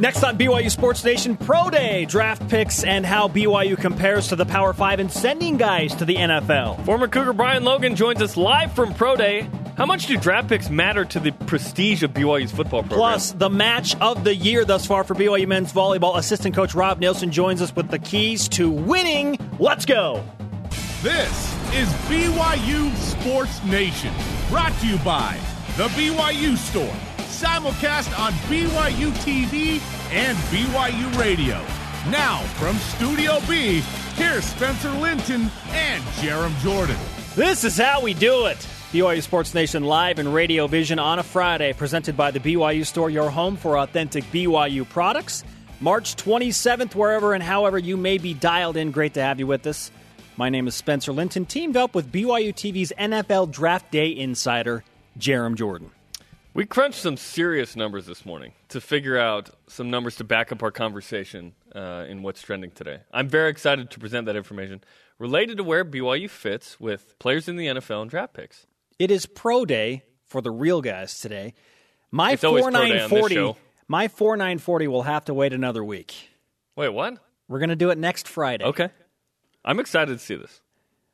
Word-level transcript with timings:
Next 0.00 0.24
on 0.24 0.38
BYU 0.38 0.70
Sports 0.70 1.04
Nation, 1.04 1.36
Pro 1.36 1.68
Day, 1.68 2.06
draft 2.06 2.48
picks, 2.48 2.84
and 2.84 3.04
how 3.04 3.28
BYU 3.28 3.76
compares 3.76 4.28
to 4.28 4.36
the 4.36 4.46
Power 4.46 4.72
Five 4.72 4.98
and 4.98 5.12
sending 5.12 5.58
guys 5.58 5.94
to 5.96 6.06
the 6.06 6.14
NFL. 6.16 6.86
Former 6.86 7.06
Cougar 7.06 7.34
Brian 7.34 7.64
Logan 7.64 7.96
joins 7.96 8.22
us 8.22 8.34
live 8.34 8.72
from 8.72 8.94
Pro 8.94 9.14
Day. 9.14 9.46
How 9.76 9.84
much 9.84 10.06
do 10.06 10.16
draft 10.16 10.48
picks 10.48 10.70
matter 10.70 11.04
to 11.04 11.20
the 11.20 11.32
prestige 11.32 12.02
of 12.02 12.14
BYU's 12.14 12.50
football 12.50 12.80
program? 12.80 12.98
Plus, 12.98 13.32
the 13.32 13.50
match 13.50 13.94
of 13.96 14.24
the 14.24 14.34
year 14.34 14.64
thus 14.64 14.86
far 14.86 15.04
for 15.04 15.14
BYU 15.14 15.46
men's 15.46 15.70
volleyball. 15.70 16.16
Assistant 16.16 16.54
coach 16.54 16.74
Rob 16.74 16.98
Nielsen 16.98 17.30
joins 17.30 17.60
us 17.60 17.76
with 17.76 17.90
the 17.90 17.98
keys 17.98 18.48
to 18.48 18.70
winning. 18.70 19.38
Let's 19.58 19.84
go. 19.84 20.24
This 21.02 21.54
is 21.74 21.88
BYU 22.08 22.96
Sports 22.96 23.62
Nation, 23.64 24.14
brought 24.48 24.72
to 24.80 24.86
you 24.86 24.96
by 25.00 25.38
The 25.76 25.88
BYU 25.88 26.56
Store 26.56 27.09
simulcast 27.40 28.18
on 28.18 28.32
BYU 28.50 29.10
TV 29.24 29.80
and 30.12 30.36
BYU 30.52 31.18
Radio. 31.18 31.54
Now, 32.10 32.40
from 32.58 32.76
Studio 32.76 33.38
B, 33.48 33.80
here's 34.14 34.44
Spencer 34.44 34.90
Linton 34.90 35.50
and 35.70 36.04
Jarom 36.20 36.54
Jordan. 36.60 36.98
This 37.36 37.64
is 37.64 37.78
how 37.78 38.02
we 38.02 38.12
do 38.12 38.44
it. 38.44 38.58
BYU 38.92 39.22
Sports 39.22 39.54
Nation 39.54 39.84
live 39.84 40.18
and 40.18 40.34
radio 40.34 40.66
vision 40.66 40.98
on 40.98 41.18
a 41.18 41.22
Friday, 41.22 41.72
presented 41.72 42.14
by 42.14 42.30
the 42.30 42.40
BYU 42.40 42.84
Store, 42.84 43.08
your 43.08 43.30
home 43.30 43.56
for 43.56 43.78
authentic 43.78 44.24
BYU 44.24 44.86
products. 44.86 45.42
March 45.80 46.16
27th, 46.16 46.94
wherever 46.94 47.32
and 47.32 47.42
however 47.42 47.78
you 47.78 47.96
may 47.96 48.18
be 48.18 48.34
dialed 48.34 48.76
in, 48.76 48.90
great 48.90 49.14
to 49.14 49.22
have 49.22 49.38
you 49.38 49.46
with 49.46 49.66
us. 49.66 49.90
My 50.36 50.50
name 50.50 50.68
is 50.68 50.74
Spencer 50.74 51.12
Linton, 51.12 51.46
teamed 51.46 51.78
up 51.78 51.94
with 51.94 52.12
BYU 52.12 52.52
TV's 52.52 52.92
NFL 52.98 53.50
Draft 53.50 53.90
Day 53.90 54.14
insider, 54.14 54.84
Jarom 55.18 55.54
Jordan. 55.54 55.90
We 56.52 56.66
crunched 56.66 56.98
some 56.98 57.16
serious 57.16 57.76
numbers 57.76 58.06
this 58.06 58.26
morning 58.26 58.54
to 58.70 58.80
figure 58.80 59.16
out 59.16 59.50
some 59.68 59.88
numbers 59.88 60.16
to 60.16 60.24
back 60.24 60.50
up 60.50 60.64
our 60.64 60.72
conversation 60.72 61.54
uh, 61.74 62.06
in 62.08 62.22
what's 62.22 62.42
trending 62.42 62.72
today. 62.72 63.00
I'm 63.12 63.28
very 63.28 63.50
excited 63.50 63.90
to 63.92 64.00
present 64.00 64.26
that 64.26 64.34
information 64.34 64.82
related 65.20 65.58
to 65.58 65.64
where 65.64 65.84
BYU 65.84 66.28
fits 66.28 66.80
with 66.80 67.16
players 67.20 67.48
in 67.48 67.54
the 67.54 67.66
NFL 67.66 68.02
and 68.02 68.10
draft 68.10 68.34
picks. 68.34 68.66
It 68.98 69.12
is 69.12 69.26
pro 69.26 69.64
day 69.64 70.02
for 70.26 70.40
the 70.40 70.50
real 70.50 70.82
guys 70.82 71.20
today. 71.20 71.54
My 72.10 72.36
nine 72.42 73.08
forty, 73.08 73.54
my 73.86 74.08
four 74.08 74.36
nine 74.36 74.58
forty 74.58 74.88
will 74.88 75.02
have 75.02 75.26
to 75.26 75.34
wait 75.34 75.52
another 75.52 75.84
week. 75.84 76.30
Wait, 76.74 76.88
what? 76.88 77.18
We're 77.46 77.60
gonna 77.60 77.76
do 77.76 77.90
it 77.90 77.98
next 77.98 78.26
Friday. 78.26 78.64
Okay, 78.64 78.88
I'm 79.64 79.78
excited 79.78 80.18
to 80.18 80.24
see 80.24 80.34
this. 80.34 80.60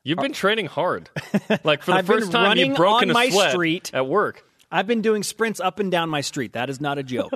You've 0.03 0.17
been 0.17 0.33
training 0.33 0.65
hard, 0.65 1.11
like 1.63 1.83
for 1.83 1.91
the 1.93 2.03
first 2.03 2.31
time 2.31 2.57
you've 2.57 2.75
broken 2.75 3.11
a 3.11 3.31
sweat 3.31 3.51
street 3.51 3.91
at 3.93 4.07
work. 4.07 4.43
I've 4.71 4.87
been 4.87 5.01
doing 5.01 5.23
sprints 5.23 5.59
up 5.59 5.79
and 5.79 5.91
down 5.91 6.09
my 6.09 6.21
street. 6.21 6.53
That 6.53 6.69
is 6.69 6.81
not 6.81 6.97
a 6.97 7.03
joke. 7.03 7.33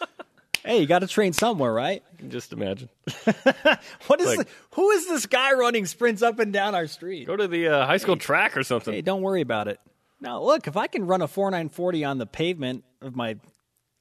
hey, 0.64 0.80
you 0.80 0.86
got 0.86 1.00
to 1.00 1.06
train 1.06 1.32
somewhere, 1.32 1.72
right? 1.72 2.02
Just 2.28 2.52
imagine. 2.52 2.88
what 4.06 4.20
is 4.20 4.26
like, 4.26 4.38
the, 4.38 4.46
who 4.72 4.90
is 4.90 5.06
this 5.06 5.26
guy 5.26 5.52
running 5.52 5.86
sprints 5.86 6.22
up 6.22 6.38
and 6.38 6.52
down 6.52 6.74
our 6.74 6.86
street? 6.86 7.26
Go 7.26 7.36
to 7.36 7.48
the 7.48 7.68
uh, 7.68 7.86
high 7.86 7.98
school 7.98 8.14
hey, 8.14 8.20
track 8.20 8.56
or 8.56 8.62
something. 8.62 8.94
Hey, 8.94 9.02
don't 9.02 9.22
worry 9.22 9.42
about 9.42 9.68
it. 9.68 9.80
Now, 10.20 10.42
look, 10.42 10.66
if 10.66 10.76
I 10.76 10.86
can 10.86 11.06
run 11.06 11.20
a 11.20 11.28
4940 11.28 12.04
on 12.04 12.18
the 12.18 12.26
pavement 12.26 12.84
of 13.00 13.16
my 13.16 13.36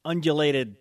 undulated 0.06 0.76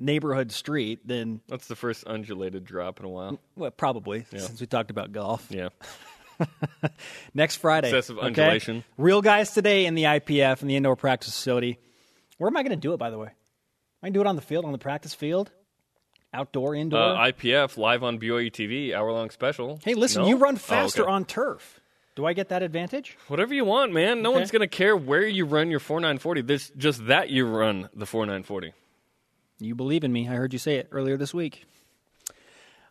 neighborhood 0.00 0.50
street, 0.50 1.06
then 1.06 1.40
that's 1.46 1.68
the 1.68 1.76
first 1.76 2.04
undulated 2.06 2.64
drop 2.64 2.98
in 2.98 3.06
a 3.06 3.08
while. 3.08 3.38
Well, 3.54 3.70
probably 3.70 4.26
yeah. 4.32 4.40
since 4.40 4.60
we 4.60 4.66
talked 4.66 4.90
about 4.90 5.12
golf. 5.12 5.46
Yeah. 5.50 5.68
Next 7.34 7.56
Friday. 7.56 7.88
Excessive 7.88 8.18
undulation. 8.18 8.78
Okay? 8.78 8.86
Real 8.98 9.22
guys 9.22 9.52
today 9.52 9.86
in 9.86 9.94
the 9.94 10.04
IPF 10.04 10.62
in 10.62 10.68
the 10.68 10.76
indoor 10.76 10.96
practice 10.96 11.34
facility. 11.34 11.78
Where 12.38 12.48
am 12.48 12.56
I 12.56 12.62
going 12.62 12.70
to 12.70 12.76
do 12.76 12.92
it, 12.92 12.98
by 12.98 13.10
the 13.10 13.18
way? 13.18 13.30
I 14.02 14.06
can 14.06 14.12
do 14.12 14.20
it 14.20 14.26
on 14.26 14.36
the 14.36 14.42
field, 14.42 14.64
on 14.64 14.72
the 14.72 14.78
practice 14.78 15.14
field, 15.14 15.50
outdoor, 16.34 16.74
indoor. 16.74 17.00
Uh, 17.00 17.30
IPF 17.30 17.76
live 17.76 18.02
on 18.02 18.18
BYU 18.18 18.50
TV, 18.50 18.92
hour 18.92 19.12
long 19.12 19.30
special. 19.30 19.78
Hey, 19.84 19.94
listen, 19.94 20.22
no? 20.22 20.28
you 20.28 20.36
run 20.36 20.56
faster 20.56 21.02
oh, 21.02 21.04
okay. 21.04 21.12
on 21.12 21.24
turf. 21.24 21.80
Do 22.14 22.26
I 22.26 22.34
get 22.34 22.50
that 22.50 22.62
advantage? 22.62 23.16
Whatever 23.28 23.54
you 23.54 23.64
want, 23.64 23.92
man. 23.92 24.20
No 24.20 24.30
okay. 24.30 24.40
one's 24.40 24.50
going 24.50 24.60
to 24.60 24.66
care 24.66 24.96
where 24.96 25.26
you 25.26 25.46
run 25.46 25.70
your 25.70 25.80
4940. 25.80 26.42
There's 26.42 26.70
just 26.76 27.06
that 27.06 27.30
you 27.30 27.46
run 27.46 27.88
the 27.94 28.04
4940. 28.04 28.74
You 29.60 29.74
believe 29.74 30.04
in 30.04 30.12
me. 30.12 30.28
I 30.28 30.34
heard 30.34 30.52
you 30.52 30.58
say 30.58 30.76
it 30.76 30.88
earlier 30.90 31.16
this 31.16 31.32
week. 31.32 31.64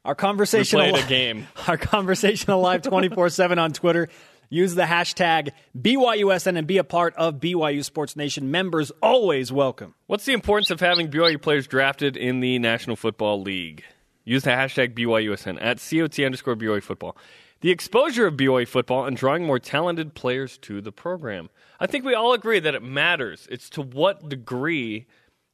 Our 0.03 0.15
conversation 0.15 0.79
we 0.79 0.89
played 0.89 1.05
a 1.05 1.07
game. 1.07 1.47
Our 1.67 1.77
conversation 1.77 2.51
alive 2.51 2.81
24/7 2.81 3.59
on 3.59 3.71
Twitter. 3.71 4.09
Use 4.49 4.75
the 4.75 4.83
hashtag 4.83 5.51
BYUSN 5.79 6.57
and 6.57 6.67
be 6.67 6.77
a 6.77 6.83
part 6.83 7.15
of 7.15 7.35
BYU 7.35 7.85
Sports 7.85 8.17
Nation. 8.17 8.51
Members 8.51 8.91
always 9.01 9.51
welcome. 9.51 9.95
What's 10.07 10.25
the 10.25 10.33
importance 10.33 10.71
of 10.71 10.79
having 10.81 11.09
BYU 11.09 11.41
players 11.41 11.67
drafted 11.67 12.17
in 12.17 12.41
the 12.41 12.59
National 12.59 12.95
Football 12.95 13.41
League? 13.43 13.83
Use 14.25 14.43
the 14.43 14.49
hashtag 14.49 14.93
BYUSN 14.93 15.57
at 15.61 15.77
COT 15.77 16.19
underscore 16.25 16.55
BYU 16.55 16.83
football. 16.83 17.15
The 17.61 17.69
exposure 17.69 18.25
of 18.25 18.33
BYU 18.33 18.67
football 18.67 19.05
and 19.05 19.15
drawing 19.15 19.45
more 19.45 19.59
talented 19.59 20.15
players 20.15 20.57
to 20.59 20.81
the 20.81 20.91
program. 20.91 21.49
I 21.79 21.85
think 21.85 22.03
we 22.03 22.15
all 22.15 22.33
agree 22.33 22.59
that 22.59 22.75
it 22.75 22.83
matters. 22.83 23.47
It's 23.51 23.69
to 23.71 23.83
what 23.83 24.27
degree 24.27 25.05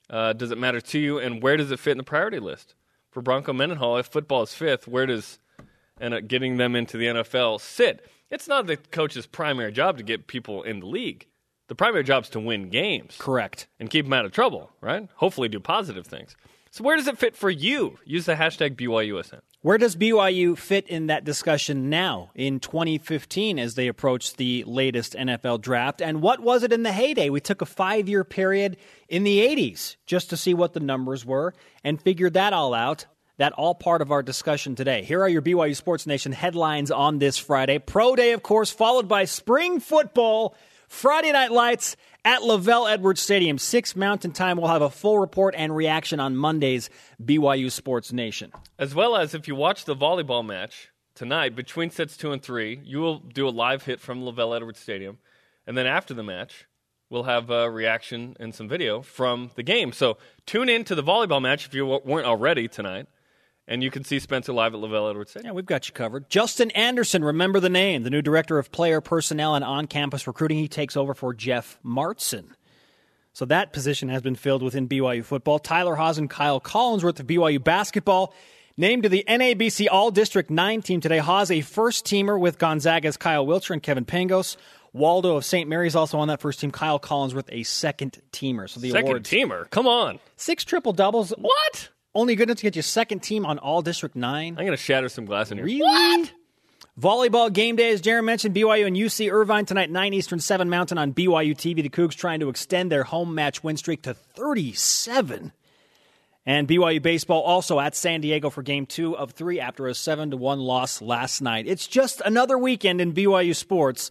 uh, 0.10 0.34
does 0.34 0.52
it 0.52 0.58
matter 0.58 0.80
to 0.80 1.00
you 1.00 1.20
and 1.20 1.44
where 1.44 1.58
does 1.58 1.70
it 1.70 1.80
fit 1.80 1.92
in 1.92 1.98
the 1.98 2.04
priority 2.04 2.40
list? 2.40 2.76
For 3.18 3.24
Bronco 3.24 3.52
Mendenhall, 3.52 3.98
if 3.98 4.06
football 4.06 4.44
is 4.44 4.54
fifth, 4.54 4.88
where 4.88 5.08
does 5.08 5.40
and 6.00 6.14
uh, 6.14 6.20
getting 6.22 6.58
them 6.58 6.76
into 6.76 6.98
the 6.98 7.08
NFL 7.08 7.60
sit? 7.60 8.06
It's 8.30 8.48
not 8.48 8.68
the 8.68 8.78
coach's 8.78 9.26
primary 9.26 9.72
job 9.72 9.98
to 9.98 10.04
get 10.04 10.28
people 10.28 10.62
in 10.62 10.82
the 10.82 10.86
league. 10.86 11.26
The 11.68 11.74
primary 11.74 12.04
job 12.04 12.26
is 12.26 12.30
to 12.30 12.40
win 12.40 12.70
games. 12.70 13.16
Correct. 13.18 13.66
And 13.80 13.90
keep 13.90 14.06
them 14.06 14.14
out 14.14 14.26
of 14.26 14.34
trouble, 14.34 14.70
right? 14.82 15.10
Hopefully 15.16 15.50
do 15.50 15.60
positive 15.60 16.06
things. 16.06 16.36
So 16.78 16.84
where 16.84 16.96
does 16.96 17.08
it 17.08 17.18
fit 17.18 17.36
for 17.36 17.50
you? 17.50 17.98
Use 18.06 18.28
the 18.28 18.36
hashtag 18.36 18.76
BYUSN. 18.76 19.40
Where 19.62 19.80
does 19.80 19.96
BYU 19.96 20.56
fit 20.56 20.88
in 20.88 21.08
that 21.08 21.24
discussion 21.24 21.90
now 21.90 22.30
in 22.36 22.60
2015 22.60 23.58
as 23.58 23.74
they 23.74 23.88
approach 23.88 24.36
the 24.36 24.64
latest 24.68 25.14
NFL 25.14 25.62
draft? 25.62 26.04
And 26.04 26.22
what 26.22 26.40
was 26.40 26.62
it 26.62 26.72
in 26.72 26.84
the 26.84 26.92
heyday? 26.92 27.32
We 27.32 27.40
took 27.40 27.64
a 27.64 27.66
five 27.66 28.08
year 28.08 28.24
period 28.24 28.78
in 29.10 29.24
the 29.24 29.40
80s 29.40 29.96
just 30.06 30.30
to 30.30 30.38
see 30.38 30.54
what 30.54 30.74
the 30.74 30.80
numbers 30.80 31.26
were 31.26 31.56
and 31.84 32.00
figured 32.00 32.36
that 32.36 32.54
all 32.54 32.76
out. 32.76 33.08
That 33.38 33.54
all 33.54 33.74
part 33.74 34.04
of 34.04 34.12
our 34.12 34.22
discussion 34.22 34.76
today. 34.76 35.02
Here 35.02 35.22
are 35.22 35.30
your 35.30 35.42
BYU 35.42 35.76
Sports 35.76 36.06
Nation 36.06 36.32
headlines 36.32 36.92
on 36.92 37.18
this 37.18 37.40
Friday. 37.40 37.80
Pro 37.80 38.16
Day, 38.16 38.34
of 38.34 38.44
course, 38.44 38.70
followed 38.70 39.08
by 39.08 39.26
spring 39.26 39.80
football, 39.80 40.56
Friday 40.88 41.32
Night 41.32 41.52
Lights, 41.52 41.96
at 42.28 42.42
LaVell 42.42 42.92
Edwards 42.92 43.22
Stadium. 43.22 43.58
6 43.58 43.96
Mountain 43.96 44.34
Time. 44.34 44.58
We'll 44.58 44.68
have 44.68 44.82
a 44.82 44.90
full 44.90 45.18
report 45.18 45.56
and 45.58 45.74
reaction 45.74 46.20
on 46.20 46.36
Monday's 46.36 46.90
BYU 47.24 47.72
Sports 47.72 48.12
Nation. 48.12 48.52
As 48.78 48.94
well 48.94 49.16
as 49.16 49.34
if 49.34 49.48
you 49.48 49.56
watch 49.56 49.86
the 49.86 49.96
volleyball 49.96 50.46
match 50.46 50.90
tonight 51.16 51.56
between 51.56 51.90
sets 51.90 52.18
two 52.18 52.34
and 52.34 52.44
three, 52.44 52.82
you 52.84 53.00
will 53.00 53.20
do 53.20 53.48
a 53.48 53.50
live 53.50 53.84
hit 53.84 54.02
from 54.02 54.22
LaVell 54.22 54.58
Edwards 54.58 54.80
Stadium. 54.80 55.20
And 55.66 55.78
then 55.78 55.88
after 55.88 56.14
the 56.14 56.22
match, 56.22 56.68
we'll 57.10 57.24
have 57.24 57.50
a 57.50 57.72
reaction 57.72 58.36
and 58.42 58.54
some 58.54 58.68
video 58.68 59.02
from 59.02 59.52
the 59.56 59.64
game. 59.64 59.94
So 59.94 60.18
tune 60.46 60.68
in 60.68 60.84
to 60.84 60.96
the 60.96 61.04
volleyball 61.04 61.42
match 61.42 61.66
if 61.66 61.74
you 61.74 61.86
weren't 61.86 62.28
already 62.28 62.68
tonight. 62.68 63.08
And 63.68 63.84
you 63.84 63.92
can 63.92 64.06
see 64.06 64.20
Spencer 64.20 64.54
live 64.54 64.74
at 64.74 64.80
LaVell 64.80 65.10
Edwards 65.10 65.32
Stadium. 65.32 65.52
Yeah, 65.52 65.56
we've 65.56 65.66
got 65.66 65.88
you 65.90 65.94
covered. 65.94 66.30
Justin 66.30 66.72
Anderson, 66.72 67.24
remember 67.24 67.60
the 67.60 67.70
name, 67.70 68.04
the 68.04 68.10
new 68.10 68.22
director 68.22 68.58
of 68.58 68.72
player 68.72 69.02
personnel 69.02 69.56
and 69.56 69.66
on 69.66 69.88
campus 69.88 70.26
recruiting. 70.26 70.58
He 70.58 70.70
takes 70.70 70.96
over 70.96 71.14
for 71.14 71.34
Jeff 71.34 71.78
Martson. 71.84 72.52
So 73.34 73.46
that 73.46 73.74
position 73.74 74.10
has 74.10 74.22
been 74.22 74.36
filled 74.36 74.64
within 74.64 74.88
BYU 74.88 75.24
football. 75.24 75.60
Tyler 75.60 75.96
Haws 75.96 76.18
and 76.18 76.30
Kyle 76.30 76.62
Collinsworth 76.62 77.20
of 77.20 77.28
BYU 77.28 77.62
basketball 77.62 78.34
named 78.78 79.04
to 79.04 79.10
the 79.10 79.26
NABC 79.28 79.88
All 79.92 80.12
District 80.12 80.50
9 80.50 80.82
team 80.82 81.02
today. 81.02 81.18
Haws, 81.18 81.52
a 81.52 81.62
first 81.62 82.06
teamer 82.06 82.40
with 82.40 82.58
Gonzaga's 82.58 83.18
Kyle 83.18 83.46
Wiltjer 83.46 83.72
and 83.72 83.84
Kevin 83.84 84.06
Pangos. 84.06 84.56
Waldow 84.96 85.38
of 85.38 85.46
St. 85.46 85.70
Mary's 85.70 85.96
also 85.96 86.18
on 86.20 86.30
that 86.30 86.40
first 86.40 86.62
team. 86.62 86.72
Kyle 86.72 87.00
Collinsworth, 87.00 87.50
a 87.52 87.64
second 87.64 88.20
teamer. 88.32 88.70
So 88.70 88.80
the 88.80 88.92
second 88.92 89.10
awards, 89.10 89.30
teamer, 89.30 89.70
come 89.70 89.88
on, 89.88 90.20
six 90.38 90.64
triple 90.64 90.94
doubles. 90.94 91.32
What? 91.32 91.90
Only 92.18 92.34
good 92.34 92.50
enough 92.50 92.58
to 92.58 92.64
get 92.64 92.76
you 92.76 92.82
second 92.82 93.20
team 93.20 93.46
on 93.46 93.60
all 93.60 93.84
District 93.84 94.16
9. 94.16 94.48
I'm 94.48 94.56
going 94.56 94.72
to 94.72 94.76
shatter 94.76 95.08
some 95.08 95.26
glass 95.26 95.52
in 95.52 95.60
here. 95.60 95.66
Really? 95.66 95.82
What? 95.82 96.32
Volleyball 97.00 97.54
game 97.54 97.76
day, 97.76 97.92
as 97.92 98.02
Jarom 98.02 98.24
mentioned, 98.24 98.56
BYU 98.56 98.88
and 98.88 98.96
UC 98.96 99.32
Irvine 99.32 99.68
tonight, 99.68 99.92
9 99.92 100.14
Eastern, 100.16 100.40
7 100.40 100.68
Mountain 100.68 100.98
on 100.98 101.14
BYU 101.14 101.56
TV. 101.56 101.84
The 101.84 101.90
Cougs 101.90 102.16
trying 102.16 102.40
to 102.40 102.50
extend 102.50 102.92
their 102.92 103.04
home 103.04 103.36
match 103.36 103.64
win 103.64 103.78
streak 103.78 104.02
to 104.02 104.16
37. 104.16 105.52
And 106.44 106.68
BYU 106.68 107.04
baseball 107.04 107.44
also 107.44 107.80
at 107.80 107.96
San 107.96 108.22
Diego 108.22 108.50
for 108.50 108.64
game 108.64 108.88
two 108.88 109.16
of 109.16 109.34
three 109.34 109.60
after 109.60 109.86
a 109.86 109.94
7 109.94 110.32
to 110.32 110.38
1 110.38 110.60
loss 110.60 111.04
last 111.04 111.40
night. 111.42 111.68
It's 111.68 111.86
just 111.86 112.24
another 112.26 112.58
weekend 112.58 113.00
in 113.00 113.14
BYU 113.14 113.56
sports. 113.56 114.10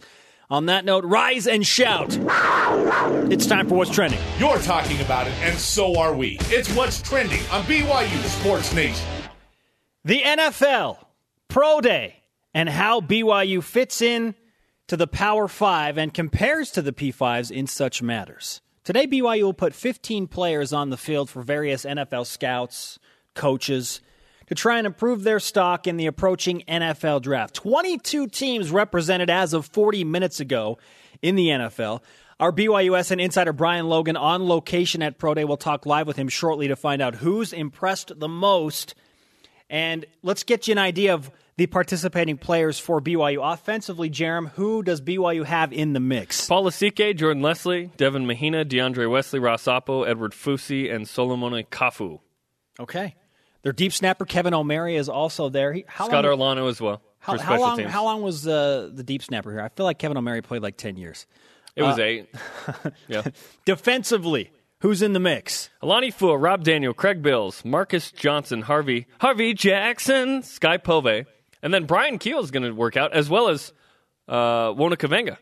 On 0.49 0.67
that 0.67 0.85
note, 0.85 1.03
rise 1.03 1.45
and 1.45 1.67
shout. 1.67 2.17
It's 3.29 3.45
time 3.45 3.67
for 3.67 3.75
What's 3.75 3.91
Trending. 3.91 4.19
You're 4.39 4.59
talking 4.59 5.01
about 5.01 5.27
it, 5.27 5.33
and 5.41 5.57
so 5.57 5.99
are 5.99 6.15
we. 6.15 6.37
It's 6.43 6.73
What's 6.73 7.01
Trending 7.01 7.41
on 7.51 7.63
BYU 7.63 8.23
Sports 8.23 8.73
Nation. 8.73 9.05
The 10.05 10.21
NFL, 10.21 10.99
Pro 11.49 11.81
Day, 11.81 12.23
and 12.53 12.69
how 12.69 13.01
BYU 13.01 13.61
fits 13.61 14.01
in 14.01 14.35
to 14.87 14.95
the 14.95 15.05
Power 15.05 15.49
Five 15.49 15.97
and 15.97 16.13
compares 16.13 16.71
to 16.71 16.81
the 16.81 16.93
P5s 16.93 17.51
in 17.51 17.67
such 17.67 18.01
matters. 18.01 18.61
Today, 18.85 19.05
BYU 19.05 19.43
will 19.43 19.53
put 19.53 19.73
15 19.75 20.27
players 20.27 20.71
on 20.71 20.91
the 20.91 20.97
field 20.97 21.29
for 21.29 21.41
various 21.41 21.83
NFL 21.83 22.25
scouts, 22.25 22.99
coaches, 23.33 23.99
to 24.47 24.55
try 24.55 24.77
and 24.77 24.87
improve 24.87 25.23
their 25.23 25.39
stock 25.39 25.87
in 25.87 25.97
the 25.97 26.07
approaching 26.07 26.63
NFL 26.67 27.21
draft. 27.21 27.53
22 27.55 28.27
teams 28.27 28.71
represented 28.71 29.29
as 29.29 29.53
of 29.53 29.65
40 29.65 30.03
minutes 30.03 30.39
ago 30.39 30.77
in 31.21 31.35
the 31.35 31.47
NFL. 31.47 32.01
Our 32.39 32.51
BYUSN 32.51 33.19
insider 33.19 33.51
Brian 33.51 33.87
Logan 33.87 34.15
on 34.15 34.47
location 34.47 35.01
at 35.01 35.17
Pro 35.17 35.33
Day. 35.33 35.43
We'll 35.43 35.57
talk 35.57 35.85
live 35.85 36.05
with 36.05 36.17
him 36.17 36.29
shortly 36.29 36.67
to 36.67 36.75
find 36.75 37.01
out 37.01 37.15
who's 37.15 37.51
impressed 37.51 38.19
the 38.19 38.27
most. 38.27 38.93
And 39.69 40.05
let's 40.21 40.43
get 40.43 40.67
you 40.67 40.73
an 40.73 40.77
idea 40.77 41.13
of 41.15 41.31
the 41.57 41.65
participating 41.65 42.37
players 42.37 42.77
for 42.77 43.01
BYU. 43.01 43.39
Offensively, 43.41 44.11
Jarom, 44.11 44.51
who 44.51 44.83
does 44.83 45.01
BYU 45.01 45.43
have 45.45 45.73
in 45.73 45.93
the 45.93 45.99
mix? 45.99 46.47
Paul 46.47 46.65
Lasike, 46.65 47.17
Jordan 47.17 47.41
Leslie, 47.41 47.89
Devin 47.97 48.27
Mahina, 48.27 48.63
DeAndre 48.63 49.09
Wesley, 49.09 49.39
Ross 49.39 49.67
Edward 49.67 50.33
Fusi, 50.33 50.93
and 50.93 51.07
Solomone 51.07 51.65
Kafu. 51.67 52.19
Okay. 52.79 53.15
Their 53.67 53.73
deep 53.73 53.91
snapper, 53.91 54.23
Kevin 54.23 54.53
O'Mary, 54.53 54.95
is 54.95 55.09
also 55.09 55.49
there. 55.49 55.73
He, 55.73 55.83
how 55.89 56.07
Scott 56.07 56.23
long, 56.23 56.55
Arellano 56.55 56.69
as 56.69 56.79
well. 56.79 57.01
How, 57.19 57.37
how 57.37 57.59
long, 57.59 57.79
how 57.79 58.05
long 58.05 58.21
was 58.21 58.47
uh, 58.47 58.89
the 58.93 59.03
deep 59.03 59.21
snapper 59.21 59.51
here? 59.51 59.59
I 59.59 59.67
feel 59.67 59.85
like 59.85 59.99
Kevin 59.99 60.15
O'Mary 60.15 60.41
played 60.41 60.61
like 60.61 60.77
10 60.77 60.95
years. 60.95 61.27
It 61.75 61.83
was 61.83 61.99
uh, 61.99 62.03
eight. 62.03 62.29
yeah. 63.09 63.23
Defensively, 63.65 64.51
who's 64.79 65.01
in 65.01 65.11
the 65.11 65.19
mix? 65.19 65.69
Alani 65.81 66.13
Fua, 66.13 66.41
Rob 66.41 66.63
Daniel, 66.63 66.93
Craig 66.93 67.21
Bills, 67.21 67.65
Marcus 67.65 68.09
Johnson, 68.13 68.61
Harvey, 68.61 69.05
Harvey 69.19 69.53
Jackson, 69.53 70.43
Skye 70.43 70.77
PoVey, 70.77 71.25
and 71.61 71.73
then 71.73 71.83
Brian 71.83 72.19
Kehl 72.19 72.41
is 72.41 72.51
going 72.51 72.63
to 72.63 72.71
work 72.71 72.95
out, 72.95 73.11
as 73.11 73.29
well 73.29 73.49
as 73.49 73.73
uh, 74.29 74.71
Uona 74.75 74.95
Kaveinga. 74.95 75.35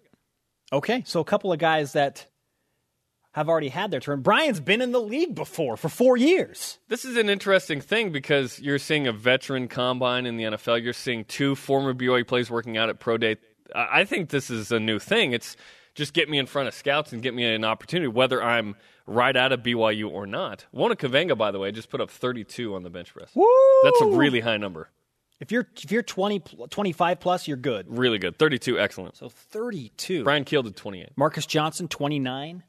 Okay, 0.74 1.04
so 1.06 1.20
a 1.20 1.26
couple 1.26 1.54
of 1.54 1.60
guys 1.60 1.94
that 1.94 2.26
have 3.36 3.50
already 3.50 3.68
had 3.68 3.92
their 3.92 4.00
turn. 4.00 4.22
Brian's 4.22 4.62
been 4.62 4.82
in 4.82 4.94
the 4.94 5.02
league 5.02 5.36
before 5.36 5.76
for 5.76 5.90
four 5.90 6.16
years. 6.16 6.80
This 6.88 7.04
is 7.04 7.18
an 7.18 7.30
interesting 7.30 7.82
thing 7.82 8.14
because 8.14 8.62
you're 8.62 8.80
seeing 8.80 9.08
a 9.08 9.12
veteran 9.12 9.68
combine 9.68 10.26
in 10.26 10.38
the 10.38 10.46
NFL. 10.46 10.82
You're 10.82 10.94
seeing 10.94 11.26
two 11.26 11.54
former 11.54 11.94
BYU 11.94 12.26
players 12.26 12.50
working 12.50 12.78
out 12.78 12.88
at 12.88 13.02
pro 13.02 13.18
day. 13.18 13.36
I 13.76 14.06
think 14.06 14.30
this 14.30 14.50
is 14.50 14.72
a 14.72 14.80
new 14.80 15.00
thing. 15.00 15.34
It's 15.34 15.58
just 15.96 16.14
get 16.14 16.30
me 16.30 16.40
in 16.40 16.46
front 16.46 16.70
of 16.70 16.74
scouts 16.74 17.12
and 17.12 17.22
get 17.22 17.34
me 17.34 17.44
an 17.44 17.66
opportunity, 17.66 18.08
whether 18.08 18.42
I'm 18.42 18.78
right 19.06 19.36
out 19.36 19.52
of 19.52 19.60
BYU 19.60 20.10
or 20.10 20.26
not. 20.26 20.66
Uona 20.74 20.96
Kaveinga, 20.96 21.38
by 21.38 21.52
the 21.52 21.60
way, 21.60 21.74
just 21.74 21.90
put 21.90 22.00
up 22.00 22.10
32 22.10 22.74
on 22.74 22.84
the 22.84 22.90
bench 22.90 23.14
press. 23.14 23.32
Woo! 23.36 23.46
That's 23.84 24.00
a 24.00 24.08
really 24.08 24.40
high 24.40 24.58
number. 24.58 24.92
If 25.42 25.52
you're 25.52 25.68
if 25.76 25.92
you're 25.92 26.04
20 26.04 26.40
25 26.70 27.20
plus, 27.20 27.50
you're 27.50 27.58
good. 27.58 27.86
Really 27.90 28.18
good. 28.18 28.40
32 28.40 28.80
excellent. 28.80 29.18
So 29.18 29.28
32. 29.28 30.24
Brian 30.24 30.46
Kehl 30.46 30.64
did 30.64 30.78
28. 30.78 31.10
Marcus 31.18 31.46
Johnson 31.46 31.90
29. 31.90 32.64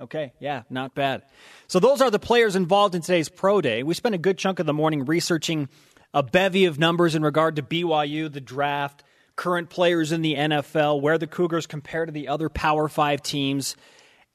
Okay, 0.00 0.32
yeah, 0.38 0.62
not 0.70 0.94
bad. 0.94 1.22
So 1.66 1.80
those 1.80 2.00
are 2.00 2.10
the 2.10 2.20
players 2.20 2.54
involved 2.54 2.94
in 2.94 3.02
today's 3.02 3.28
pro 3.28 3.60
day. 3.60 3.82
We 3.82 3.94
spent 3.94 4.14
a 4.14 4.18
good 4.18 4.38
chunk 4.38 4.60
of 4.60 4.66
the 4.66 4.72
morning 4.72 5.04
researching 5.04 5.68
a 6.14 6.22
bevy 6.22 6.66
of 6.66 6.78
numbers 6.78 7.14
in 7.14 7.22
regard 7.22 7.56
to 7.56 7.62
BYU, 7.62 8.32
the 8.32 8.40
draft, 8.40 9.02
current 9.34 9.70
players 9.70 10.12
in 10.12 10.22
the 10.22 10.34
NFL, 10.34 11.00
where 11.00 11.18
the 11.18 11.26
Cougars 11.26 11.66
compare 11.66 12.06
to 12.06 12.12
the 12.12 12.28
other 12.28 12.48
Power 12.48 12.88
5 12.88 13.22
teams, 13.22 13.76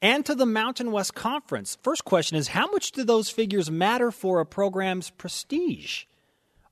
and 0.02 0.24
to 0.26 0.34
the 0.34 0.46
Mountain 0.46 0.92
West 0.92 1.14
Conference. 1.14 1.78
First 1.82 2.04
question 2.04 2.36
is 2.36 2.48
how 2.48 2.70
much 2.70 2.92
do 2.92 3.02
those 3.02 3.30
figures 3.30 3.70
matter 3.70 4.10
for 4.10 4.40
a 4.40 4.46
program's 4.46 5.08
prestige? 5.10 6.04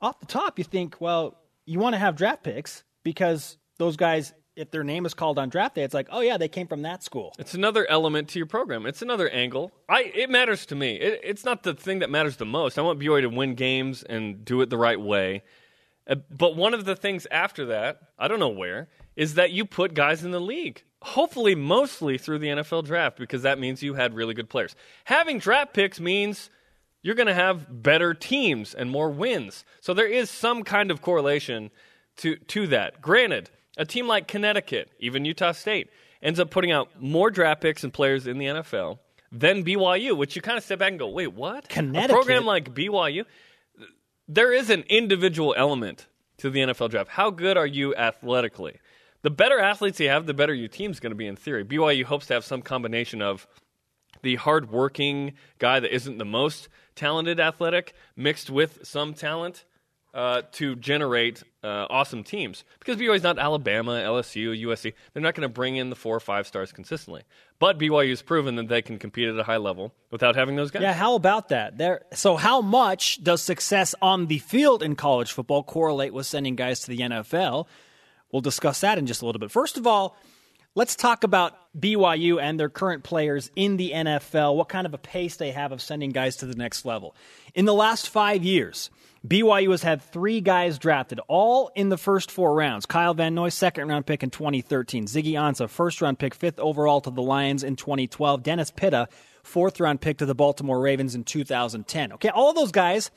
Off 0.03 0.21
the 0.21 0.27
top, 0.27 0.59
you 0.59 0.65
think, 0.65 1.01
well, 1.01 1.39
you 1.65 1.79
want 1.79 1.95
to 1.95 1.99
have 1.99 2.17
draft 2.17 2.43
picks 2.43 2.85
because 3.05 3.57
those 3.79 3.97
guys 3.97 4.35
if 4.57 4.71
their 4.71 4.85
name 4.85 5.07
is 5.07 5.15
called 5.15 5.39
on 5.39 5.49
draft 5.49 5.77
day, 5.77 5.83
it's 5.83 5.95
like, 5.95 6.09
oh 6.11 6.21
yeah, 6.21 6.37
they 6.37 6.49
came 6.49 6.67
from 6.67 6.83
that 6.83 7.03
school. 7.03 7.35
It's 7.39 7.55
another 7.55 7.89
element 7.89 8.29
to 8.31 8.39
your 8.39 8.47
program. 8.47 8.87
It's 8.87 9.03
another 9.03 9.29
angle. 9.29 9.73
I 9.89 10.13
it 10.15 10.31
matters 10.31 10.67
to 10.67 10.75
me. 10.75 10.97
It, 10.97 11.21
it's 11.25 11.45
not 11.45 11.63
the 11.63 11.75
thing 11.75 12.01
that 12.01 12.11
matters 12.11 12.37
the 12.37 12.47
most. 12.47 12.79
I 12.79 12.83
want 12.83 13.01
BYU 13.01 13.23
to 13.23 13.29
win 13.29 13.55
games 13.55 14.03
and 14.03 14.45
do 14.45 14.61
it 14.61 14.71
the 14.71 14.79
right 14.79 15.01
way. 15.01 15.43
Uh, 16.07 16.17
but 16.31 16.57
one 16.57 16.75
of 16.75 16.85
the 16.85 16.97
things 16.97 17.27
after 17.31 17.67
that, 17.67 18.01
I 18.19 18.29
don't 18.29 18.41
know 18.41 18.49
where, 18.49 18.89
is 19.17 19.35
that 19.35 19.53
you 19.53 19.65
put 19.65 19.95
guys 19.95 20.25
in 20.25 20.33
the 20.33 20.41
league. 20.41 20.83
Hopefully, 21.03 21.55
mostly 21.55 22.19
through 22.19 22.39
the 22.39 22.49
NFL 22.49 22.85
draft, 22.85 23.19
because 23.19 23.43
that 23.43 23.59
means 23.59 23.83
you 23.83 23.95
had 23.95 24.15
really 24.15 24.35
good 24.35 24.49
players. 24.49 24.77
Having 25.05 25.39
draft 25.39 25.75
picks 25.75 25.99
means 25.99 26.51
you're 27.03 27.15
going 27.17 27.27
to 27.27 27.35
have 27.35 27.83
better 27.83 28.15
teams 28.15 28.75
and 28.75 28.91
more 28.91 29.11
wins. 29.11 29.65
So 29.81 29.95
there 29.95 30.07
is 30.07 30.31
some 30.31 30.63
kind 30.63 30.91
of 30.91 31.03
correlation 31.03 31.71
to 32.19 32.37
to 32.37 32.67
that. 32.69 33.01
Granted 33.01 33.51
a 33.77 33.85
team 33.85 34.07
like 34.07 34.29
Connecticut, 34.29 34.91
even 34.99 35.25
Utah 35.25 35.53
State, 35.53 35.91
ends 36.23 36.39
up 36.39 36.51
putting 36.51 36.71
out 36.73 36.89
more 37.01 37.31
draft 37.31 37.61
picks 37.61 37.85
and 37.85 37.93
players 37.93 38.27
in 38.27 38.39
the 38.39 38.47
NFL 38.47 38.99
than 39.31 39.65
BYU, 39.65 40.17
which 40.17 40.37
you 40.37 40.43
kind 40.43 40.59
of 40.59 40.65
step 40.65 40.79
back 40.79 40.91
and 40.91 40.99
go, 40.99 41.09
wait, 41.09 41.33
what? 41.33 41.69
Connecticut. 41.69 42.11
A 42.11 42.15
program 42.15 42.45
like 42.45 42.75
BYU, 42.75 43.25
there 44.29 44.53
is 44.53 44.71
an 44.71 44.85
individual 44.89 45.55
element 45.57 46.07
to 46.39 46.51
the 46.51 46.61
NFL 46.61 46.91
draft. 46.91 47.11
How 47.11 47.31
good 47.31 47.57
are 47.57 47.67
you 47.67 47.95
athletically? 47.95 48.79
The 49.23 49.31
better 49.31 49.59
athletes 49.59 50.01
you 50.01 50.09
have, 50.09 50.27
the 50.27 50.35
better 50.35 50.53
your 50.53 50.69
team's 50.69 51.01
going 51.01 51.13
to 51.13 51.17
be 51.17 51.27
in 51.27 51.37
theory. 51.37 51.65
BYU 51.65 52.05
hopes 52.05 52.27
to 52.27 52.35
have 52.35 52.45
some 52.45 52.61
combination 52.61 53.23
of 53.23 53.47
the 54.23 54.37
hardworking 54.37 55.33
guy 55.59 55.81
that 55.81 55.95
isn't 55.95 56.19
the 56.19 56.25
most 56.25 56.69
talented 56.95 57.41
athletic 57.41 57.95
mixed 58.17 58.51
with 58.51 58.81
some 58.83 59.15
talent 59.15 59.65
uh, 60.15 60.43
to 60.53 60.77
generate 60.77 61.43
uh, 61.65 61.87
awesome 61.89 62.23
teams 62.23 62.65
because 62.79 62.97
BYU 62.97 63.15
is 63.15 63.23
not 63.23 63.39
Alabama, 63.39 63.93
LSU, 63.93 64.61
USC. 64.67 64.93
They're 65.13 65.23
not 65.23 65.35
going 65.35 65.49
to 65.49 65.53
bring 65.53 65.77
in 65.77 65.91
the 65.91 65.97
four 65.97 66.15
or 66.15 66.21
five 66.21 66.47
stars 66.47 66.73
consistently. 66.73 67.23
But 67.59 67.79
BYU 67.79 68.11
has 68.11 68.23
proven 68.23 68.57
that 68.57 68.69
they 68.69 68.83
can 68.83 68.99
compete 68.99 69.29
at 69.29 69.39
a 69.39 69.45
high 69.45 69.57
level 69.57 69.95
without 70.11 70.35
having 70.35 70.57
those 70.57 70.71
guys. 70.71 70.83
Yeah, 70.83 70.93
how 70.93 71.15
about 71.15 71.49
that? 71.49 71.79
There. 71.79 72.03
So, 72.13 72.37
how 72.37 72.61
much 72.61 73.23
does 73.23 73.41
success 73.41 73.95
on 74.03 74.27
the 74.27 74.39
field 74.39 74.83
in 74.83 74.97
college 74.97 75.33
football 75.33 75.63
correlate 75.63 76.13
with 76.13 76.27
sending 76.27 76.57
guys 76.57 76.81
to 76.81 76.89
the 76.89 76.99
NFL? 76.99 77.67
We'll 78.33 78.43
discuss 78.43 78.81
that 78.81 78.99
in 78.99 79.07
just 79.07 79.23
a 79.23 79.27
little 79.27 79.39
bit. 79.39 79.51
First 79.51 79.77
of 79.77 79.87
all, 79.87 80.17
let's 80.75 80.97
talk 80.97 81.23
about 81.23 81.55
BYU 81.79 82.41
and 82.41 82.59
their 82.59 82.71
current 82.71 83.05
players 83.05 83.51
in 83.55 83.77
the 83.77 83.93
NFL. 83.93 84.57
What 84.57 84.69
kind 84.69 84.87
of 84.87 84.95
a 84.95 84.99
pace 84.99 85.37
they 85.37 85.53
have 85.53 85.71
of 85.71 85.81
sending 85.81 86.11
guys 86.11 86.37
to 86.37 86.47
the 86.47 86.57
next 86.57 86.85
level 86.85 87.15
in 87.55 87.65
the 87.65 87.75
last 87.75 88.09
five 88.09 88.43
years. 88.43 88.91
BYU 89.27 89.71
has 89.71 89.83
had 89.83 90.03
three 90.03 90.41
guys 90.41 90.79
drafted, 90.79 91.21
all 91.29 91.71
in 91.77 91.91
the 91.91 91.97
first 91.97 92.31
four 92.31 92.55
rounds. 92.55 92.87
Kyle 92.87 93.15
Van 93.15 93.35
Noy, 93.35 93.51
second 93.51 93.89
round 93.89 94.05
pick 94.05 94.23
in 94.23 94.31
2013. 94.31 95.07
Ziggy 95.07 95.33
Ansah, 95.35 95.69
first 95.69 96.03
round 96.03 96.19
pick, 96.19 96.35
fifth 96.35 96.59
overall 96.59 97.01
to 97.01 97.11
the 97.11 97.23
Lions 97.23 97.63
in 97.63 97.77
2012. 97.77 98.43
Dennis 98.43 98.73
Pitta, 98.73 99.09
fourth 99.45 99.79
round 99.79 100.01
pick 100.01 100.19
to 100.19 100.27
the 100.27 100.35
Baltimore 100.35 100.81
Ravens 100.81 101.15
in 101.15 101.23
2010. 101.23 102.13
Okay, 102.15 102.31
all 102.31 102.53
those 102.53 102.73
guys 102.73 103.13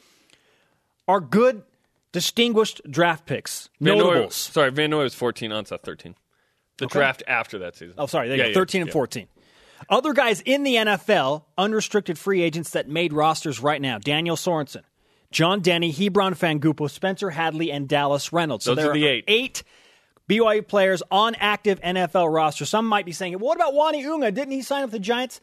are 1.08 1.20
good, 1.20 1.64
distinguished 2.12 2.82
draft 2.90 3.26
picks. 3.26 3.70
Van. 3.82 3.98
Noy, 3.98 4.28
sorry, 4.30 4.70
Van 4.72 4.92
Noy 4.92 5.04
was 5.04 5.16
14, 5.16 5.50
Ansah 5.52 5.82
13. 5.82 6.16
The 6.78 6.86
okay. 6.86 7.00
draft 7.00 7.24
after 7.28 7.60
that 7.60 7.76
season. 7.76 7.96
Oh, 7.98 8.06
sorry, 8.06 8.36
yeah, 8.36 8.54
13 8.54 8.80
yeah, 8.80 8.84
and 8.84 8.92
14. 8.92 9.28
Other 9.90 10.14
guys 10.14 10.42
in 10.42 10.64
the 10.64 10.76
NFL, 10.76 11.44
unrestricted 11.58 12.18
free 12.18 12.42
agents 12.42 12.72
that 12.72 12.88
made 12.88 13.14
rosters 13.14 13.60
right 13.60 13.82
now. 13.82 13.98
Daniel 13.98 14.36
Sorensen, 14.36 14.84
John 15.36 15.60
Denney, 15.60 15.94
Hebron 15.94 16.34
Fangupo, 16.34 16.90
Spencer 16.90 17.30
Hadley, 17.30 17.70
and 17.70 17.90
Dallas 17.90 18.32
Reynolds. 18.32 18.64
So 18.64 18.74
Those 18.74 18.86
there 18.86 18.92
are 18.92 18.94
the 18.94 19.06
eight. 19.06 19.26
eight 19.28 19.64
BYU 20.30 20.66
players 20.66 21.04
on 21.12 21.36
active 21.36 21.78
NFL 21.82 22.34
roster. 22.34 22.64
Some 22.64 22.88
might 22.88 23.06
be 23.06 23.12
saying, 23.12 23.34
well, 23.34 23.48
what 23.50 23.58
about 23.58 23.74
Uani 23.74 24.02
Unga? 24.06 24.32
Didn't 24.32 24.54
he 24.54 24.62
sign 24.62 24.84
up 24.84 24.88
with 24.88 24.94
the 24.94 25.00
Giants? 25.00 25.42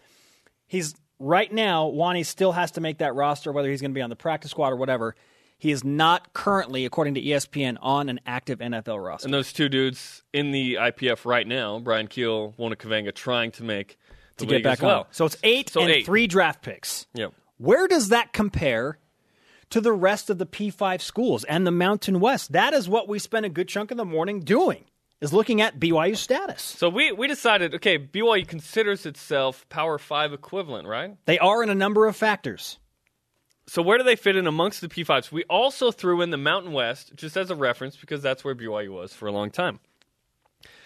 He's 0.66 0.94
right 1.18 1.52
now, 1.52 1.90
Uani 1.90 2.24
still 2.24 2.52
has 2.52 2.70
to 2.70 2.80
make 2.80 2.98
that 2.98 3.14
roster, 3.14 3.52
whether 3.52 3.68
he's 3.68 3.82
going 3.82 3.90
to 3.90 3.94
be 3.94 4.00
on 4.00 4.08
the 4.08 4.16
practice 4.16 4.50
squad 4.50 4.70
or 4.70 4.76
whatever. 4.76 5.14
He 5.58 5.70
is 5.70 5.84
not 5.84 6.32
currently, 6.32 6.86
according 6.86 7.12
to 7.16 7.20
ESPN, 7.20 7.76
on 7.82 8.08
an 8.08 8.18
active 8.24 8.60
NFL 8.60 9.04
roster. 9.04 9.26
And 9.26 9.34
those 9.34 9.52
two 9.52 9.68
dudes 9.68 10.22
in 10.32 10.52
the 10.52 10.76
IPF 10.76 11.26
right 11.26 11.46
now, 11.46 11.78
Brian 11.80 12.08
Kehl, 12.08 12.54
Uona 12.58 12.76
Kaveinga, 12.76 13.14
trying 13.14 13.50
to 13.52 13.62
make 13.62 13.98
to 14.38 14.46
get 14.46 14.62
back 14.62 14.80
well. 14.80 15.00
on. 15.00 15.06
So 15.10 15.26
it's 15.26 15.36
eight 15.42 15.68
so 15.68 15.82
and 15.82 15.90
eight. 15.90 16.06
three 16.06 16.26
draft 16.26 16.62
picks. 16.62 17.06
Yep. 17.12 17.34
Where 17.58 17.86
does 17.86 18.08
that 18.08 18.32
compare 18.32 18.98
to 19.72 19.80
the 19.80 19.92
rest 19.92 20.30
of 20.30 20.38
the 20.38 20.46
P5 20.46 21.00
schools 21.00 21.44
and 21.44 21.66
the 21.66 21.70
Mountain 21.70 22.20
West. 22.20 22.52
That 22.52 22.74
is 22.74 22.88
what 22.88 23.08
we 23.08 23.18
spent 23.18 23.46
a 23.46 23.48
good 23.48 23.68
chunk 23.68 23.90
of 23.90 23.96
the 23.96 24.04
morning 24.04 24.40
doing. 24.40 24.84
Is 25.20 25.32
looking 25.32 25.60
at 25.60 25.78
BYU 25.78 26.16
status. 26.16 26.62
So 26.62 26.88
we, 26.88 27.12
we 27.12 27.28
decided, 27.28 27.76
okay, 27.76 27.96
BYU 27.96 28.46
considers 28.46 29.06
itself 29.06 29.64
Power 29.68 29.96
5 29.96 30.32
equivalent, 30.32 30.88
right? 30.88 31.16
They 31.26 31.38
are 31.38 31.62
in 31.62 31.70
a 31.70 31.76
number 31.76 32.06
of 32.06 32.16
factors. 32.16 32.80
So 33.68 33.82
where 33.82 33.98
do 33.98 34.04
they 34.04 34.16
fit 34.16 34.34
in 34.34 34.48
amongst 34.48 34.80
the 34.80 34.88
P5s? 34.88 35.30
We 35.30 35.44
also 35.44 35.92
threw 35.92 36.22
in 36.22 36.30
the 36.30 36.36
Mountain 36.36 36.72
West 36.72 37.12
just 37.14 37.36
as 37.36 37.50
a 37.50 37.54
reference 37.54 37.96
because 37.96 38.20
that's 38.20 38.42
where 38.42 38.56
BYU 38.56 38.90
was 38.90 39.14
for 39.14 39.28
a 39.28 39.32
long 39.32 39.52
time. 39.52 39.78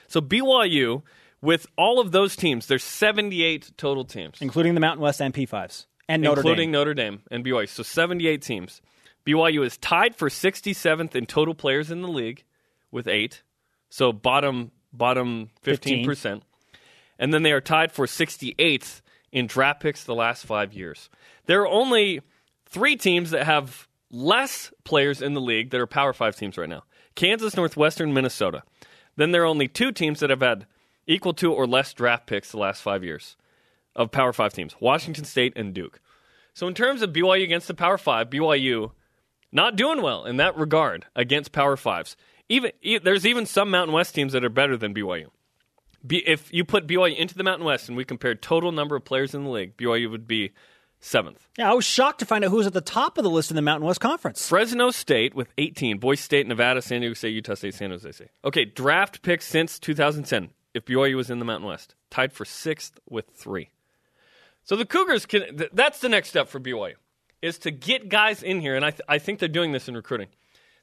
So 0.06 0.20
BYU, 0.20 1.02
with 1.40 1.66
all 1.78 1.98
of 1.98 2.12
those 2.12 2.36
teams, 2.36 2.66
there's 2.66 2.84
78 2.84 3.72
total 3.78 4.04
teams, 4.04 4.42
including 4.42 4.74
the 4.74 4.80
Mountain 4.80 5.02
West 5.02 5.22
and 5.22 5.32
P5s 5.32 5.86
and 6.08 6.22
Notre 6.22 6.40
including 6.40 6.68
Dame. 6.68 6.72
Notre 6.72 6.94
Dame 6.94 7.22
and 7.30 7.44
BYU. 7.44 7.68
So 7.68 7.82
78 7.82 8.42
teams. 8.42 8.80
BYU 9.26 9.64
is 9.64 9.76
tied 9.76 10.14
for 10.14 10.28
67th 10.28 11.14
in 11.14 11.26
total 11.26 11.54
players 11.54 11.90
in 11.90 12.02
the 12.02 12.08
league 12.08 12.44
with 12.90 13.08
eight. 13.08 13.42
So 13.88 14.12
bottom 14.12 14.70
bottom 14.92 15.50
15%. 15.64 16.06
15. 16.06 16.42
And 17.18 17.34
then 17.34 17.42
they 17.42 17.52
are 17.52 17.60
tied 17.60 17.92
for 17.92 18.06
68th 18.06 19.00
in 19.32 19.46
draft 19.46 19.80
picks 19.80 20.04
the 20.04 20.14
last 20.14 20.46
five 20.46 20.72
years. 20.72 21.10
There 21.46 21.62
are 21.62 21.68
only 21.68 22.20
three 22.66 22.96
teams 22.96 23.30
that 23.30 23.44
have 23.44 23.88
less 24.10 24.72
players 24.84 25.20
in 25.20 25.34
the 25.34 25.40
league 25.40 25.70
that 25.70 25.80
are 25.80 25.86
Power 25.86 26.12
Five 26.12 26.36
teams 26.36 26.56
right 26.56 26.68
now 26.68 26.84
Kansas, 27.14 27.56
Northwestern, 27.56 28.14
Minnesota. 28.14 28.62
Then 29.16 29.32
there 29.32 29.42
are 29.42 29.46
only 29.46 29.68
two 29.68 29.92
teams 29.92 30.20
that 30.20 30.30
have 30.30 30.40
had 30.40 30.66
equal 31.06 31.32
to 31.34 31.52
or 31.52 31.66
less 31.66 31.92
draft 31.92 32.26
picks 32.26 32.50
the 32.50 32.58
last 32.58 32.82
five 32.82 33.02
years 33.02 33.36
of 33.96 34.12
Power 34.12 34.32
Five 34.32 34.52
teams 34.52 34.76
Washington 34.80 35.24
State 35.24 35.54
and 35.56 35.74
Duke. 35.74 36.00
So, 36.54 36.68
in 36.68 36.74
terms 36.74 37.02
of 37.02 37.12
BYU 37.12 37.42
against 37.42 37.66
the 37.66 37.74
Power 37.74 37.98
Five, 37.98 38.30
BYU 38.30 38.92
not 39.52 39.76
doing 39.76 40.02
well 40.02 40.24
in 40.24 40.36
that 40.36 40.56
regard 40.56 41.06
against 41.16 41.52
Power 41.52 41.76
Fives. 41.76 42.16
Even 42.48 42.70
e- 42.82 42.98
there's 42.98 43.26
even 43.26 43.46
some 43.46 43.70
Mountain 43.70 43.94
West 43.94 44.14
teams 44.14 44.32
that 44.32 44.44
are 44.44 44.50
better 44.50 44.76
than 44.76 44.94
BYU. 44.94 45.28
B, 46.06 46.22
if 46.26 46.52
you 46.52 46.64
put 46.64 46.86
BYU 46.86 47.16
into 47.16 47.34
the 47.34 47.42
Mountain 47.42 47.66
West 47.66 47.88
and 47.88 47.96
we 47.96 48.04
compared 48.04 48.40
total 48.42 48.70
number 48.70 48.94
of 48.94 49.04
players 49.04 49.34
in 49.34 49.44
the 49.44 49.50
league, 49.50 49.76
BYU 49.76 50.10
would 50.10 50.28
be 50.28 50.52
seventh. 51.00 51.48
Yeah, 51.58 51.70
I 51.70 51.74
was 51.74 51.84
shocked 51.84 52.20
to 52.20 52.26
find 52.26 52.44
out 52.44 52.50
who 52.50 52.58
was 52.58 52.66
at 52.66 52.72
the 52.72 52.80
top 52.80 53.18
of 53.18 53.24
the 53.24 53.30
list 53.30 53.50
in 53.50 53.56
the 53.56 53.62
Mountain 53.62 53.86
West 53.86 54.00
Conference. 54.00 54.48
Fresno 54.48 54.90
State 54.90 55.34
with 55.34 55.48
18, 55.58 55.98
Boise 55.98 56.22
State, 56.22 56.46
Nevada, 56.46 56.80
San 56.82 57.00
Diego 57.00 57.14
State, 57.14 57.34
Utah 57.34 57.54
State, 57.54 57.74
San 57.74 57.90
Jose 57.90 58.12
State. 58.12 58.28
Okay, 58.44 58.64
draft 58.64 59.22
picks 59.22 59.46
since 59.46 59.78
2010. 59.78 60.50
If 60.74 60.84
BYU 60.84 61.16
was 61.16 61.30
in 61.30 61.38
the 61.38 61.44
Mountain 61.44 61.68
West, 61.68 61.94
tied 62.10 62.32
for 62.32 62.44
sixth 62.44 63.00
with 63.08 63.30
three. 63.34 63.70
So 64.66 64.76
the 64.76 64.84
Cougars 64.84 65.24
can. 65.24 65.56
Th- 65.56 65.70
that's 65.72 66.00
the 66.00 66.08
next 66.10 66.28
step 66.28 66.48
for 66.48 66.60
BYU 66.60 66.94
is 67.40 67.58
to 67.60 67.70
get 67.70 68.08
guys 68.10 68.42
in 68.42 68.60
here, 68.60 68.76
and 68.76 68.84
I, 68.84 68.90
th- 68.90 69.02
I 69.08 69.18
think 69.18 69.38
they're 69.38 69.48
doing 69.48 69.72
this 69.72 69.88
in 69.88 69.94
recruiting 69.94 70.28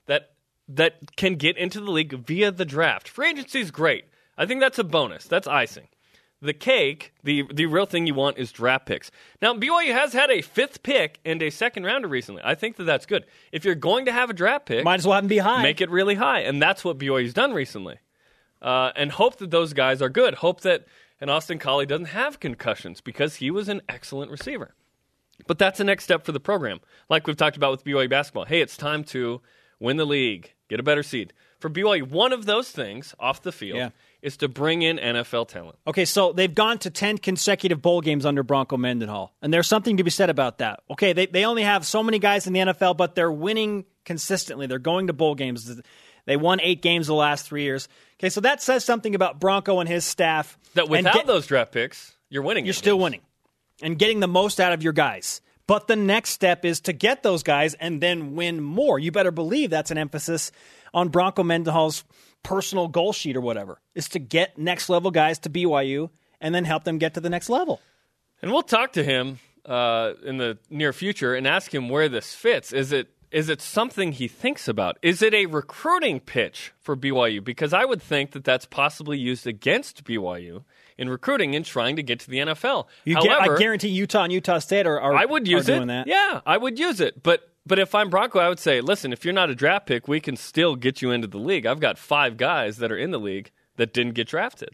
that 0.07 0.31
that 0.67 1.15
can 1.17 1.35
get 1.35 1.57
into 1.57 1.79
the 1.79 1.91
league 1.91 2.13
via 2.25 2.51
the 2.51 2.65
draft. 2.65 3.07
Free 3.07 3.29
agency 3.29 3.59
is 3.59 3.69
great. 3.69 4.05
I 4.37 4.45
think 4.47 4.61
that's 4.61 4.79
a 4.79 4.83
bonus. 4.83 5.25
That's 5.25 5.47
icing. 5.47 5.87
The 6.41 6.53
cake, 6.53 7.13
the 7.23 7.43
the 7.53 7.65
real 7.67 7.85
thing 7.85 8.07
you 8.07 8.13
want 8.13 8.37
is 8.37 8.51
draft 8.51 8.85
picks. 8.85 9.11
Now 9.41 9.53
BYU 9.53 9.93
has 9.93 10.13
had 10.13 10.29
a 10.31 10.41
fifth 10.41 10.83
pick 10.83 11.19
and 11.23 11.41
a 11.41 11.49
second 11.49 11.83
rounder 11.85 12.07
recently. 12.07 12.41
I 12.43 12.55
think 12.55 12.77
that 12.77 12.83
that's 12.85 13.05
good. 13.05 13.25
If 13.51 13.63
you're 13.65 13.75
going 13.75 14.05
to 14.05 14.11
have 14.11 14.29
a 14.29 14.33
draft 14.33 14.65
pick, 14.65 14.83
Might 14.83 14.95
as 14.99 15.05
well 15.07 15.15
have 15.15 15.23
them 15.23 15.29
be 15.29 15.37
high. 15.37 15.61
make 15.63 15.79
it 15.81 15.89
really 15.89 16.15
high, 16.15 16.41
and 16.41 16.61
that's 16.61 16.83
what 16.83 16.97
BYU's 16.97 17.33
done 17.33 17.53
recently. 17.53 17.99
Uh, 18.61 18.91
and 18.95 19.11
hope 19.11 19.37
that 19.37 19.51
those 19.51 19.73
guys 19.73 20.01
are 20.01 20.09
good. 20.09 20.35
Hope 20.35 20.61
that 20.61 20.85
an 21.23 21.29
Austin 21.29 21.57
Collie 21.57 21.85
doesn't 21.85 22.07
have 22.07 22.41
concussions 22.41 22.99
because 22.99 23.37
he 23.37 23.49
was 23.49 23.69
an 23.69 23.81
excellent 23.87 24.29
receiver. 24.29 24.75
But 25.47 25.57
that's 25.57 25.77
the 25.77 25.85
next 25.85 26.03
step 26.03 26.25
for 26.25 26.33
the 26.33 26.39
program. 26.41 26.81
Like 27.09 27.25
we've 27.25 27.37
talked 27.37 27.55
about 27.55 27.71
with 27.71 27.85
BYU 27.85 28.09
basketball. 28.09 28.43
Hey, 28.43 28.59
it's 28.59 28.75
time 28.75 29.05
to 29.05 29.41
win 29.79 29.95
the 29.95 30.05
league, 30.05 30.53
get 30.69 30.81
a 30.81 30.83
better 30.83 31.01
seed. 31.01 31.31
For 31.59 31.69
BYU, 31.69 32.09
one 32.09 32.33
of 32.33 32.45
those 32.45 32.71
things 32.71 33.15
off 33.21 33.41
the 33.41 33.53
field 33.53 33.77
Yeah. 33.77 33.89
is 34.21 34.35
to 34.37 34.49
bring 34.49 34.81
in 34.81 34.97
NFL 34.99 35.47
talent. 35.47 35.77
Okay, 35.87 36.03
so 36.03 36.33
they've 36.33 36.53
gone 36.53 36.77
to 36.79 36.89
10 36.89 37.19
consecutive 37.19 37.81
bowl 37.81 38.01
games 38.01 38.25
under 38.25 38.43
Bronco 38.43 38.75
Mendenhall. 38.75 39.33
And 39.41 39.53
there's 39.53 39.67
something 39.67 39.95
to 39.95 40.03
be 40.03 40.09
said 40.11 40.29
about 40.29 40.57
that. 40.57 40.81
Okay, 40.91 41.13
they, 41.13 41.25
they 41.27 41.45
only 41.45 41.63
have 41.63 41.85
so 41.85 42.03
many 42.03 42.19
guys 42.19 42.47
in 42.47 42.53
the 42.53 42.59
NFL, 42.59 42.97
but 42.97 43.15
they're 43.15 43.31
winning 43.31 43.85
consistently. 44.03 44.67
They're 44.67 44.77
going 44.77 45.07
to 45.07 45.13
bowl 45.13 45.35
games. 45.35 45.81
They 46.25 46.37
won 46.37 46.59
eight 46.61 46.81
games 46.81 47.07
the 47.07 47.13
last 47.13 47.45
three 47.45 47.63
years. 47.63 47.87
Okay, 48.19 48.29
so 48.29 48.41
that 48.41 48.61
says 48.61 48.85
something 48.85 49.15
about 49.15 49.39
Bronco 49.39 49.79
and 49.79 49.89
his 49.89 50.05
staff. 50.05 50.57
That 50.75 50.87
without 50.89 51.13
get- 51.13 51.27
those 51.27 51.45
draft 51.47 51.71
picks, 51.71 52.15
you're 52.29 52.43
winning. 52.43 52.65
you're 52.65 52.71
games. 52.73 52.77
still 52.77 52.99
winning 52.99 53.21
and 53.81 53.97
getting 53.99 54.19
the 54.19 54.27
most 54.27 54.59
out 54.59 54.71
of 54.73 54.81
your 54.83 54.93
guys. 54.93 55.41
But 55.65 55.87
the 55.87 55.95
next 55.95 56.31
step 56.31 56.65
is 56.65 56.81
to 56.81 56.93
get 56.93 57.23
those 57.23 57.41
guys 57.43 57.73
and 57.75 58.01
then 58.01 58.35
win 58.35 58.61
more. 58.61 58.99
You 58.99 59.11
better 59.11 59.31
believe 59.31 59.69
that's 59.69 59.91
an 59.91 59.97
emphasis 59.97 60.51
on 60.93 61.07
Bronco 61.09 61.43
Mendenhall's 61.43 62.03
personal 62.43 62.89
goal 62.89 63.13
sheet 63.13 63.37
or 63.37 63.41
whatever, 63.41 63.79
is 63.95 64.09
to 64.09 64.19
get 64.19 64.57
next 64.57 64.89
level 64.89 65.09
guys 65.09 65.39
to 65.39 65.49
BYU 65.49 66.09
and 66.41 66.53
then 66.53 66.65
help 66.65 66.83
them 66.83 66.97
get 66.97 67.13
to 67.13 67.21
the 67.21 67.29
next 67.29 67.49
level. 67.49 67.79
And 68.41 68.51
we'll 68.51 68.61
talk 68.63 68.91
to 68.93 69.03
him 69.03 69.39
uh, 69.65 70.13
in 70.25 70.35
the 70.37 70.57
near 70.69 70.91
future 70.91 71.33
and 71.33 71.47
ask 71.47 71.73
him 71.73 71.87
where 71.87 72.09
this 72.09 72.35
fits. 72.35 72.73
Is 72.73 72.91
it 72.91 73.07
is 73.33 73.49
it 73.49 73.61
something 73.61 74.11
he 74.13 74.27
thinks 74.27 74.67
about? 74.67 74.97
Is 75.01 75.21
it 75.21 75.33
a 75.33 75.47
recruiting 75.47 76.19
pitch 76.19 76.71
for 76.79 76.95
BYU? 76.95 77.43
Because 77.43 77.73
I 77.73 77.83
would 77.85 78.01
think 78.01 78.31
that 78.31 78.43
that's 78.43 78.65
possibly 78.65 79.17
used 79.17 79.45
against 79.47 80.03
BYU 80.03 80.63
in 80.97 81.09
recruiting 81.09 81.55
and 81.55 81.65
trying 81.65 81.95
to 81.95 82.03
get 82.03 82.19
to 82.21 82.29
the 82.29 82.37
NFL. 82.37 82.85
You 83.05 83.15
However, 83.15 83.55
I 83.55 83.57
guarantee 83.57 83.89
Utah 83.89 84.23
and 84.23 84.31
Utah 84.31 84.59
State 84.59 84.85
are, 84.85 85.01
are 85.01 85.13
I 85.15 85.25
would 85.25 85.47
use 85.47 85.67
it. 85.67 85.85
that. 85.87 86.07
Yeah, 86.07 86.41
I 86.45 86.57
would 86.57 86.77
use 86.79 87.01
it. 87.01 87.23
But 87.23 87.49
but 87.65 87.79
if 87.79 87.95
I'm 87.95 88.09
Bronco, 88.09 88.39
I 88.39 88.49
would 88.49 88.59
say, 88.59 88.81
listen, 88.81 89.11
if 89.13 89.23
you're 89.25 89.33
not 89.33 89.49
a 89.49 89.55
draft 89.55 89.87
pick, 89.87 90.07
we 90.07 90.19
can 90.19 90.35
still 90.35 90.75
get 90.75 91.01
you 91.01 91.11
into 91.11 91.27
the 91.27 91.37
league. 91.39 91.65
I've 91.65 91.79
got 91.79 91.97
five 91.97 92.37
guys 92.37 92.77
that 92.77 92.91
are 92.91 92.97
in 92.97 93.11
the 93.11 93.19
league 93.19 93.51
that 93.77 93.93
didn't 93.93 94.13
get 94.13 94.27
drafted. 94.27 94.71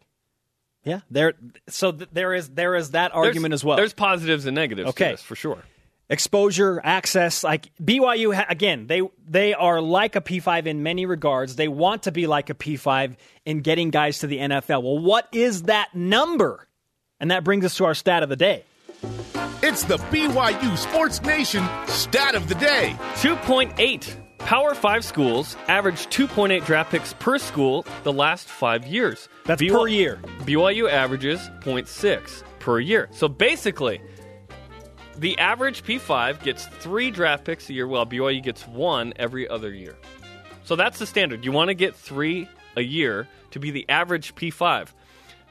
Yeah, 0.83 1.01
there. 1.11 1.33
So 1.67 1.91
th- 1.91 2.09
there 2.11 2.33
is 2.33 2.49
there 2.49 2.75
is 2.75 2.91
that 2.91 3.13
argument 3.13 3.51
There's- 3.51 3.59
as 3.61 3.65
well. 3.65 3.77
There's 3.77 3.93
positives 3.93 4.45
and 4.45 4.55
negatives 4.55 4.89
Okay. 4.89 5.05
to 5.05 5.11
this, 5.11 5.21
for 5.21 5.35
sure. 5.35 5.63
Exposure, 6.09 6.81
access. 6.83 7.43
Like 7.43 7.71
BYU 7.81 8.33
ha- 8.35 8.45
again, 8.49 8.87
they 8.87 9.01
they 9.27 9.53
are 9.53 9.81
like 9.81 10.15
a 10.15 10.21
P5 10.21 10.65
in 10.65 10.83
many 10.83 11.05
regards. 11.05 11.55
They 11.55 11.67
want 11.67 12.03
to 12.03 12.11
be 12.11 12.27
like 12.27 12.49
a 12.49 12.55
P5 12.55 13.15
in 13.45 13.61
getting 13.61 13.89
guys 13.91 14.19
to 14.19 14.27
the 14.27 14.37
NFL. 14.37 14.83
Well, 14.83 14.99
what 14.99 15.27
is 15.31 15.63
that 15.63 15.93
number? 15.93 16.67
And 17.19 17.31
that 17.31 17.43
brings 17.43 17.65
us 17.65 17.75
to 17.77 17.85
our 17.85 17.93
stat 17.93 18.23
of 18.23 18.29
the 18.29 18.35
day. 18.35 18.63
It's 19.61 19.83
the 19.83 19.97
BYU 19.97 20.77
Sports 20.77 21.21
Nation 21.21 21.67
stat 21.87 22.33
of 22.33 22.47
the 22.47 22.55
day. 22.55 22.95
2.8. 23.15 24.15
Power 24.39 24.73
5 24.73 25.03
schools 25.03 25.57
average 25.67 26.07
2.8 26.07 26.65
draft 26.65 26.91
picks 26.91 27.13
per 27.13 27.37
school 27.37 27.85
the 28.03 28.13
last 28.13 28.47
five 28.47 28.87
years. 28.87 29.27
That's 29.45 29.61
per 29.61 29.87
year. 29.87 30.17
BYU 30.39 30.89
averages 30.89 31.39
0.6 31.59 32.43
per 32.59 32.79
year. 32.79 33.09
So 33.11 33.27
basically, 33.27 34.01
the 35.19 35.37
average 35.37 35.83
P5 35.83 36.41
gets 36.43 36.65
three 36.65 37.11
draft 37.11 37.43
picks 37.43 37.69
a 37.69 37.73
year, 37.73 37.87
while 37.87 38.05
BYU 38.05 38.41
gets 38.41 38.65
one 38.65 39.13
every 39.17 39.47
other 39.47 39.73
year. 39.73 39.95
So 40.63 40.75
that's 40.75 40.99
the 40.99 41.05
standard. 41.05 41.43
You 41.43 41.51
want 41.51 41.69
to 41.69 41.73
get 41.73 41.95
three 41.95 42.47
a 42.77 42.81
year 42.81 43.27
to 43.51 43.59
be 43.59 43.71
the 43.71 43.87
average 43.89 44.35
P5. 44.35 44.89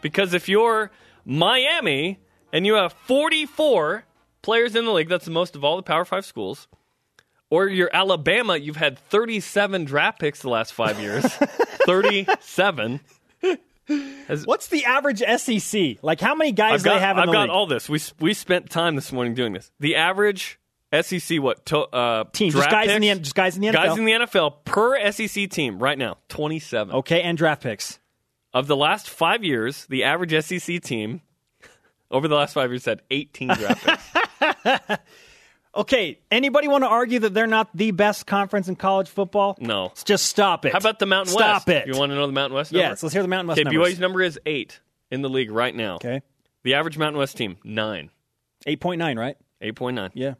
Because 0.01 0.33
if 0.33 0.49
you're 0.49 0.91
Miami 1.25 2.19
and 2.53 2.65
you 2.65 2.75
have 2.75 2.93
44 2.93 4.05
players 4.43 4.75
in 4.75 4.85
the 4.85 4.93
league, 4.93 5.09
that's 5.09 5.27
the 5.27 5.31
most 5.31 5.57
of 5.57 5.65
all 5.65 5.77
the 5.77 5.83
Power 5.83 6.05
5 6.05 6.25
schools, 6.25 6.69
or 7.51 7.67
you're 7.67 7.91
Alabama, 7.93 8.57
you've 8.57 8.77
had 8.77 8.99
37 8.99 9.85
draft 9.85 10.19
picks 10.21 10.41
the 10.41 10.51
last 10.51 10.73
five 10.73 11.01
years. 11.01 11.25
37. 11.87 13.01
What's 14.45 14.69
the 14.69 14.85
average 14.85 15.21
SEC? 15.21 15.99
Like 16.03 16.21
how 16.21 16.35
many 16.35 16.53
guys 16.53 16.81
I've 16.81 16.85
got, 16.85 16.95
they 16.95 17.01
have 17.01 17.17
in 17.17 17.23
I've 17.23 17.33
got 17.33 17.43
league? 17.43 17.51
all 17.51 17.67
this. 17.67 17.89
We, 17.89 18.01
we 18.21 18.35
spent 18.35 18.71
time 18.71 18.95
this 18.95 19.13
morning 19.13 19.35
doing 19.35 19.53
this. 19.53 19.71
The 19.81 19.97
average 19.97 20.59
SEC, 20.93 21.41
what? 21.41 21.65
To, 21.67 21.79
uh, 21.81 22.25
Team, 22.33 22.51
just 22.51 22.71
guys 22.71 22.91
in 22.91 23.03
the 23.03 23.15
just 23.17 23.35
guys 23.35 23.57
in 23.57 23.63
the 23.63 23.69
NFL. 23.69 23.73
Guys 23.73 23.99
in 23.99 24.05
the 24.05 24.13
NFL 24.13 24.65
per 24.65 25.11
SEC 25.13 25.51
team 25.51 25.79
right 25.79 25.99
now, 25.99 26.19
27. 26.29 26.95
okay, 26.97 27.23
and 27.23 27.37
draft 27.37 27.63
picks. 27.63 27.99
Of 28.55 28.67
the 28.67 28.77
last 28.77 29.11
five 29.11 29.45
years, 29.45 29.87
the 29.87 30.05
average 30.05 30.33
SEC 30.45 30.81
team 30.83 31.21
over 32.11 32.29
the 32.29 32.35
last 32.35 32.55
five 32.55 32.71
years 32.71 32.87
had 32.87 33.03
18 33.11 33.49
draft 33.49 33.85
picks. 33.85 34.99
Okay, 35.75 36.19
anybody 36.31 36.67
want 36.67 36.83
to 36.83 36.89
argue 36.89 37.19
that 37.21 37.35
they're 37.35 37.47
not 37.47 37.69
the 37.77 37.91
best 37.93 38.27
conference 38.27 38.69
in 38.69 38.77
college 38.77 39.09
football? 39.09 39.57
No. 39.61 39.93
Just 40.05 40.27
stop 40.27 40.65
it. 40.65 40.73
How 40.73 40.79
about 40.79 40.99
the 40.99 41.07
Mountain 41.07 41.33
Stop 41.33 41.41
West? 41.41 41.63
Stop 41.63 41.69
it. 41.69 41.87
You 41.87 41.99
want 41.99 42.11
to 42.11 42.17
know 42.17 42.27
the 42.27 42.33
Mountain 42.33 42.57
West 42.57 42.73
number? 42.73 42.89
Yes, 42.89 43.03
let's 43.03 43.13
hear 43.13 43.23
the 43.23 43.29
Mountain 43.29 43.49
West 43.49 43.61
Okay, 43.61 43.65
numbers. 43.71 43.93
BYU's 43.95 43.99
number 44.01 44.23
is 44.23 44.39
eight 44.47 44.81
in 45.11 45.23
the 45.23 45.29
league 45.29 45.51
right 45.51 45.75
now. 45.75 45.97
Okay, 45.97 46.23
The 46.65 46.75
average 46.75 46.99
Mountain 46.99 47.19
West 47.19 47.37
team, 47.37 47.57
nine. 47.65 48.11
eight 48.67 48.81
point 48.81 48.99
nine, 48.99 49.19
right? 49.19 49.37
8.9. 49.63 50.11
Yeah. 50.15 50.35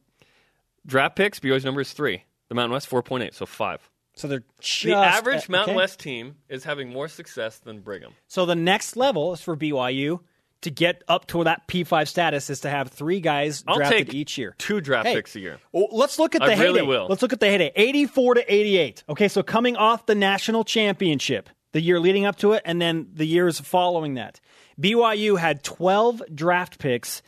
Draft 0.87 1.17
picks, 1.17 1.41
BYU's 1.41 1.65
number 1.65 1.81
is 1.81 1.93
three. 1.93 2.25
The 2.49 2.55
Mountain 2.55 2.73
West, 2.73 2.89
4.8, 2.89 3.35
so 3.35 3.47
five. 3.47 3.81
So 4.15 4.27
they're 4.29 4.43
just 4.61 4.85
The 4.85 4.95
average 4.95 5.49
Mountain 5.49 5.71
okay. 5.71 5.77
West 5.77 6.01
team 6.01 6.37
is 6.49 6.65
having 6.65 6.89
more 6.91 7.09
success 7.09 7.59
than 7.59 7.81
Brigham. 7.81 8.13
So 8.29 8.47
the 8.47 8.55
next 8.57 8.97
level 8.97 9.33
is 9.33 9.41
for 9.41 9.57
BYU 9.57 10.21
to 10.63 10.71
get 10.71 11.05
up 11.09 11.27
to 11.29 11.45
that 11.45 11.69
P5 11.69 12.09
status 12.09 12.51
is 12.51 12.61
to 12.61 12.71
have 12.71 12.89
three 12.89 13.21
guys 13.21 13.63
I'll 13.67 13.77
drafted 13.77 14.15
each 14.15 14.39
year. 14.39 14.55
two 14.59 14.81
draft 14.81 15.07
Hey, 15.07 15.15
picks 15.15 15.37
a 15.37 15.41
year. 15.41 15.59
Well, 15.73 15.89
let's 15.93 16.19
look 16.19 16.35
at 16.35 16.41
the 16.41 16.53
I 16.53 16.55
the 16.57 16.63
really 16.63 16.83
will. 16.83 17.07
Let's 17.09 17.23
look 17.23 17.33
at 17.33 17.41
the 17.41 17.47
heyday. 17.47 17.73
84 17.75 18.35
to 18.35 18.55
88. 18.55 19.05
Okay, 19.09 19.29
so 19.29 19.43
coming 19.43 19.77
off 19.77 20.07
the 20.07 20.15
national 20.15 20.65
championship, 20.65 21.49
the 21.73 21.81
year 21.81 22.01
leading 22.01 22.25
up 22.25 22.37
to 22.37 22.53
it, 22.53 22.63
and 22.65 22.81
then 22.83 23.09
the 23.13 23.27
years 23.27 23.61
following 23.61 24.15
that, 24.15 24.41
BYU 24.81 25.39
had 25.39 25.63
12 25.63 26.23
draft 26.35 26.79
picks 26.79 27.23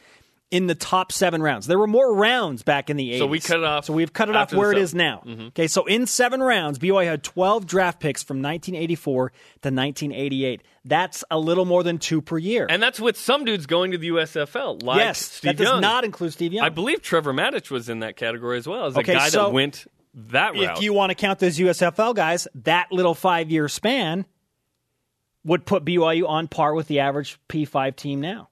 in 0.50 0.66
the 0.66 0.74
top 0.74 1.12
seven 1.12 1.42
rounds. 1.42 1.66
There 1.68 1.78
were 1.78 1.86
more 1.86 2.14
rounds 2.14 2.64
back 2.64 2.90
in 2.90 2.96
the 2.96 3.12
80s. 3.12 3.18
So 3.18 3.26
we 3.26 3.38
cut 3.38 3.58
it 3.58 3.64
off 3.64 3.84
So 3.84 3.92
we've 3.92 4.12
cut 4.12 4.28
it 4.28 4.34
off 4.34 4.52
where 4.52 4.72
it 4.72 4.78
is 4.78 4.94
now. 4.94 5.22
Mm-hmm. 5.24 5.46
Okay, 5.48 5.68
so 5.68 5.86
in 5.86 6.06
seven 6.06 6.42
rounds, 6.42 6.78
BYU 6.80 7.04
had 7.06 7.22
12 7.22 7.66
draft 7.66 8.00
picks 8.00 8.22
from 8.24 8.38
1984 8.42 9.28
to 9.28 9.32
1988. 9.68 10.62
That's 10.84 11.22
a 11.30 11.38
little 11.38 11.64
more 11.66 11.82
than 11.84 11.98
two 11.98 12.20
per 12.20 12.36
year. 12.36 12.66
And 12.68 12.82
that's 12.82 12.98
with 12.98 13.16
some 13.16 13.44
dudes 13.44 13.66
going 13.66 13.92
to 13.92 13.98
the 13.98 14.08
USFL, 14.08 14.82
like 14.82 14.98
yes, 14.98 15.20
Steve 15.20 15.50
that 15.50 15.56
does 15.58 15.68
Young. 15.72 15.80
not 15.80 16.04
include 16.04 16.32
Steve 16.32 16.52
Young. 16.52 16.64
I 16.66 16.68
believe 16.68 17.00
Trevor 17.00 17.32
Matich 17.32 17.70
was 17.70 17.88
in 17.88 18.00
that 18.00 18.16
category 18.16 18.58
as 18.58 18.66
well 18.66 18.86
as 18.86 18.96
Okay, 18.96 19.12
a 19.12 19.16
guy 19.16 19.28
so 19.28 19.44
that 19.44 19.52
went 19.52 19.86
that 20.14 20.54
route. 20.54 20.78
if 20.78 20.82
you 20.82 20.92
want 20.92 21.10
to 21.10 21.14
count 21.14 21.38
those 21.38 21.58
USFL 21.58 22.14
guys, 22.14 22.48
that 22.56 22.90
little 22.90 23.14
five 23.14 23.50
year 23.52 23.68
span 23.68 24.26
would 25.44 25.64
put 25.64 25.84
BYU 25.84 26.28
on 26.28 26.48
par 26.48 26.74
with 26.74 26.88
the 26.88 27.00
average 27.00 27.38
P5 27.48 27.96
team 27.96 28.20
now. 28.20 28.48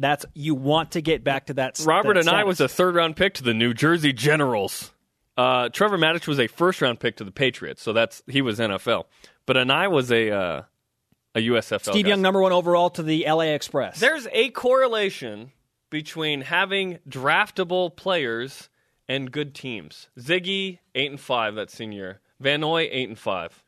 That's 0.00 0.24
you 0.34 0.54
want 0.54 0.92
to 0.92 1.02
get 1.02 1.22
back 1.22 1.46
to 1.46 1.54
that. 1.54 1.78
Robert 1.84 2.14
that 2.14 2.20
and 2.20 2.30
I 2.30 2.44
was 2.44 2.60
a 2.60 2.68
third 2.68 2.94
round 2.94 3.16
pick 3.16 3.34
to 3.34 3.42
the 3.42 3.52
New 3.54 3.74
Jersey 3.74 4.12
Generals. 4.12 4.92
Uh, 5.36 5.68
Trevor 5.68 5.98
Matich 5.98 6.26
was 6.26 6.40
a 6.40 6.46
first 6.46 6.80
round 6.80 7.00
pick 7.00 7.16
to 7.16 7.24
the 7.24 7.30
Patriots, 7.30 7.82
so 7.82 7.92
that's 7.92 8.22
he 8.26 8.40
was 8.42 8.58
NFL. 8.58 9.04
But 9.46 9.56
and 9.58 9.70
I 9.70 9.88
was 9.88 10.10
a 10.10 10.30
uh, 10.30 10.62
a 11.34 11.40
USFL. 11.40 11.92
Steve 11.92 12.04
guy. 12.04 12.10
Young, 12.10 12.22
number 12.22 12.40
one 12.40 12.52
overall 12.52 12.90
to 12.90 13.02
the 13.02 13.26
LA 13.28 13.52
Express. 13.52 14.00
There's 14.00 14.26
a 14.32 14.50
correlation 14.50 15.52
between 15.90 16.42
having 16.42 16.98
draftable 17.08 17.94
players 17.94 18.70
and 19.08 19.30
good 19.30 19.54
teams. 19.54 20.08
Ziggy 20.18 20.78
eight 20.94 21.10
and 21.10 21.20
five 21.20 21.56
that 21.56 21.70
senior. 21.70 22.20
Van 22.38 22.60
Noy 22.60 22.88
eight 22.90 23.08
and 23.08 23.18
five. 23.18 23.62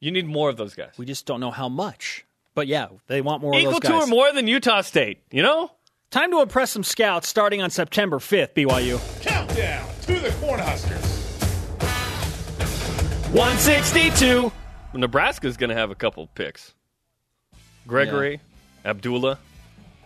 You 0.00 0.10
need 0.10 0.26
more 0.26 0.50
of 0.50 0.58
those 0.58 0.74
guys. 0.74 0.92
we 0.98 1.06
just 1.06 1.24
don't 1.24 1.40
know 1.40 1.50
how 1.50 1.70
much. 1.70 2.26
But 2.54 2.66
yeah, 2.66 2.88
they 3.08 3.20
want 3.20 3.42
more 3.42 3.54
Equal 3.54 3.76
of 3.76 3.82
to 3.82 3.94
or 3.94 4.06
more 4.06 4.32
than 4.32 4.46
Utah 4.46 4.82
State. 4.82 5.22
You 5.30 5.42
know. 5.42 5.70
Time 6.10 6.30
to 6.30 6.40
impress 6.40 6.70
some 6.70 6.84
scouts 6.84 7.26
starting 7.26 7.60
on 7.60 7.70
September 7.70 8.18
5th, 8.18 8.54
BYU. 8.54 9.00
Countdown 9.20 9.88
to 10.02 10.20
the 10.20 10.28
Cornhuskers. 10.28 11.24
162. 13.32 14.52
Nebraska's 14.94 15.56
going 15.56 15.70
to 15.70 15.74
have 15.74 15.90
a 15.90 15.96
couple 15.96 16.28
picks. 16.28 16.72
Gregory, 17.88 18.40
Abdullah. 18.84 19.40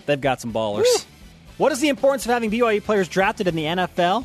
They've 0.07 0.19
got 0.19 0.41
some 0.41 0.51
ballers. 0.51 1.05
What 1.59 1.73
is 1.73 1.81
the 1.81 1.91
importance 1.91 2.25
of 2.25 2.33
having 2.33 2.51
BYU 2.51 2.83
players 2.83 3.07
drafted 3.07 3.47
in 3.47 3.55
the 3.55 3.65
NFL? 3.65 4.25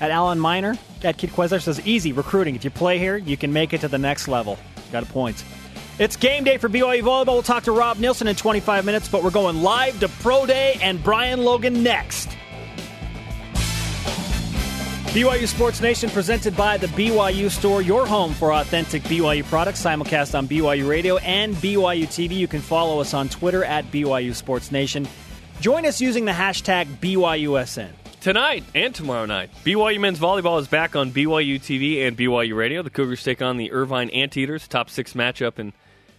At 0.00 0.10
Alan 0.10 0.38
Miner, 0.38 0.78
at 1.02 1.18
Kid 1.18 1.30
Quezler 1.30 1.60
says, 1.60 1.86
easy 1.86 2.12
recruiting. 2.12 2.54
If 2.56 2.64
you 2.64 2.70
play 2.70 2.98
here, 2.98 3.18
you 3.18 3.36
can 3.36 3.52
make 3.52 3.74
it 3.74 3.82
to 3.82 3.88
the 3.88 3.98
next 3.98 4.26
level. 4.26 4.58
Got 4.90 5.02
a 5.02 5.06
point. 5.06 5.44
It's 5.98 6.14
game 6.14 6.44
day 6.44 6.58
for 6.58 6.68
BYU 6.68 7.02
Volleyball. 7.02 7.26
We'll 7.26 7.42
talk 7.42 7.64
to 7.64 7.72
Rob 7.72 7.98
Nielsen 7.98 8.28
in 8.28 8.36
25 8.36 8.84
minutes, 8.84 9.08
but 9.08 9.24
we're 9.24 9.32
going 9.32 9.64
live 9.64 9.98
to 9.98 10.08
Pro 10.08 10.46
Day 10.46 10.78
and 10.80 11.02
Brian 11.02 11.42
Logan 11.42 11.82
next. 11.82 12.28
BYU 15.06 15.48
Sports 15.48 15.80
Nation 15.80 16.08
presented 16.08 16.56
by 16.56 16.76
the 16.76 16.86
BYU 16.88 17.50
Store, 17.50 17.82
your 17.82 18.06
home 18.06 18.32
for 18.32 18.52
authentic 18.52 19.02
BYU 19.04 19.42
products, 19.42 19.82
simulcast 19.82 20.38
on 20.38 20.46
BYU 20.46 20.88
Radio 20.88 21.16
and 21.16 21.56
BYU 21.56 22.04
TV. 22.06 22.36
You 22.36 22.46
can 22.46 22.60
follow 22.60 23.00
us 23.00 23.12
on 23.12 23.28
Twitter 23.28 23.64
at 23.64 23.84
BYU 23.90 24.32
Sports 24.36 24.70
Nation. 24.70 25.08
Join 25.60 25.84
us 25.84 26.00
using 26.00 26.26
the 26.26 26.32
hashtag 26.32 26.86
BYUSN. 27.00 27.90
Tonight 28.20 28.62
and 28.72 28.94
tomorrow 28.94 29.26
night, 29.26 29.50
BYU 29.64 29.98
men's 29.98 30.20
volleyball 30.20 30.60
is 30.60 30.68
back 30.68 30.94
on 30.94 31.10
BYU 31.10 31.56
TV 31.56 32.06
and 32.06 32.16
BYU 32.16 32.54
Radio. 32.54 32.82
The 32.82 32.90
Cougars 32.90 33.24
take 33.24 33.42
on 33.42 33.56
the 33.56 33.72
Irvine 33.72 34.10
Anteaters, 34.10 34.68
top 34.68 34.90
six 34.90 35.14
matchup 35.14 35.58
in 35.58 35.72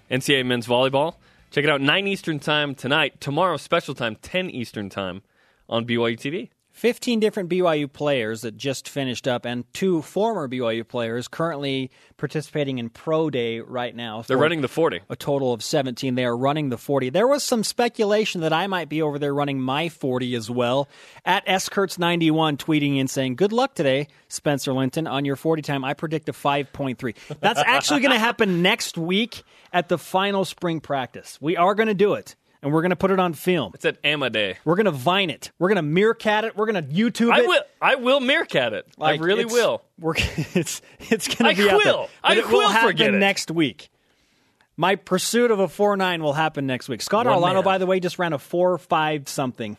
NCAA 0.10 0.46
men's 0.46 0.68
volleyball. 0.68 1.16
Check 1.52 1.64
it 1.64 1.70
out 1.70 1.82
9 1.82 2.08
Eastern 2.08 2.40
time 2.40 2.76
tonight. 2.76 3.20
Tomorrow, 3.20 3.58
special 3.58 3.96
time, 3.96 4.16
10 4.22 4.50
Eastern 4.50 4.90
time 4.90 5.22
on 5.68 5.86
BYU 5.86 6.18
TV. 6.18 6.50
15 6.80 7.20
different 7.20 7.50
BYU 7.50 7.92
players 7.92 8.44
that 8.44 8.56
just 8.56 8.88
finished 8.88 9.28
up, 9.28 9.46
and 9.46 9.66
two 9.74 10.02
former 10.02 10.48
BYU 10.48 10.88
players 10.88 11.28
currently 11.28 11.92
participating 12.16 12.78
in 12.78 12.90
Pro 12.90 13.30
Day 13.30 13.60
right 13.60 13.94
now. 13.94 14.22
They're 14.22 14.38
running 14.38 14.62
the 14.62 14.70
40. 14.70 15.02
a 15.10 15.18
total 15.18 15.52
of 15.52 15.62
17. 15.62 16.16
They 16.16 16.24
are 16.24 16.38
running 16.38 16.70
the 16.70 16.78
40. 16.78 17.10
There 17.10 17.28
was 17.28 17.44
some 17.44 17.66
speculation 17.66 18.40
that 18.42 18.54
I 18.54 18.68
might 18.68 18.88
be 18.88 19.02
over 19.02 19.20
there 19.20 19.34
running 19.34 19.60
my 19.60 19.90
40 19.90 20.34
as 20.36 20.50
well. 20.50 20.88
At 21.26 21.46
Skurts91 21.48 22.56
tweeting 22.56 22.98
in 22.98 23.10
saying, 23.10 23.36
Good 23.36 23.52
luck 23.52 23.76
today, 23.76 24.08
Spencer 24.30 24.72
Linton, 24.72 25.06
on 25.06 25.26
your 25.26 25.36
40 25.36 25.62
time. 25.62 25.84
I 25.84 25.94
predict 25.94 26.30
a 26.30 26.34
5.3. 26.34 27.14
That's 27.42 27.60
actually 27.60 28.00
going 28.00 28.14
to 28.14 28.20
happen 28.20 28.62
next 28.62 28.98
week 28.98 29.44
at 29.74 29.90
the 29.90 29.98
final 29.98 30.46
spring 30.46 30.80
practice. 30.80 31.38
We 31.42 31.58
are 31.58 31.76
going 31.76 31.88
to 31.88 31.94
do 31.94 32.14
it, 32.14 32.38
and 32.62 32.74
we're 32.74 32.82
going 32.82 32.90
to 32.90 32.96
put 32.96 33.12
it 33.12 33.20
on 33.20 33.34
film. 33.34 33.72
It's 33.74 33.86
at 33.86 34.02
Amaday. 34.04 34.58
We're 34.66 34.76
going 34.76 34.86
to 34.86 34.92
vine 34.92 35.30
it. 35.30 35.52
We're 35.60 35.70
going 35.70 35.78
to 35.78 35.82
meerkat 35.82 36.44
it. 36.44 36.58
We're 36.58 36.72
going 36.72 36.84
to 36.86 36.94
YouTube 36.94 37.30
it. 37.30 37.34
I 37.34 37.42
will. 37.42 37.62
I 37.82 37.96
will 37.96 38.20
meerkat 38.20 38.74
it. 38.74 38.86
Like, 38.98 39.20
I 39.20 39.24
really 39.24 39.42
it's- 39.42 39.54
will. 39.54 39.82
We're, 40.00 40.14
it's 40.18 40.82
it's 41.00 41.28
going 41.28 41.50
I 41.52 41.54
to 41.54 41.58
be 41.62 41.68
there. 41.68 41.78
will. 41.78 42.10
I 42.24 42.36
it 42.36 42.48
will 42.48 42.70
happen 42.70 43.16
it. 43.16 43.18
next 43.20 43.52
week. 43.52 43.90
My 44.78 44.96
pursuit 44.96 45.52
of 45.52 45.60
a 45.60 45.68
four 45.68 45.98
nine 45.98 46.24
will 46.24 46.34
happen 46.34 46.66
next 46.66 46.88
week. 46.88 47.02
Scott 47.02 47.26
One 47.26 47.36
Arellano, 47.38 47.56
man. 47.56 47.64
by 47.64 47.78
the 47.78 47.86
way, 47.86 48.00
just 48.00 48.18
ran 48.18 48.32
a 48.34 48.40
four 48.40 48.78
five 48.78 49.28
something. 49.28 49.76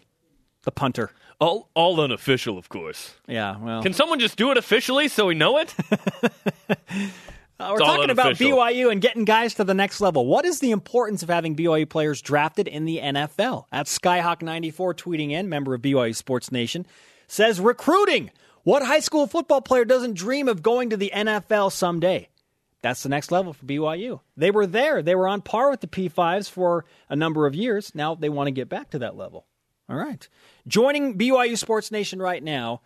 The 0.65 0.73
punter. 0.73 1.11
All, 1.41 1.71
all 1.73 1.99
unofficial, 2.03 2.59
of 2.59 2.69
course. 2.69 3.15
Yeah, 3.27 3.57
well, 3.57 3.83
Can 3.83 3.95
someone 3.95 4.21
just 4.21 4.37
do 4.37 4.51
it 4.51 4.59
officially 4.59 5.09
so 5.09 5.25
we 5.25 5.35
know 5.35 5.57
it? 5.57 5.75
Uh, 7.61 7.73
we're 7.73 7.79
talking 7.79 8.11
about. 8.11 8.37
BYU 8.37 8.91
and 8.91 9.01
getting 9.01 9.25
guys 9.25 9.55
to 9.55 9.65
the 9.65 9.75
next 9.75 10.01
level. 10.01 10.27
What 10.27 10.45
is 10.45 10.61
the 10.61 10.71
importance 10.71 11.23
of 11.23 11.29
having 11.29 11.55
BYU 11.55 11.89
players 11.89 12.23
drafted 12.23 12.67
in 12.67 12.87
the 12.87 12.99
NFL? 12.99 13.67
At 13.71 13.87
Skyhawk94 13.87 14.95
tweeting 14.95 15.31
in, 15.31 15.49
member 15.49 15.75
of 15.75 15.83
BYU 15.83 16.17
Sports 16.17 16.51
Nation, 16.51 16.87
says 17.27 17.61
recruiting. 17.61 18.31
What 18.63 18.83
high 18.83 19.01
school 19.01 19.27
football 19.27 19.61
player 19.61 19.85
doesn't 19.85 20.15
dream 20.15 20.49
of 20.49 20.63
going 20.63 20.91
to 20.91 20.97
the 20.97 21.11
NFL 21.15 21.73
someday? 21.73 22.29
That's 22.83 23.03
the 23.03 23.09
next 23.11 23.31
level 23.31 23.53
for 23.53 23.67
BYU. 23.67 24.21
They 24.37 24.51
were 24.51 24.67
there. 24.67 25.03
They 25.03 25.15
were 25.15 25.29
on 25.29 25.43
par 25.43 25.71
with 25.71 25.81
the 25.81 25.87
P5s 25.87 26.49
for 26.51 26.87
a 27.09 27.17
number 27.17 27.47
of 27.47 27.55
years. 27.55 27.95
Now 27.95 28.15
they 28.15 28.31
want 28.31 28.47
to 28.47 28.53
get 28.53 28.69
back 28.69 28.91
to 28.91 29.01
that 29.01 29.17
level. 29.17 29.47
All 29.89 29.97
right. 29.97 30.27
Joining 30.67 31.19
BYU 31.19 31.59
Sports 31.59 31.91
Nation 31.91 32.23
right 32.23 32.43
now, 32.43 32.81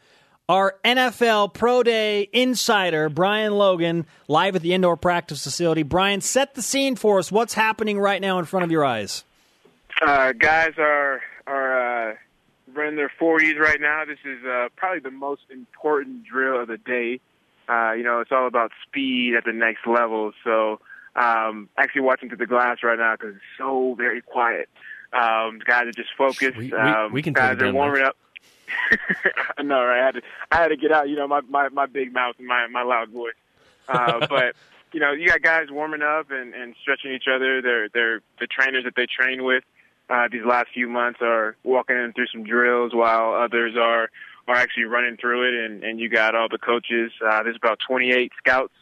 our 0.49 0.77
NFL 0.85 1.55
Pro 1.55 1.83
Day 1.83 2.29
insider, 2.33 3.09
Brian 3.09 3.53
Logan, 3.55 4.07
live 4.29 4.57
at 4.57 4.63
the 4.63 4.75
indoor 4.75 4.97
practice 4.97 5.43
facility. 5.45 5.83
Brian, 5.83 6.21
set 6.21 6.55
the 6.55 6.63
scene 6.63 6.97
for 6.97 7.19
us. 7.19 7.33
What's 7.33 7.55
happening 7.55 7.99
right 7.99 8.21
now 8.21 8.39
in 8.39 8.45
front 8.45 8.65
of 8.65 8.71
your 8.71 8.85
eyes? 8.85 9.25
Uh, 10.03 10.33
guys 10.33 10.73
are 10.79 11.23
are 11.47 12.11
uh, 12.11 12.15
running 12.75 12.97
their 12.97 13.13
40s 13.21 13.59
right 13.59 13.81
now. 13.81 14.05
This 14.05 14.19
is 14.25 14.45
uh, 14.45 14.69
probably 14.77 15.01
the 15.01 15.11
most 15.11 15.43
important 15.51 16.25
drill 16.25 16.61
of 16.63 16.69
the 16.69 16.79
day. 16.79 17.21
Uh, 17.69 17.93
you 17.93 18.03
know, 18.03 18.21
it's 18.21 18.33
all 18.33 18.47
about 18.47 18.73
speed 18.87 19.35
at 19.37 19.45
the 19.45 19.53
next 19.53 19.87
level. 19.87 20.33
So, 20.43 20.81
um, 21.17 21.69
actually 21.79 22.03
watching 22.03 22.29
through 22.29 22.39
the 22.39 22.47
glass 22.47 22.79
right 22.83 22.99
now 22.99 23.15
because 23.15 23.37
it's 23.37 23.45
so 23.57 23.95
very 23.97 24.21
quiet. 24.21 24.69
Um, 25.13 25.61
guys 25.65 25.87
are 25.87 25.93
just 25.93 26.11
focused. 26.19 26.57
We- 26.57 26.67
we- 26.69 26.73
um, 26.73 27.13
we 27.13 27.23
can 27.23 27.33
take 27.35 27.43
guys 27.43 27.53
are 27.57 27.67
down, 27.67 27.75
warming 27.75 28.03
up. 28.03 28.17
I 29.59 29.63
know, 29.63 29.85
right? 29.85 30.01
I 30.01 30.05
had 30.07 30.15
to, 30.15 30.23
I 30.51 30.57
had 30.57 30.69
to 30.69 30.77
get 30.77 30.93
out. 30.93 31.09
You 31.09 31.17
know, 31.17 31.29
my 31.29 31.41
my, 31.43 31.69
my 31.69 31.87
big 31.87 32.13
mouth 32.13 32.37
and 32.39 32.47
my 32.47 32.67
my 32.69 32.83
loud 32.83 33.11
voice. 33.11 33.35
Uh, 33.89 34.27
but 34.31 34.55
you 34.93 35.01
know, 35.01 35.13
you 35.13 35.29
got 35.29 35.43
guys 35.43 35.71
warming 35.71 36.03
up 36.03 36.31
and, 36.31 36.55
and 36.55 36.75
stretching 36.81 37.13
each 37.13 37.27
other. 37.33 37.61
They're 37.61 37.89
they're 37.89 38.21
the 38.41 38.47
trainers 38.47 38.85
that 38.85 38.95
they 38.97 39.07
train 39.07 39.45
with. 39.45 39.65
Uh, 40.09 40.29
these 40.31 40.45
last 40.45 40.69
few 40.75 40.89
months 40.89 41.21
are 41.23 41.57
walking 41.65 41.97
them 41.97 42.13
through 42.13 42.27
some 42.27 42.45
drills, 42.45 42.95
while 42.95 43.35
others 43.35 43.75
are 43.77 44.11
are 44.47 44.55
actually 44.55 44.85
running 44.85 45.17
through 45.17 45.49
it. 45.49 45.65
And, 45.65 45.83
and 45.83 45.99
you 45.99 46.09
got 46.09 46.35
all 46.35 46.49
the 46.51 46.59
coaches. 46.59 47.13
Uh, 47.25 47.43
there's 47.43 47.57
about 47.57 47.79
28 47.87 48.31
scouts 48.39 48.75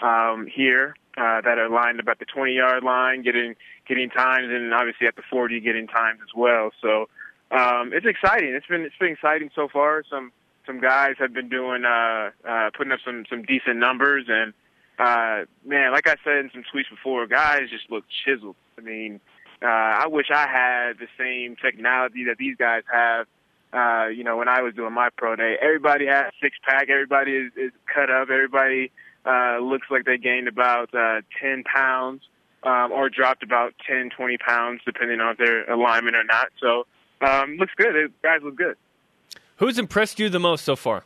um, 0.00 0.46
here 0.46 0.94
uh, 1.16 1.40
that 1.40 1.58
are 1.58 1.70
lined 1.70 2.00
up 2.00 2.08
at 2.08 2.18
the 2.18 2.26
20 2.26 2.52
yard 2.52 2.84
line, 2.84 3.22
getting 3.22 3.56
getting 3.88 4.10
times, 4.10 4.48
and 4.50 4.74
obviously 4.74 5.06
at 5.06 5.16
the 5.16 5.22
40 5.30 5.60
getting 5.60 5.86
times 5.86 6.20
as 6.22 6.34
well. 6.34 6.70
So 6.82 7.08
um, 7.50 7.92
it's 7.92 8.06
exciting. 8.06 8.54
It's 8.54 8.66
been 8.66 8.82
it's 8.82 8.96
been 8.98 9.12
exciting 9.12 9.50
so 9.54 9.68
far. 9.72 10.02
Some 10.10 10.32
some 10.66 10.80
guys 10.80 11.14
have 11.18 11.32
been 11.32 11.48
doing 11.48 11.84
uh, 11.84 12.30
uh, 12.46 12.70
putting 12.76 12.92
up 12.92 13.00
some 13.04 13.24
some 13.30 13.42
decent 13.42 13.76
numbers, 13.76 14.26
and 14.28 14.52
uh, 14.98 15.46
man, 15.64 15.92
like 15.92 16.08
I 16.08 16.16
said 16.24 16.38
in 16.38 16.50
some 16.52 16.62
tweets 16.62 16.90
before, 16.90 17.26
guys 17.26 17.70
just 17.70 17.90
look 17.90 18.04
chiseled. 18.24 18.56
I 18.78 18.80
mean, 18.80 19.20
uh, 19.62 19.66
I 19.66 20.06
wish 20.08 20.26
I 20.32 20.46
had 20.48 20.98
the 20.98 21.08
same 21.18 21.56
technology 21.56 22.24
that 22.24 22.36
these 22.38 22.56
guys 22.56 22.82
have. 22.92 23.26
Uh, 23.72 24.06
you 24.08 24.24
know, 24.24 24.36
when 24.36 24.48
I 24.48 24.62
was 24.62 24.74
doing 24.74 24.92
my 24.92 25.10
pro 25.16 25.36
day, 25.36 25.56
everybody 25.60 26.06
has 26.06 26.32
six 26.40 26.56
pack. 26.62 26.88
Everybody 26.88 27.32
is, 27.32 27.52
is 27.56 27.72
cut 27.92 28.10
up. 28.10 28.30
Everybody 28.30 28.90
uh, 29.26 29.58
looks 29.58 29.88
like 29.90 30.04
they 30.04 30.18
gained 30.18 30.48
about 30.48 30.94
uh, 30.94 31.20
10 31.42 31.64
pounds 31.64 32.22
um, 32.62 32.92
or 32.92 33.10
dropped 33.10 33.42
about 33.42 33.74
10, 33.86 34.10
20 34.16 34.38
pounds, 34.38 34.80
depending 34.86 35.20
on 35.20 35.32
if 35.32 35.38
they're 35.38 35.70
alignment 35.70 36.16
or 36.16 36.24
not. 36.24 36.48
So, 36.60 36.86
um, 37.20 37.56
looks 37.56 37.72
good. 37.76 37.94
The 37.94 38.12
guys 38.22 38.40
look 38.42 38.56
good. 38.56 38.76
Who's 39.56 39.78
impressed 39.78 40.18
you 40.18 40.28
the 40.28 40.38
most 40.40 40.64
so 40.64 40.76
far? 40.76 41.04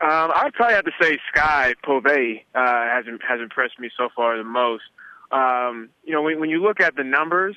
Um, 0.00 0.30
I'd 0.32 0.52
probably 0.54 0.74
have 0.76 0.84
to 0.84 0.92
say 1.00 1.18
Skye 1.34 1.74
PoVey 1.84 2.42
uh, 2.54 2.60
has 2.60 3.04
has 3.26 3.40
impressed 3.40 3.80
me 3.80 3.90
so 3.96 4.08
far 4.14 4.36
the 4.38 4.44
most. 4.44 4.84
Um, 5.32 5.88
you 6.04 6.12
know, 6.12 6.22
when, 6.22 6.38
when 6.38 6.50
you 6.50 6.62
look 6.62 6.80
at 6.80 6.94
the 6.94 7.02
numbers 7.02 7.56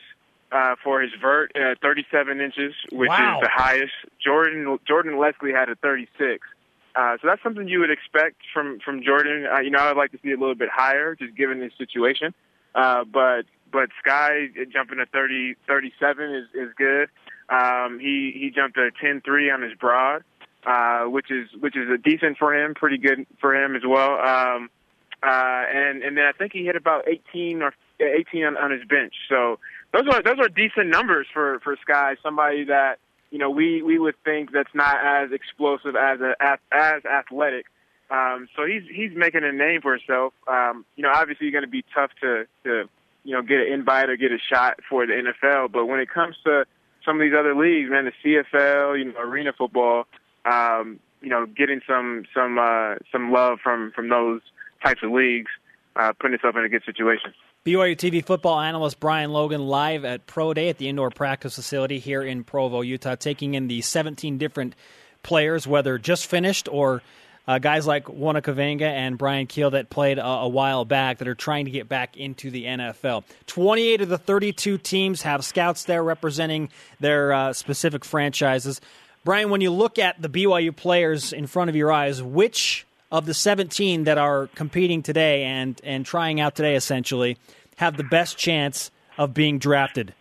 uh, 0.52 0.76
for 0.84 1.02
his 1.02 1.12
vert, 1.22 1.52
uh, 1.56 1.76
37 1.82 2.42
inches, 2.42 2.74
which 2.92 3.10
Wow. 3.10 3.36
is 3.38 3.44
the 3.44 3.50
highest. 3.54 3.94
Jordan 4.24 4.78
Jordan 4.88 5.20
Leslie 5.20 5.52
had 5.54 5.70
a 5.70 5.76
36. 5.76 6.46
Uh, 6.96 7.18
so 7.22 7.28
that's 7.28 7.42
something 7.44 7.68
you 7.68 7.80
would 7.80 7.92
expect 7.92 8.38
from 8.52 8.80
from 8.84 9.04
Jordan. 9.04 9.46
Uh, 9.46 9.60
you 9.60 9.70
know, 9.70 9.78
I'd 9.80 9.96
like 9.96 10.12
to 10.14 10.20
see 10.24 10.32
a 10.32 10.38
little 10.38 10.56
bit 10.56 10.70
higher, 10.74 11.14
just 11.16 11.36
given 11.36 11.62
his 11.62 11.72
situation. 11.78 12.34
Uh, 12.74 13.04
but 13.04 13.44
but 13.72 13.90
Skye 14.00 14.50
jumping 14.72 14.98
to 14.98 15.06
30 15.06 15.56
37 15.68 16.34
is 16.34 16.46
is 16.54 16.74
good. 16.78 17.10
Um, 17.50 18.00
he 18.00 18.32
he 18.34 18.50
jumped 18.50 18.78
a 18.78 18.92
10-3 19.04 19.54
on 19.54 19.62
his 19.62 19.74
broad, 19.74 20.24
uh, 20.66 21.04
which 21.04 21.30
is 21.32 21.50
which 21.60 21.76
is 21.76 21.90
a 21.90 21.98
decent 21.98 22.38
for 22.38 22.56
him, 22.56 22.74
pretty 22.74 22.98
good 22.98 23.26
for 23.40 23.56
him 23.56 23.76
as 23.76 23.84
well. 23.86 24.20
Um, 24.20 24.70
uh, 25.24 25.64
and 25.74 26.02
and 26.04 26.18
then 26.18 26.26
I 26.26 26.32
think 26.32 26.54
he 26.54 26.66
hit 26.66 26.76
about 26.76 27.08
18 27.08 27.62
or 27.62 27.74
18 28.00 28.44
on, 28.44 28.58
on 28.58 28.72
his 28.72 28.84
bench. 28.88 29.14
So 29.30 29.60
those 29.94 30.08
are 30.08 30.22
those 30.24 30.40
are 30.40 30.48
decent 30.48 30.88
numbers 30.88 31.28
for 31.34 31.60
for 31.60 31.78
Skye, 31.82 32.16
somebody 32.24 32.64
that 32.66 33.00
you 33.30 33.38
know 33.38 33.50
we 33.50 33.82
we 33.82 34.00
would 34.00 34.16
think 34.24 34.52
that's 34.52 34.74
not 34.74 34.98
as 35.04 35.32
explosive 35.32 35.96
as 35.96 36.20
a 36.22 36.36
as, 36.72 37.06
athletic. 37.06 37.66
Um, 38.10 38.48
so 38.56 38.66
he's 38.66 38.84
he's 38.94 39.12
making 39.16 39.44
a 39.44 39.52
name 39.52 39.82
for 39.82 39.98
himself. 39.98 40.34
Um, 40.48 40.86
you 40.96 41.04
know, 41.04 41.12
obviously, 41.14 41.52
going 41.52 41.64
to 41.64 41.70
be 41.70 41.84
tough 41.94 42.12
to 42.22 42.46
to 42.64 42.90
you 43.24 43.34
know 43.34 43.42
get 43.42 43.60
an 43.60 43.74
invite 43.74 44.10
or 44.10 44.18
get 44.18 44.32
a 44.32 44.38
shot 44.52 44.80
for 44.90 45.06
the 45.06 45.14
NFL. 45.14 45.72
But 45.72 45.86
when 45.86 46.00
it 46.00 46.10
comes 46.10 46.36
to 46.46 46.66
some 47.06 47.18
of 47.18 47.22
these 47.22 47.34
other 47.38 47.56
leagues, 47.56 47.90
man, 47.90 48.06
the 48.06 48.12
CFL, 48.24 48.98
you 48.98 49.06
know, 49.06 49.20
arena 49.20 49.54
football, 49.58 50.06
um, 50.46 51.00
you 51.22 51.30
know, 51.30 51.46
getting 51.46 51.82
some 51.88 52.26
some 52.34 52.58
uh, 52.58 52.96
some 53.12 53.32
love 53.32 53.60
from 53.64 53.92
from 53.96 54.10
those 54.10 54.42
types 54.84 55.02
of 55.04 55.12
leagues, 55.12 55.52
uh, 55.96 56.14
putting 56.14 56.34
himself 56.34 56.56
in 56.56 56.64
a 56.64 56.70
good 56.70 56.84
situation. 56.86 57.34
BYU 57.64 57.96
TV 57.96 58.26
football 58.26 58.60
analyst 58.60 59.00
Brian 59.00 59.32
Logan 59.32 59.62
live 59.62 60.04
at 60.04 60.26
Pro 60.26 60.52
Day 60.52 60.70
at 60.70 60.80
the 60.80 60.90
indoor 60.90 61.12
practice 61.12 61.56
facility 61.56 62.00
here 62.00 62.24
in 62.24 62.44
Provo, 62.44 62.82
Utah, 62.82 63.14
taking 63.14 63.54
in 63.54 63.68
the 63.68 63.82
17 63.82 64.40
different 64.40 64.76
players, 65.22 65.68
whether 65.68 66.00
just 66.00 66.26
finished 66.26 66.68
or 66.72 67.04
uh, 67.48 67.60
guys 67.60 67.88
like 67.88 68.08
Uona 68.10 68.42
Kaveinga 68.42 68.84
and 68.84 69.18
Brian 69.18 69.48
Kehl 69.48 69.72
that 69.72 69.90
played 69.90 70.18
a, 70.18 70.26
a, 70.26 70.48
while 70.48 70.86
back 70.86 71.18
that 71.18 71.28
are 71.28 71.36
trying 71.36 71.66
to 71.66 71.72
get 71.72 71.90
back 71.90 72.18
into 72.18 72.52
the 72.52 72.66
NFL. 72.66 73.24
28 73.48 74.02
of 74.02 74.10
the 74.10 74.18
32 74.18 74.78
teams 74.78 75.24
have 75.24 75.44
scouts 75.44 75.86
there 75.86 76.04
representing 76.04 76.70
their 77.00 77.34
uh, 77.34 77.54
specific 77.54 78.06
franchises. 78.06 78.80
Brian, 79.24 79.50
when 79.50 79.62
you 79.62 79.72
look 79.72 80.00
at 80.00 80.22
the 80.22 80.30
BYU 80.30 80.76
players 80.76 81.34
in 81.34 81.48
front 81.48 81.70
of 81.70 81.76
your 81.76 81.92
eyes, 81.92 82.22
which 82.22 82.86
of 83.12 83.26
the 83.26 83.34
17 83.34 84.06
that 84.06 84.18
are 84.18 84.48
competing 84.56 85.04
today 85.04 85.44
and, 85.44 85.80
and 85.84 86.06
trying 86.06 86.40
out 86.40 86.56
today, 86.56 86.76
essentially, 86.76 87.38
have 87.78 87.98
the 87.98 88.04
best 88.04 88.38
chance 88.38 88.92
of 89.18 89.34
being 89.34 89.60
drafted? 89.60 90.14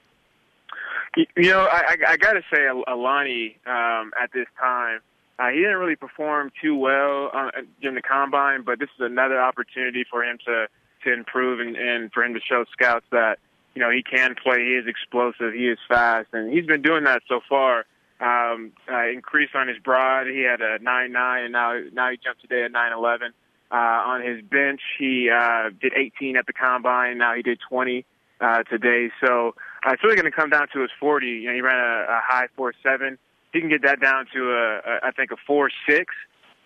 You 1.17 1.51
know, 1.51 1.61
I, 1.61 1.79
I, 1.79 1.97
I 2.13 2.17
got 2.17 2.33
to 2.33 2.43
say, 2.53 2.67
Alani 2.87 3.57
um, 3.67 4.13
at 4.21 4.31
this 4.33 4.47
time, 4.59 5.01
uh, 5.41 5.49
he 5.49 5.61
didn't 5.61 5.79
really 5.79 5.97
perform 5.97 6.53
too 6.63 6.77
well 6.77 7.31
uh, 7.33 7.51
during 7.81 7.95
the 7.95 8.03
combine, 8.03 8.63
but 8.63 8.79
this 8.79 8.91
is 8.99 9.01
another 9.01 9.41
opportunity 9.41 10.05
for 10.09 10.23
him 10.23 10.39
to 10.47 10.67
to 11.05 11.13
improve 11.15 11.61
and, 11.61 11.77
and 11.77 12.13
for 12.13 12.23
him 12.23 12.35
to 12.35 12.41
show 12.41 12.65
scouts 12.73 13.07
that 13.11 13.39
you 13.75 13.81
know 13.81 13.91
he 13.91 14.03
can 14.03 14.35
play. 14.35 14.59
He 14.59 14.75
is 14.75 14.87
explosive. 14.87 15.55
He 15.55 15.69
is 15.69 15.79
fast, 15.89 16.29
and 16.33 16.53
he's 16.53 16.67
been 16.67 16.83
doing 16.83 17.05
that 17.05 17.23
so 17.27 17.41
far 17.49 17.87
um, 18.21 18.73
uh, 18.91 19.09
increase 19.09 19.51
on 19.55 19.69
his 19.69 19.79
broad. 19.79 20.27
He 20.27 20.43
had 20.43 20.61
a 20.61 20.79
nine 20.83 21.13
nine, 21.13 21.45
and 21.45 21.53
now 21.53 21.81
now 21.93 22.11
he 22.11 22.19
jumped 22.23 22.43
today 22.43 22.65
at 22.65 22.73
nine 22.73 22.93
eleven. 22.93 23.33
Uh, 23.73 24.03
on 24.05 24.23
his 24.23 24.43
bench, 24.43 24.81
he 24.99 25.31
uh, 25.31 25.71
did 25.81 25.93
18 25.97 26.37
at 26.37 26.45
the 26.45 26.53
combine. 26.53 27.19
Now 27.19 27.37
he 27.37 27.43
did 27.43 27.61
20 27.69 28.05
uh, 28.41 28.65
today. 28.65 29.13
So 29.25 29.55
uh, 29.87 29.93
it's 29.93 30.03
really 30.03 30.17
going 30.17 30.31
to 30.31 30.37
come 30.37 30.51
down 30.51 30.67
to 30.73 30.81
his 30.81 30.91
40. 30.99 31.27
You 31.29 31.47
know, 31.47 31.55
he 31.55 31.61
ran 31.61 31.79
a, 31.79 32.11
a 32.11 32.21
high 32.21 32.49
four 32.57 32.75
seven. 32.83 33.17
He 33.53 33.61
can 33.61 33.69
get 33.69 33.83
that 33.83 34.01
down 34.01 34.27
to 34.35 34.51
a, 34.51 34.79
a 34.79 35.01
I 35.05 35.11
think 35.13 35.31
a 35.33 35.37
four 35.47 35.71
six. 35.89 36.15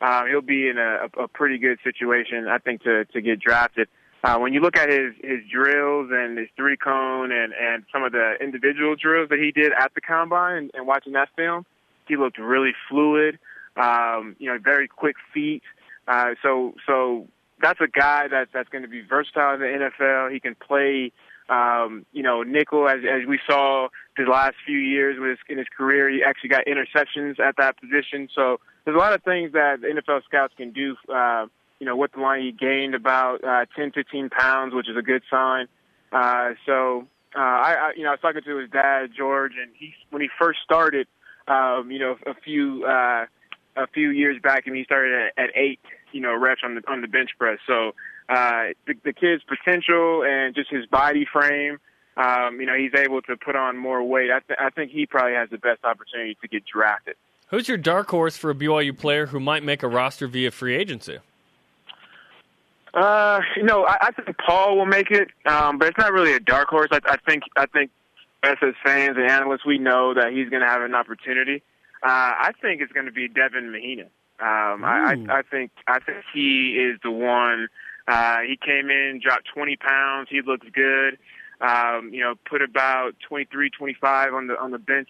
Uh, 0.01 0.25
he'll 0.27 0.42
be 0.42 0.68
in 0.68 0.77
a, 0.77 1.09
a 1.18 1.29
pretty 1.29 1.57
good 1.59 1.79
situation, 1.83 2.47
I 2.49 2.59
think, 2.59 2.83
to 2.83 3.05
to 3.07 3.20
get 3.20 3.40
drafted. 3.40 3.88
Uh, 4.23 4.38
when 4.38 4.55
you 4.55 4.61
look 4.61 4.77
at 4.77 4.90
his 4.90 5.14
his 5.23 5.40
drills 5.51 6.11
and 6.12 6.38
his 6.38 6.49
three 6.57 6.77
cone 6.77 7.31
and 7.31 7.53
and 7.53 7.85
some 7.92 8.03
of 8.03 8.12
the 8.12 8.35
individual 8.40 8.97
drills 8.97 9.29
that 9.29 9.38
he 9.38 9.53
did 9.53 9.73
at 9.73 9.94
the 9.94 10.01
combine 10.01 10.57
and, 10.57 10.70
and 10.75 10.87
watching 10.87 11.12
that 11.12 11.29
film, 11.37 11.64
he 12.09 12.16
looked 12.16 12.38
really 12.38 12.73
fluid. 12.88 13.38
Um, 13.77 14.37
you 14.38 14.49
know, 14.51 14.59
very 14.62 14.88
quick 14.88 15.16
feet. 15.33 15.62
Uh, 16.07 16.35
so 16.42 16.75
so 16.87 17.27
that's 17.64 17.81
a 17.81 17.88
guy 17.88 18.29
that 18.29 18.48
that's 18.53 18.68
going 18.68 18.83
to 18.83 18.88
be 18.88 19.00
versatile 19.00 19.55
in 19.55 19.61
the 19.61 19.90
NFL. 19.90 20.33
He 20.33 20.40
can 20.40 20.55
play. 20.55 21.12
Um, 21.46 22.07
you 22.12 22.22
know, 22.22 22.42
nickel 22.42 22.88
as 22.88 23.00
as 23.00 23.29
we 23.29 23.38
saw 23.46 23.88
the 24.16 24.22
last 24.24 24.55
few 24.64 24.79
years 24.79 25.18
with 25.20 25.31
his, 25.31 25.38
in 25.50 25.59
his 25.59 25.66
career, 25.77 26.09
he 26.09 26.22
actually 26.24 26.48
got 26.48 26.64
interceptions 26.64 27.38
at 27.38 27.57
that 27.59 27.79
position. 27.79 28.31
So 28.35 28.61
there's 28.85 28.94
a 28.94 28.98
lot 28.98 29.12
of 29.12 29.22
things 29.22 29.53
that 29.53 29.81
NFL 29.81 30.24
scouts 30.24 30.55
can 30.57 30.72
do. 30.72 30.96
Uh, 31.12 31.46
you 31.81 31.87
know, 31.87 31.96
with 31.96 32.12
the 32.12 32.20
line, 32.20 32.42
he 32.42 32.53
gained 32.53 32.94
about 32.94 33.42
uh, 33.44 33.66
10, 33.77 33.92
15 33.92 34.31
pounds, 34.31 34.74
which 34.74 34.88
is 34.88 34.96
a 34.96 35.03
good 35.03 35.22
sign. 35.31 35.66
Uh, 36.12 36.50
so, 36.64 37.07
uh, 37.37 37.40
I, 37.40 37.74
I, 37.74 37.92
you 37.96 38.05
know, 38.05 38.11
I 38.11 38.12
was 38.12 38.20
talking 38.20 38.42
to 38.42 38.57
his 38.59 38.70
dad, 38.70 39.11
George, 39.16 39.53
and 39.61 39.70
he, 39.77 39.92
when 40.11 40.22
he 40.22 40.29
first 40.38 40.61
started, 40.64 41.09
um, 41.48 41.90
you 41.90 41.98
know, 41.98 42.16
a 42.27 42.35
few, 42.35 42.85
uh, 42.85 43.27
a 43.77 43.87
few 43.92 44.11
years 44.11 44.40
back, 44.40 44.66
and 44.66 44.77
he 44.77 44.85
started 44.85 45.33
at, 45.37 45.44
at 45.44 45.50
eight, 45.57 45.81
you 46.14 46.20
know, 46.20 46.35
reps 46.35 46.62
on 46.64 46.77
the 46.77 46.83
on 46.88 47.00
the 47.00 47.09
bench 47.09 47.31
press. 47.38 47.59
So, 47.66 47.94
uh, 48.29 48.72
the, 48.87 48.94
the 49.05 49.12
kid's 49.12 49.42
potential 49.44 50.22
and 50.24 50.55
just 50.55 50.70
his 50.70 50.87
body 50.87 51.27
frame, 51.31 51.79
um, 52.16 52.61
you 52.61 52.66
know, 52.66 52.77
he's 52.77 52.94
able 52.96 53.20
to 53.22 53.37
put 53.37 53.57
on 53.57 53.77
more 53.77 54.03
weight. 54.03 54.31
I, 54.31 54.40
th- 54.40 54.59
I 54.61 54.70
think 54.70 54.92
he 54.92 55.07
probably 55.07 55.35
has 55.35 55.50
the 55.50 55.59
best 55.59 55.85
opportunity 55.85 56.37
to 56.40 56.48
get 56.48 56.62
drafted. 56.64 57.16
Who's 57.48 57.68
your 57.68 57.77
dark 57.77 58.11
horse 58.11 58.37
for 58.37 58.50
a 58.50 58.55
BYU 58.55 58.96
player 58.96 59.27
who 59.27 59.40
might 59.40 59.62
make 59.62 59.83
a 59.83 59.88
roster 59.88 60.27
via 60.27 60.50
free 60.50 60.77
agency? 60.77 61.18
Uh, 62.94 63.40
you 63.57 63.64
know, 63.64 63.85
I, 63.85 63.96
I 64.00 64.11
think 64.12 64.37
Paul 64.38 64.79
will 64.79 64.87
make 64.87 65.11
it, 65.11 65.29
um, 65.46 65.79
but 65.79 65.88
it's 65.88 65.98
not 65.98 66.12
really 66.12 66.33
a 66.33 66.40
dark 66.40 66.68
horse. 66.68 66.88
I, 66.92 67.00
I 67.05 67.16
think 67.29 67.42
I 67.57 67.66
think 67.66 67.90
us 68.44 68.57
as 68.62 68.74
fans 68.85 69.16
and 69.16 69.29
analysts, 69.29 69.66
we 69.66 69.79
know 69.79 70.14
that 70.14 70.33
he's 70.33 70.48
going 70.48 70.62
to 70.62 70.68
have 70.68 70.83
an 70.83 70.94
opportunity. 70.94 71.62
Uh, 72.03 72.09
I 72.09 72.53
think 72.61 72.81
it's 72.81 72.92
going 72.92 73.07
to 73.07 73.12
be 73.12 73.27
Devin 73.29 73.72
Mahina. 73.72 74.07
Um, 74.40 74.85
I, 74.85 75.16
I, 75.29 75.38
I 75.38 75.42
think 75.42 75.70
I 75.87 76.01
think 76.01 76.25
he 76.33 76.77
is 76.77 76.99
the 77.03 77.11
one. 77.11 77.68
Uh, 78.07 78.40
he 78.40 78.57
came 78.57 78.90
in, 78.90 79.20
dropped 79.23 79.49
20 79.55 79.77
pounds. 79.77 80.29
He 80.31 80.42
looks 80.42 80.66
good. 80.73 81.18
Um, 81.61 82.11
you 82.12 82.20
know, 82.20 82.35
put 82.49 82.61
about 82.61 83.14
23, 83.29 83.70
25 83.70 84.35
on 84.35 84.49
the 84.49 84.59
on 84.59 84.73
the 84.73 84.79
bench. 84.79 85.09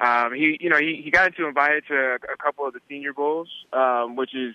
Um, 0.00 0.34
he, 0.34 0.58
you 0.60 0.68
know, 0.68 0.78
he, 0.78 1.00
he 1.04 1.10
got 1.10 1.28
into 1.28 1.46
invited 1.46 1.84
to 1.88 1.94
a, 1.94 2.14
a 2.14 2.36
couple 2.42 2.66
of 2.66 2.72
the 2.72 2.80
senior 2.88 3.12
bowls, 3.12 3.48
um, 3.72 4.16
which 4.16 4.34
is 4.34 4.54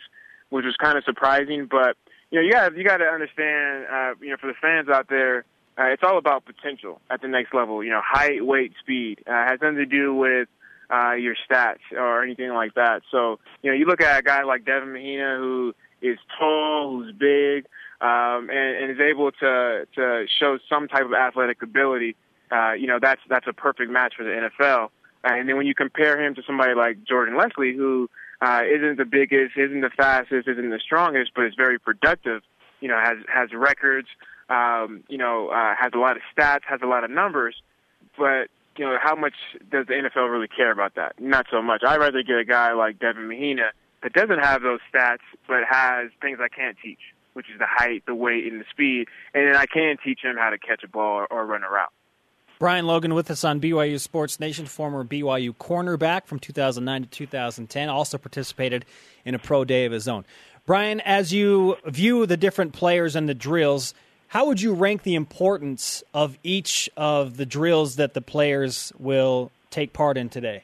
which 0.50 0.66
was 0.66 0.76
kind 0.76 0.98
of 0.98 1.04
surprising. 1.04 1.68
But 1.70 1.96
you 2.32 2.40
know, 2.40 2.46
you 2.46 2.52
got 2.52 2.76
you 2.76 2.84
got 2.84 2.98
to 2.98 3.06
understand, 3.06 3.86
uh, 3.92 4.14
you 4.20 4.32
know, 4.32 4.38
for 4.38 4.48
the 4.48 4.56
fans 4.60 4.90
out 4.90 5.08
there, 5.10 5.46
uh, 5.78 5.86
it's 5.86 6.04
all 6.04 6.18
about 6.18 6.44
potential 6.46 7.00
at 7.10 7.22
the 7.22 7.28
next 7.28 7.54
level. 7.54 7.84
You 7.84 7.92
know, 7.92 8.02
height, 8.04 8.46
weight, 8.46 8.74
speed 8.80 9.24
uh, 9.28 9.46
has 9.46 9.60
nothing 9.62 9.78
to 9.78 9.86
do 9.86 10.14
with 10.14 10.50
uh, 10.90 11.14
your 11.14 11.36
stats 11.50 11.80
or 11.92 12.24
anything 12.24 12.54
like 12.54 12.74
that. 12.76 13.02
So, 13.12 13.40
you 13.62 13.72
know, 13.72 13.78
you 13.78 13.86
look 13.86 14.02
at 14.02 14.20
a 14.20 14.24
guy 14.24 14.44
like 14.44 14.66
Devin 14.66 14.94
Mahina 14.94 15.38
who 15.38 15.74
is 16.02 16.18
tall, 16.38 16.92
who's 16.92 17.14
big, 17.14 17.66
um, 18.02 18.50
and, 18.50 18.84
and 18.84 18.92
is 18.92 19.00
able 19.00 19.32
to 19.32 19.88
to 19.96 20.26
show 20.40 20.60
some 20.70 20.88
type 20.88 21.06
of 21.06 21.14
athletic 21.14 21.62
ability. 21.62 22.16
Uh, 22.52 22.74
you 22.74 22.88
know, 22.88 23.00
that's 23.02 23.22
that's 23.30 23.48
a 23.48 23.54
perfect 23.54 23.92
match 23.92 24.14
for 24.16 24.24
the 24.24 24.30
NFL. 24.30 24.90
Uh, 25.24 25.34
and 25.34 25.50
then 25.50 25.58
when 25.58 25.66
you 25.66 25.74
compare 25.74 26.22
him 26.22 26.36
to 26.36 26.44
somebody 26.46 26.74
like 26.76 27.04
Jordan 27.04 27.38
Leslie, 27.38 27.76
who 27.76 28.10
uh, 28.42 28.62
isn't 28.64 28.98
the 28.98 29.06
biggest, 29.06 29.58
isn't 29.58 29.82
the 29.82 29.90
fastest, 29.90 30.48
isn't 30.48 30.70
the 30.70 30.80
strongest, 30.80 31.32
but 31.36 31.46
is 31.46 31.56
very 31.56 31.80
productive. 31.80 32.44
You 32.80 32.88
know, 32.88 33.00
has 33.00 33.18
has 33.34 33.52
records. 33.54 34.08
Um, 34.50 35.04
you 35.10 35.18
know, 35.18 35.50
uh, 35.50 35.76
has 35.78 35.92
a 35.94 35.98
lot 35.98 36.16
of 36.16 36.22
stats, 36.36 36.62
has 36.68 36.80
a 36.82 36.86
lot 36.86 37.04
of 37.04 37.12
numbers. 37.12 37.56
But 38.18 38.48
you 38.78 38.86
know, 38.86 38.98
how 39.02 39.16
much 39.16 39.34
does 39.72 39.88
the 39.88 39.94
NFL 39.94 40.32
really 40.32 40.48
care 40.48 40.72
about 40.72 40.96
that? 40.96 41.20
Not 41.20 41.48
so 41.52 41.62
much. 41.62 41.84
I'd 41.86 42.00
rather 42.00 42.24
get 42.24 42.38
a 42.38 42.46
guy 42.46 42.74
like 42.74 43.00
Devin 43.00 43.28
Mahina 43.28 43.72
that 44.04 44.14
doesn't 44.14 44.40
have 44.40 44.62
those 44.62 44.80
stats, 44.94 45.18
but 45.48 45.64
has 45.70 46.10
things 46.22 46.40
I 46.42 46.48
can't 46.48 46.78
teach, 46.82 47.00
which 47.34 47.48
is 47.50 47.60
the 47.60 47.66
height, 47.68 48.04
the 48.06 48.16
weight, 48.16 48.52
and 48.52 48.62
the 48.62 48.66
speed. 48.70 49.08
And 49.34 49.48
then 49.48 49.56
I 49.56 49.66
can 49.66 49.98
teach 50.04 50.20
him 50.24 50.36
how 50.38 50.50
to 50.50 50.58
catch 50.58 50.84
a 50.84 50.88
ball 50.88 51.18
or, 51.20 51.28
or 51.28 51.46
run 51.46 51.64
a 51.64 51.70
route. 51.70 51.92
Brian 52.60 52.88
Logan 52.88 53.14
with 53.14 53.30
us 53.30 53.44
on 53.44 53.62
BYU 53.62 54.00
Sports 54.00 54.40
Nation, 54.40 54.66
former 54.66 55.04
BYU 55.04 55.56
cornerback 55.56 56.26
from 56.26 56.40
2009 56.40 57.04
to 57.04 57.10
2010, 57.10 57.90
also 57.90 58.18
participated 58.18 58.84
in 59.26 59.36
a 59.36 59.40
pro 59.40 59.64
day 59.64 59.86
of 59.86 59.92
his 59.92 60.08
own. 60.08 60.26
Brian, 60.66 61.00
as 61.02 61.32
you 61.32 61.78
view 61.86 62.26
the 62.26 62.36
different 62.36 62.74
players 62.74 63.16
and 63.16 63.30
the 63.30 63.36
drills, 63.36 63.94
how 64.30 64.46
would 64.48 64.62
you 64.62 64.74
rank 64.74 65.04
the 65.04 65.16
importance 65.16 66.04
of 66.14 66.38
each 66.44 66.90
of 66.98 67.38
the 67.38 67.46
drills 67.46 67.96
that 67.96 68.14
the 68.14 68.22
players 68.22 68.92
will 69.00 69.52
take 69.70 69.94
part 69.94 70.18
in 70.18 70.30
today? 70.30 70.64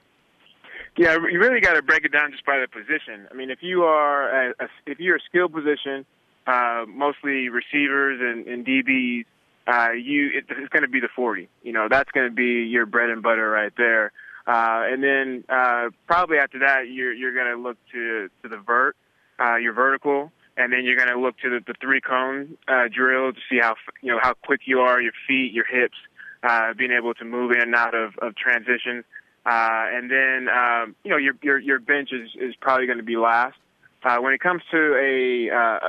Yeah, 0.97 1.13
you 1.13 1.39
really 1.39 1.59
got 1.59 1.73
to 1.73 1.81
break 1.81 2.05
it 2.05 2.11
down 2.11 2.31
just 2.31 2.45
by 2.45 2.59
the 2.59 2.67
position. 2.67 3.27
I 3.31 3.33
mean, 3.33 3.49
if 3.49 3.59
you 3.63 3.83
are 3.83 4.49
a, 4.49 4.53
a 4.59 4.67
if 4.85 4.99
you're 4.99 5.15
a 5.15 5.21
skill 5.21 5.49
position, 5.49 6.05
uh, 6.45 6.85
mostly 6.87 7.49
receivers 7.49 8.19
and, 8.21 8.45
and 8.47 8.65
DBs, 8.65 9.25
uh, 9.65 9.91
you 9.93 10.29
it, 10.37 10.45
it's 10.49 10.69
going 10.69 10.83
to 10.83 10.89
be 10.89 10.99
the 10.99 11.09
40. 11.15 11.47
You 11.63 11.73
know, 11.73 11.87
that's 11.89 12.11
going 12.11 12.29
to 12.29 12.35
be 12.35 12.67
your 12.69 12.85
bread 12.85 13.09
and 13.09 13.23
butter 13.23 13.49
right 13.49 13.73
there. 13.75 14.11
Uh, 14.45 14.83
and 14.91 15.01
then 15.01 15.43
uh, 15.49 15.89
probably 16.05 16.37
after 16.37 16.59
that, 16.59 16.89
you're 16.89 17.13
you're 17.13 17.33
going 17.33 17.55
to 17.55 17.61
look 17.61 17.77
to 17.93 18.29
to 18.43 18.49
the 18.49 18.57
vert, 18.57 18.95
uh, 19.39 19.55
your 19.55 19.73
vertical, 19.73 20.31
and 20.57 20.71
then 20.71 20.85
you're 20.85 20.95
going 20.95 21.09
to 21.09 21.19
look 21.19 21.37
to 21.39 21.49
the, 21.49 21.59
the 21.65 21.73
three 21.81 22.01
cone 22.01 22.57
uh, 22.67 22.87
drill 22.93 23.33
to 23.33 23.39
see 23.49 23.59
how 23.61 23.75
you 24.01 24.11
know 24.11 24.19
how 24.21 24.33
quick 24.33 24.61
you 24.65 24.79
are, 24.79 25.01
your 25.01 25.13
feet, 25.27 25.51
your 25.53 25.65
hips, 25.65 25.97
uh, 26.43 26.73
being 26.73 26.91
able 26.91 27.13
to 27.15 27.25
move 27.25 27.51
in 27.51 27.61
and 27.61 27.75
out 27.75 27.95
of 27.95 28.17
of 28.19 28.35
transitions. 28.35 29.03
Uh, 29.45 29.85
and 29.91 30.09
then 30.09 30.47
um, 30.49 30.95
you 31.03 31.11
know 31.11 31.17
your 31.17 31.33
your 31.41 31.59
your 31.59 31.79
bench 31.79 32.11
is 32.11 32.29
is 32.39 32.55
probably 32.61 32.85
going 32.85 32.99
to 32.99 33.03
be 33.03 33.17
last. 33.17 33.55
Uh, 34.03 34.17
when 34.17 34.33
it 34.33 34.41
comes 34.41 34.61
to 34.69 34.95
a, 34.95 35.49
uh, 35.49 35.79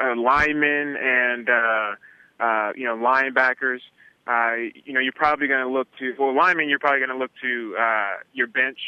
a 0.00 0.14
lineman 0.16 0.96
and 0.96 1.48
uh, 1.48 1.94
uh, 2.40 2.72
you 2.76 2.84
know, 2.84 2.96
linebackers. 2.96 3.80
uh, 4.26 4.54
you 4.84 4.92
know, 4.92 5.00
you're 5.00 5.12
probably 5.12 5.48
going 5.48 5.64
to 5.64 5.72
look 5.72 5.88
to 5.98 6.14
well, 6.18 6.34
lineman. 6.34 6.68
You're 6.68 6.78
probably 6.78 7.00
going 7.00 7.10
to 7.10 7.16
look 7.16 7.30
to 7.42 7.76
uh, 7.78 8.16
your 8.32 8.46
bench, 8.46 8.78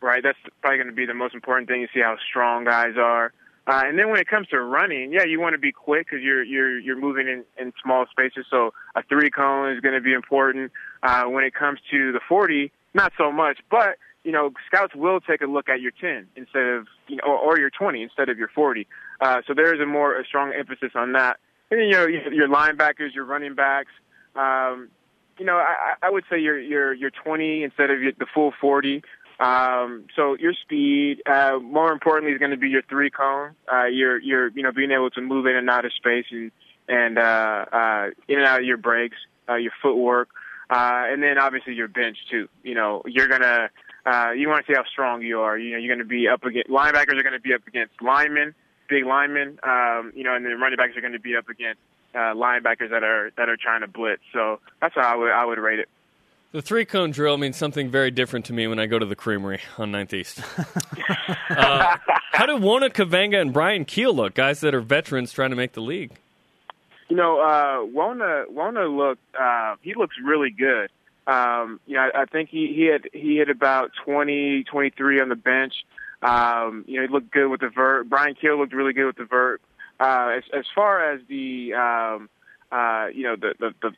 right? 0.00 0.22
That's 0.22 0.38
probably 0.60 0.78
going 0.78 0.88
to 0.88 0.94
be 0.94 1.06
the 1.06 1.14
most 1.14 1.34
important 1.34 1.68
thing. 1.68 1.80
You 1.82 1.88
see 1.92 2.00
how 2.00 2.16
strong 2.28 2.64
guys 2.64 2.94
are. 2.96 3.32
Uh, 3.66 3.82
and 3.84 3.98
then 3.98 4.10
when 4.10 4.20
it 4.20 4.28
comes 4.28 4.46
to 4.48 4.60
running, 4.60 5.12
yeah, 5.12 5.24
you 5.24 5.40
want 5.40 5.54
to 5.54 5.58
be 5.58 5.72
quick 5.72 6.06
because 6.06 6.22
you're 6.22 6.44
you're 6.44 6.78
you're 6.78 6.98
moving 6.98 7.26
in, 7.26 7.44
in 7.58 7.72
small 7.82 8.06
spaces. 8.10 8.46
So 8.48 8.72
a 8.94 9.02
three 9.02 9.30
cone 9.30 9.72
is 9.72 9.80
going 9.80 9.94
to 9.94 10.00
be 10.00 10.12
important. 10.12 10.70
Uh, 11.02 11.24
when 11.24 11.44
it 11.44 11.54
comes 11.54 11.80
to 11.90 12.12
the 12.12 12.20
40, 12.28 12.70
not 12.94 13.12
so 13.18 13.32
much. 13.32 13.58
But 13.70 13.96
you 14.22 14.32
know, 14.32 14.52
scouts 14.66 14.94
will 14.94 15.20
take 15.20 15.40
a 15.40 15.46
look 15.46 15.68
at 15.68 15.80
your 15.80 15.92
10 16.00 16.28
instead 16.36 16.62
of 16.62 16.86
you 17.08 17.16
know, 17.16 17.22
or, 17.26 17.38
or 17.38 17.58
your 17.58 17.70
20 17.70 18.02
instead 18.02 18.28
of 18.28 18.38
your 18.38 18.48
40. 18.48 18.86
Uh, 19.20 19.42
so 19.46 19.54
there 19.54 19.74
is 19.74 19.80
a 19.80 19.86
more 19.86 20.18
a 20.18 20.24
strong 20.24 20.52
emphasis 20.52 20.92
on 20.94 21.12
that. 21.12 21.38
And 21.70 21.80
then, 21.80 21.86
you 21.88 21.92
know, 21.92 22.06
your 22.06 22.48
linebackers, 22.48 23.14
your 23.14 23.24
running 23.24 23.54
backs. 23.54 23.90
Um, 24.36 24.88
you 25.38 25.44
know, 25.44 25.56
I, 25.56 25.94
I 26.02 26.10
would 26.10 26.24
say 26.30 26.38
you're 26.38 26.58
you're 26.58 26.94
you're 26.94 27.10
20 27.10 27.64
instead 27.64 27.90
of 27.90 28.00
your, 28.00 28.12
the 28.12 28.26
full 28.32 28.52
40. 28.60 29.02
Um, 29.38 30.06
so 30.16 30.34
your 30.34 30.54
speed, 30.54 31.22
uh, 31.26 31.58
more 31.62 31.92
importantly, 31.92 32.32
is 32.32 32.38
going 32.38 32.52
to 32.52 32.56
be 32.56 32.68
your 32.68 32.82
three 32.82 33.10
cone. 33.10 33.54
Uh, 33.70 33.84
you're, 33.84 34.18
you're, 34.18 34.48
you 34.48 34.62
know, 34.62 34.72
being 34.72 34.92
able 34.92 35.10
to 35.10 35.20
move 35.20 35.46
in 35.46 35.56
and 35.56 35.68
out 35.68 35.84
of 35.84 35.92
space 35.92 36.24
and, 36.30 36.50
and, 36.88 37.18
uh, 37.18 37.64
uh, 37.70 38.06
in 38.28 38.38
and 38.38 38.46
out 38.46 38.60
of 38.60 38.66
your 38.66 38.78
breaks, 38.78 39.16
uh, 39.48 39.56
your 39.56 39.72
footwork. 39.82 40.30
Uh, 40.70 41.04
and 41.06 41.22
then 41.22 41.38
obviously 41.38 41.74
your 41.74 41.88
bench 41.88 42.16
too. 42.30 42.48
You 42.62 42.74
know, 42.74 43.02
you're 43.06 43.28
to, 43.28 43.70
uh, 44.06 44.30
you 44.32 44.48
want 44.48 44.64
to 44.64 44.72
see 44.72 44.76
how 44.76 44.84
strong 44.90 45.22
you 45.22 45.40
are. 45.40 45.58
You 45.58 45.72
know, 45.72 45.78
you're 45.78 45.94
going 45.94 46.06
to 46.06 46.08
be 46.08 46.28
up 46.28 46.42
against, 46.44 46.70
linebackers 46.70 47.18
are 47.18 47.22
going 47.22 47.34
to 47.34 47.40
be 47.40 47.52
up 47.52 47.66
against 47.66 47.92
linemen, 48.00 48.54
big 48.88 49.04
linemen, 49.04 49.58
um, 49.62 50.12
you 50.16 50.24
know, 50.24 50.34
and 50.34 50.44
then 50.44 50.58
running 50.58 50.76
backs 50.76 50.96
are 50.96 51.00
going 51.02 51.12
to 51.12 51.20
be 51.20 51.36
up 51.36 51.48
against, 51.48 51.80
uh, 52.14 52.32
linebackers 52.34 52.90
that 52.90 53.04
are, 53.04 53.30
that 53.36 53.50
are 53.50 53.56
trying 53.56 53.82
to 53.82 53.86
blitz. 53.88 54.22
So 54.32 54.60
that's 54.80 54.94
how 54.94 55.02
I 55.02 55.16
would, 55.16 55.30
I 55.30 55.44
would 55.44 55.58
rate 55.58 55.80
it. 55.80 55.88
The 56.56 56.62
three 56.62 56.86
cone 56.86 57.10
drill 57.10 57.36
means 57.36 57.54
something 57.54 57.90
very 57.90 58.10
different 58.10 58.46
to 58.46 58.54
me 58.54 58.66
when 58.66 58.78
I 58.78 58.86
go 58.86 58.98
to 58.98 59.04
the 59.04 59.14
creamery 59.14 59.60
on 59.76 59.92
9th 59.92 60.14
East. 60.14 60.40
uh, 61.50 61.98
how 62.32 62.46
do 62.46 62.56
Uona 62.58 62.88
Kaveinga 62.88 63.38
and 63.38 63.52
Brian 63.52 63.84
Kehl 63.84 64.14
look, 64.14 64.32
guys 64.32 64.60
that 64.60 64.74
are 64.74 64.80
veterans 64.80 65.34
trying 65.34 65.50
to 65.50 65.56
make 65.56 65.74
the 65.74 65.82
league? 65.82 66.12
You 67.10 67.16
know, 67.16 67.40
uh, 67.40 67.84
Uona 67.94 68.46
Uona 68.50 68.88
looked 68.88 69.20
uh, 69.38 69.76
he 69.82 69.92
looks 69.92 70.16
really 70.24 70.48
good. 70.48 70.88
Um, 71.26 71.78
you 71.86 71.96
know, 71.96 72.08
I, 72.14 72.22
I 72.22 72.24
think 72.24 72.48
he 72.48 72.72
he 72.74 72.84
had 72.84 73.06
he 73.12 73.36
hit 73.36 73.50
about 73.50 73.90
20, 74.06 74.64
23 74.64 75.20
on 75.20 75.28
the 75.28 75.36
bench. 75.36 75.74
Um, 76.22 76.86
you 76.88 76.96
know, 76.96 77.06
he 77.06 77.12
looked 77.12 77.32
good 77.32 77.48
with 77.48 77.60
the 77.60 77.68
vert. 77.68 78.08
Brian 78.08 78.34
Keel 78.34 78.58
looked 78.58 78.72
really 78.72 78.94
good 78.94 79.04
with 79.04 79.16
the 79.16 79.26
vert. 79.26 79.60
Uh, 80.00 80.36
as 80.38 80.44
as 80.54 80.64
far 80.74 81.12
as 81.12 81.20
the 81.28 81.74
um, 81.74 82.30
uh, 82.72 83.08
you 83.12 83.24
know 83.24 83.36
the 83.36 83.52
the 83.60 83.74
the, 83.82 83.90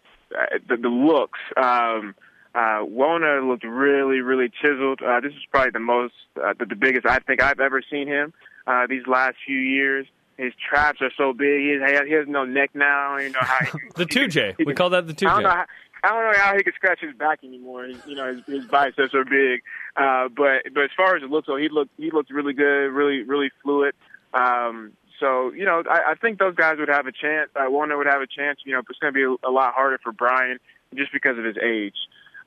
the, 0.68 0.77
the 0.77 0.88
looks. 0.88 1.38
Um, 1.57 2.16
uh, 2.55 2.85
Uona 2.85 3.47
looked 3.47 3.65
really, 3.65 4.21
really 4.21 4.51
chiseled. 4.61 5.03
Uh, 5.03 5.21
this 5.21 5.33
is 5.33 5.45
probably 5.51 5.71
the 5.71 5.81
most, 5.81 6.15
uh, 6.43 6.55
the, 6.59 6.67
the 6.67 6.75
biggest 6.75 7.07
I 7.07 7.19
think 7.19 7.43
I've 7.43 7.61
ever 7.61 7.83
seen 7.91 8.09
him 8.09 8.33
uh, 8.67 8.87
these 8.87 9.07
last 9.07 9.37
few 9.47 9.59
years. 9.59 10.07
His 10.37 10.53
traps 10.69 11.01
are 11.03 11.11
so 11.17 11.33
big. 11.33 11.61
He 11.61 11.79
has, 11.81 12.07
he 12.07 12.15
has 12.15 12.29
no 12.29 12.45
neck 12.45 12.71
now. 12.75 13.19
You 13.19 13.31
know 13.31 13.41
how 13.41 13.65
he, 13.65 13.79
the 13.97 14.07
two 14.07 14.29
J. 14.29 14.55
We 14.65 14.73
call 14.73 14.91
that 14.91 15.07
the 15.07 15.13
two 15.13 15.27
J. 15.27 15.31
I 15.31 15.35
don't 15.35 15.43
know 15.43 15.51
how, 15.51 15.65
I 16.05 16.09
don't 16.09 16.33
know 16.33 16.39
how 16.39 16.57
he 16.57 16.63
could 16.63 16.75
scratch 16.75 17.01
his 17.01 17.15
back 17.17 17.43
anymore. 17.43 17.87
You 17.87 18.15
know, 18.15 18.33
his, 18.33 18.45
his 18.47 18.65
biceps 18.67 19.15
are 19.15 19.25
big. 19.25 19.63
Uh, 19.97 20.29
but 20.29 20.63
but 20.73 20.85
as 20.85 20.91
far 20.97 21.17
as 21.17 21.25
it 21.25 21.31
looks, 21.31 21.47
so 21.47 21.57
he 21.57 21.69
looked 21.69 21.91
he 21.97 22.11
looked 22.13 22.31
really 22.31 22.53
good, 22.53 22.89
really 22.91 23.23
really 23.23 23.51
fluid. 23.63 23.95
Um, 24.33 24.93
so 25.19 25.53
you 25.53 25.65
know, 25.65 25.83
I, 25.91 26.13
I 26.13 26.15
think 26.15 26.39
those 26.39 26.55
guys 26.55 26.79
would 26.79 26.89
have 26.89 27.07
a 27.07 27.13
chance. 27.13 27.51
Uh, 27.57 27.69
Uona 27.69 27.97
would 27.97 28.07
have 28.07 28.23
a 28.23 28.27
chance. 28.29 28.61
You 28.65 28.75
know, 28.75 28.83
but 28.83 28.91
it's 28.91 29.01
going 29.01 29.13
to 29.13 29.17
be 29.17 29.25
a, 29.25 29.49
a 29.49 29.51
lot 29.51 29.75
harder 29.75 29.99
for 29.99 30.13
Brian 30.13 30.59
just 30.95 31.13
because 31.13 31.37
of 31.37 31.45
his 31.45 31.57
age. 31.59 31.97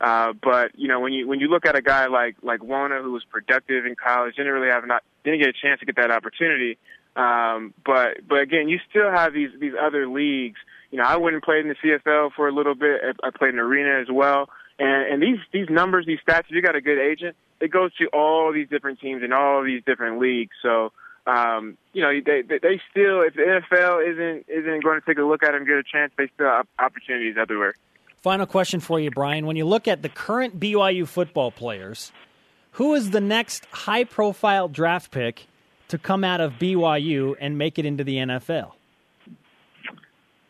Uh, 0.02 0.34
but 0.42 0.72
you 0.74 0.88
know, 0.88 1.00
when 1.00 1.14
you 1.14 1.28
when 1.28 1.40
you 1.40 1.48
look 1.48 1.66
at 1.66 1.76
a 1.76 1.82
guy 1.82 2.08
like 2.08 2.36
like 2.42 2.62
Uona, 2.62 3.04
who 3.04 3.12
was 3.12 3.24
productive 3.24 3.86
in 3.86 3.96
college, 3.96 4.36
didn't 4.36 4.52
really 4.52 4.72
have 4.72 4.86
not 4.88 5.04
didn't 5.24 5.40
get 5.40 5.50
a 5.50 5.54
chance 5.54 5.80
to 5.80 5.86
get 5.86 5.96
that 5.98 6.10
opportunity. 6.10 6.80
Um, 7.16 7.74
but 7.86 8.28
but 8.28 8.40
again, 8.40 8.68
you 8.68 8.80
still 8.90 9.12
have 9.12 9.34
these 9.34 9.52
these 9.60 9.74
other 9.80 10.08
leagues. 10.08 10.60
You 10.90 10.98
know, 10.98 11.04
I 11.04 11.18
went 11.18 11.36
and 11.36 11.44
played 11.44 11.66
in 11.66 11.70
the 11.70 11.76
CFL 11.76 12.32
for 12.36 12.48
a 12.48 12.52
little 12.52 12.74
bit. 12.74 13.00
I 13.24 13.30
played 13.30 13.54
in 13.54 13.60
arena 13.60 14.02
as 14.02 14.08
well. 14.12 14.50
And 14.80 15.14
and 15.14 15.22
these 15.22 15.38
these 15.54 15.70
numbers, 15.70 16.08
these 16.08 16.20
stats, 16.28 16.46
if 16.50 16.52
you 16.52 16.64
got 16.64 16.76
a 16.76 16.82
good 16.82 17.00
agent, 17.00 17.36
it 17.60 17.70
goes 17.70 17.94
to 17.98 18.08
all 18.08 18.52
these 18.52 18.70
different 18.70 19.00
teams 19.00 19.22
in 19.24 19.32
all 19.32 19.64
these 19.64 19.84
different 19.86 20.20
leagues. 20.20 20.56
So 20.64 20.94
um, 21.28 21.78
you 21.94 22.02
know, 22.02 22.12
they, 22.26 22.42
they 22.42 22.82
still, 22.90 23.22
if 23.22 23.36
the 23.36 23.62
NFL 23.62 24.12
isn't 24.12 24.46
isn't 24.48 24.84
going 24.84 25.00
to 25.00 25.06
take 25.06 25.20
a 25.20 25.24
look 25.24 25.44
at 25.44 25.52
them, 25.52 25.66
get 25.66 25.76
a 25.76 25.84
chance, 25.84 26.12
they 26.18 26.30
still 26.34 26.48
have 26.48 26.66
opportunities 26.80 27.36
everywhere. 27.40 27.76
Final 28.22 28.46
question 28.46 28.80
for 28.80 29.00
you, 29.00 29.10
Brian. 29.10 29.48
When 29.48 29.56
you 29.56 29.66
look 29.66 29.88
at 29.88 30.04
the 30.04 30.10
current 30.10 30.60
BYU 30.60 31.08
football 31.08 31.50
players, 31.50 32.12
who 32.74 32.94
is 32.94 33.10
the 33.10 33.22
next 33.22 33.66
high 33.72 34.04
profile 34.04 34.68
draft 34.68 35.10
pick 35.10 35.48
to 35.88 35.98
come 35.98 36.24
out 36.24 36.40
of 36.40 36.54
BYU 36.54 37.36
and 37.40 37.58
make 37.58 37.80
it 37.80 37.86
into 37.86 38.04
the 38.04 38.18
NFL? 38.18 38.74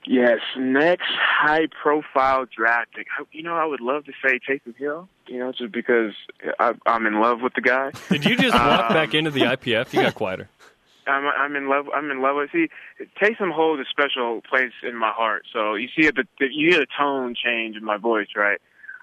Yes, 0.06 0.40
next 0.58 1.08
high 1.08 1.68
profile 1.82 2.46
draft 2.46 2.94
pick. 2.94 3.08
You 3.32 3.44
know, 3.44 3.56
I 3.56 3.66
would 3.66 3.80
love 3.82 4.04
to 4.06 4.12
say 4.24 4.40
Taysom 4.40 4.76
Hill, 4.76 5.08
you 5.28 5.40
know, 5.40 5.54
just 5.54 5.72
because 5.72 6.14
I, 6.60 6.74
I'm 6.86 7.06
in 7.06 7.22
love 7.22 7.40
with 7.42 7.54
the 7.54 7.62
guy. 7.62 7.92
Did 8.10 8.26
you 8.26 8.36
just 8.36 8.54
walk 8.54 8.90
um, 8.90 8.94
back 8.94 9.14
into 9.14 9.32
the 9.32 9.42
IPF? 9.42 9.94
You 9.94 10.02
got 10.02 10.16
quieter. 10.16 10.50
I'm 11.12 11.26
I'm 11.26 11.56
in 11.56 11.70
love. 11.70 11.86
I'm 11.94 12.10
in 12.10 12.22
love 12.22 12.38
with. 12.38 12.52
See, 12.52 12.70
Taysom 13.22 13.52
holds 13.52 13.82
a 13.82 13.86
special 13.90 14.42
place 14.42 14.74
in 14.84 14.96
my 14.96 15.12
heart. 15.12 15.44
So 15.52 15.76
you 15.76 15.88
see 15.96 16.08
the, 16.08 16.26
the 16.40 16.48
you 16.52 16.70
hear 16.70 16.80
the 16.80 16.88
tone 16.98 17.36
change 17.36 17.76
in 17.76 17.84
my 17.84 17.98
voice, 17.98 18.30
right? 18.36 18.60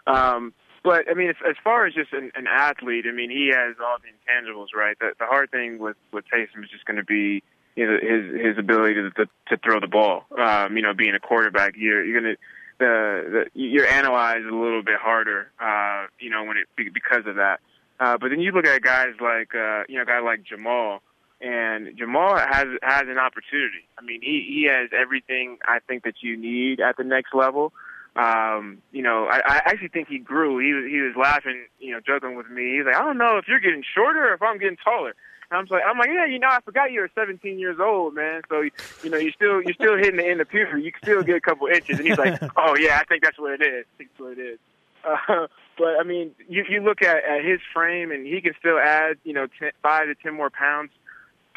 Um, 0.07 0.53
but 0.83 1.05
I 1.11 1.15
mean, 1.15 1.29
as, 1.29 1.37
as 1.49 1.57
far 1.63 1.87
as 1.87 1.95
just 1.95 2.13
an, 2.13 2.31
an 2.35 2.47
athlete, 2.47 3.05
I 3.09 3.13
mean, 3.13 3.31
he 3.31 3.51
has 3.55 3.77
all 3.81 3.97
the 4.01 4.09
intangibles, 4.09 4.69
right? 4.75 4.99
The, 4.99 5.13
the 5.19 5.27
hard 5.27 5.51
thing 5.51 5.79
with 5.79 5.97
with 6.13 6.25
Taysom 6.33 6.65
is 6.65 6.71
just 6.71 6.85
going 6.85 6.97
to 6.97 7.05
be 7.05 7.43
you 7.77 7.87
know 7.87 7.99
his 8.01 8.47
his 8.47 8.59
ability 8.59 8.95
to 8.95 9.11
to, 9.11 9.27
to 9.49 9.57
throw 9.59 9.81
the 9.81 9.87
ball. 9.87 10.25
Um, 10.37 10.77
you 10.77 10.83
know, 10.83 10.95
being 10.95 11.15
a 11.15 11.21
quarterback, 11.21 11.75
you're 11.77 12.05
you're 12.05 12.21
to 12.21 12.37
the, 12.79 13.47
the 13.55 13.61
you're 13.61 13.87
analyzed 13.87 14.47
a 14.47 14.55
little 14.55 14.83
bit 14.83 14.97
harder, 15.01 15.51
uh, 15.61 16.07
you 16.19 16.31
know, 16.31 16.45
when 16.45 16.57
it 16.57 16.67
because 16.77 17.27
of 17.27 17.37
that. 17.37 17.61
Uh, 18.01 18.17
but 18.17 18.29
then 18.29 18.41
you 18.41 18.53
look 18.53 18.67
at 18.67 18.81
guys 18.83 19.15
like 19.21 19.55
uh, 19.55 19.83
you 19.89 19.97
know, 19.97 20.03
a 20.03 20.07
guy 20.07 20.21
like 20.21 20.45
Jamal 20.45 21.03
and 21.41 21.97
Jamal 21.97 22.37
has 22.37 22.67
has 22.83 23.03
an 23.03 23.19
opportunity. 23.19 23.87
I 23.97 24.03
mean, 24.03 24.21
he 24.23 24.45
he 24.49 24.69
has 24.71 24.91
everything 24.93 25.59
I 25.65 25.79
think 25.87 26.05
that 26.05 26.17
you 26.21 26.37
need 26.37 26.81
at 26.81 26.97
the 26.97 27.05
next 27.05 27.35
level. 27.35 27.73
Um, 28.17 28.79
you 28.91 29.03
know, 29.03 29.27
I, 29.27 29.39
I 29.39 29.57
actually 29.67 29.89
think 29.89 30.09
he 30.09 30.19
grew. 30.19 30.59
He 30.59 30.73
was 30.73 30.91
he 30.91 31.01
was 31.01 31.15
laughing, 31.17 31.67
you 31.79 31.93
know, 31.93 32.01
joking 32.01 32.37
with 32.37 32.51
me. 32.51 32.77
He's 32.77 32.87
like, 32.87 32.97
I 32.97 33.05
don't 33.05 33.19
know 33.19 33.39
if 33.39 33.47
you're 33.47 33.61
getting 33.61 33.85
shorter 33.95 34.31
or 34.31 34.35
if 34.35 34.43
I'm 34.43 34.59
getting 34.59 34.77
taller. 34.83 35.15
And 35.51 35.59
I'm 35.59 35.67
like, 35.71 35.83
I'm 35.87 35.97
like, 35.97 36.09
yeah, 36.09 36.27
you 36.27 36.39
know, 36.39 36.49
I 36.49 36.61
forgot 36.61 36.91
you 36.91 37.01
were 37.01 37.11
17 37.15 37.59
years 37.59 37.79
old, 37.81 38.15
man. 38.15 38.43
So 38.49 38.63
you 39.05 39.11
know, 39.11 39.19
you're 39.19 39.33
still 39.33 39.63
you're 39.63 39.75
still 39.75 39.97
hitting 39.97 40.17
the 40.17 40.27
end 40.27 40.41
of 40.41 40.49
puberty. 40.49 40.83
You 40.83 40.93
can 40.93 41.03
still 41.03 41.23
get 41.23 41.37
a 41.37 41.41
couple 41.41 41.69
inches. 41.69 41.99
And 41.99 42.09
he's 42.09 42.19
like, 42.19 42.43
oh 42.57 42.77
yeah, 42.77 42.99
I 42.99 43.05
think 43.05 43.23
that's 43.23 43.39
what 43.39 43.53
it 43.53 43.63
is. 43.63 43.85
I 43.95 43.97
think 43.99 44.11
that's 44.11 44.21
what 44.21 44.33
it 44.33 44.41
is. 44.41 44.59
Uh, 45.05 45.47
but 45.79 46.01
I 46.01 46.03
mean, 46.03 46.33
you 46.49 46.65
you 46.69 46.81
look 46.81 47.03
at, 47.03 47.23
at 47.23 47.45
his 47.45 47.61
frame, 47.73 48.11
and 48.11 48.27
he 48.27 48.41
can 48.41 48.55
still 48.59 48.79
add, 48.79 49.17
you 49.23 49.33
know, 49.33 49.47
10, 49.61 49.71
five 49.81 50.07
to 50.07 50.17
ten 50.17 50.35
more 50.35 50.51
pounds 50.51 50.91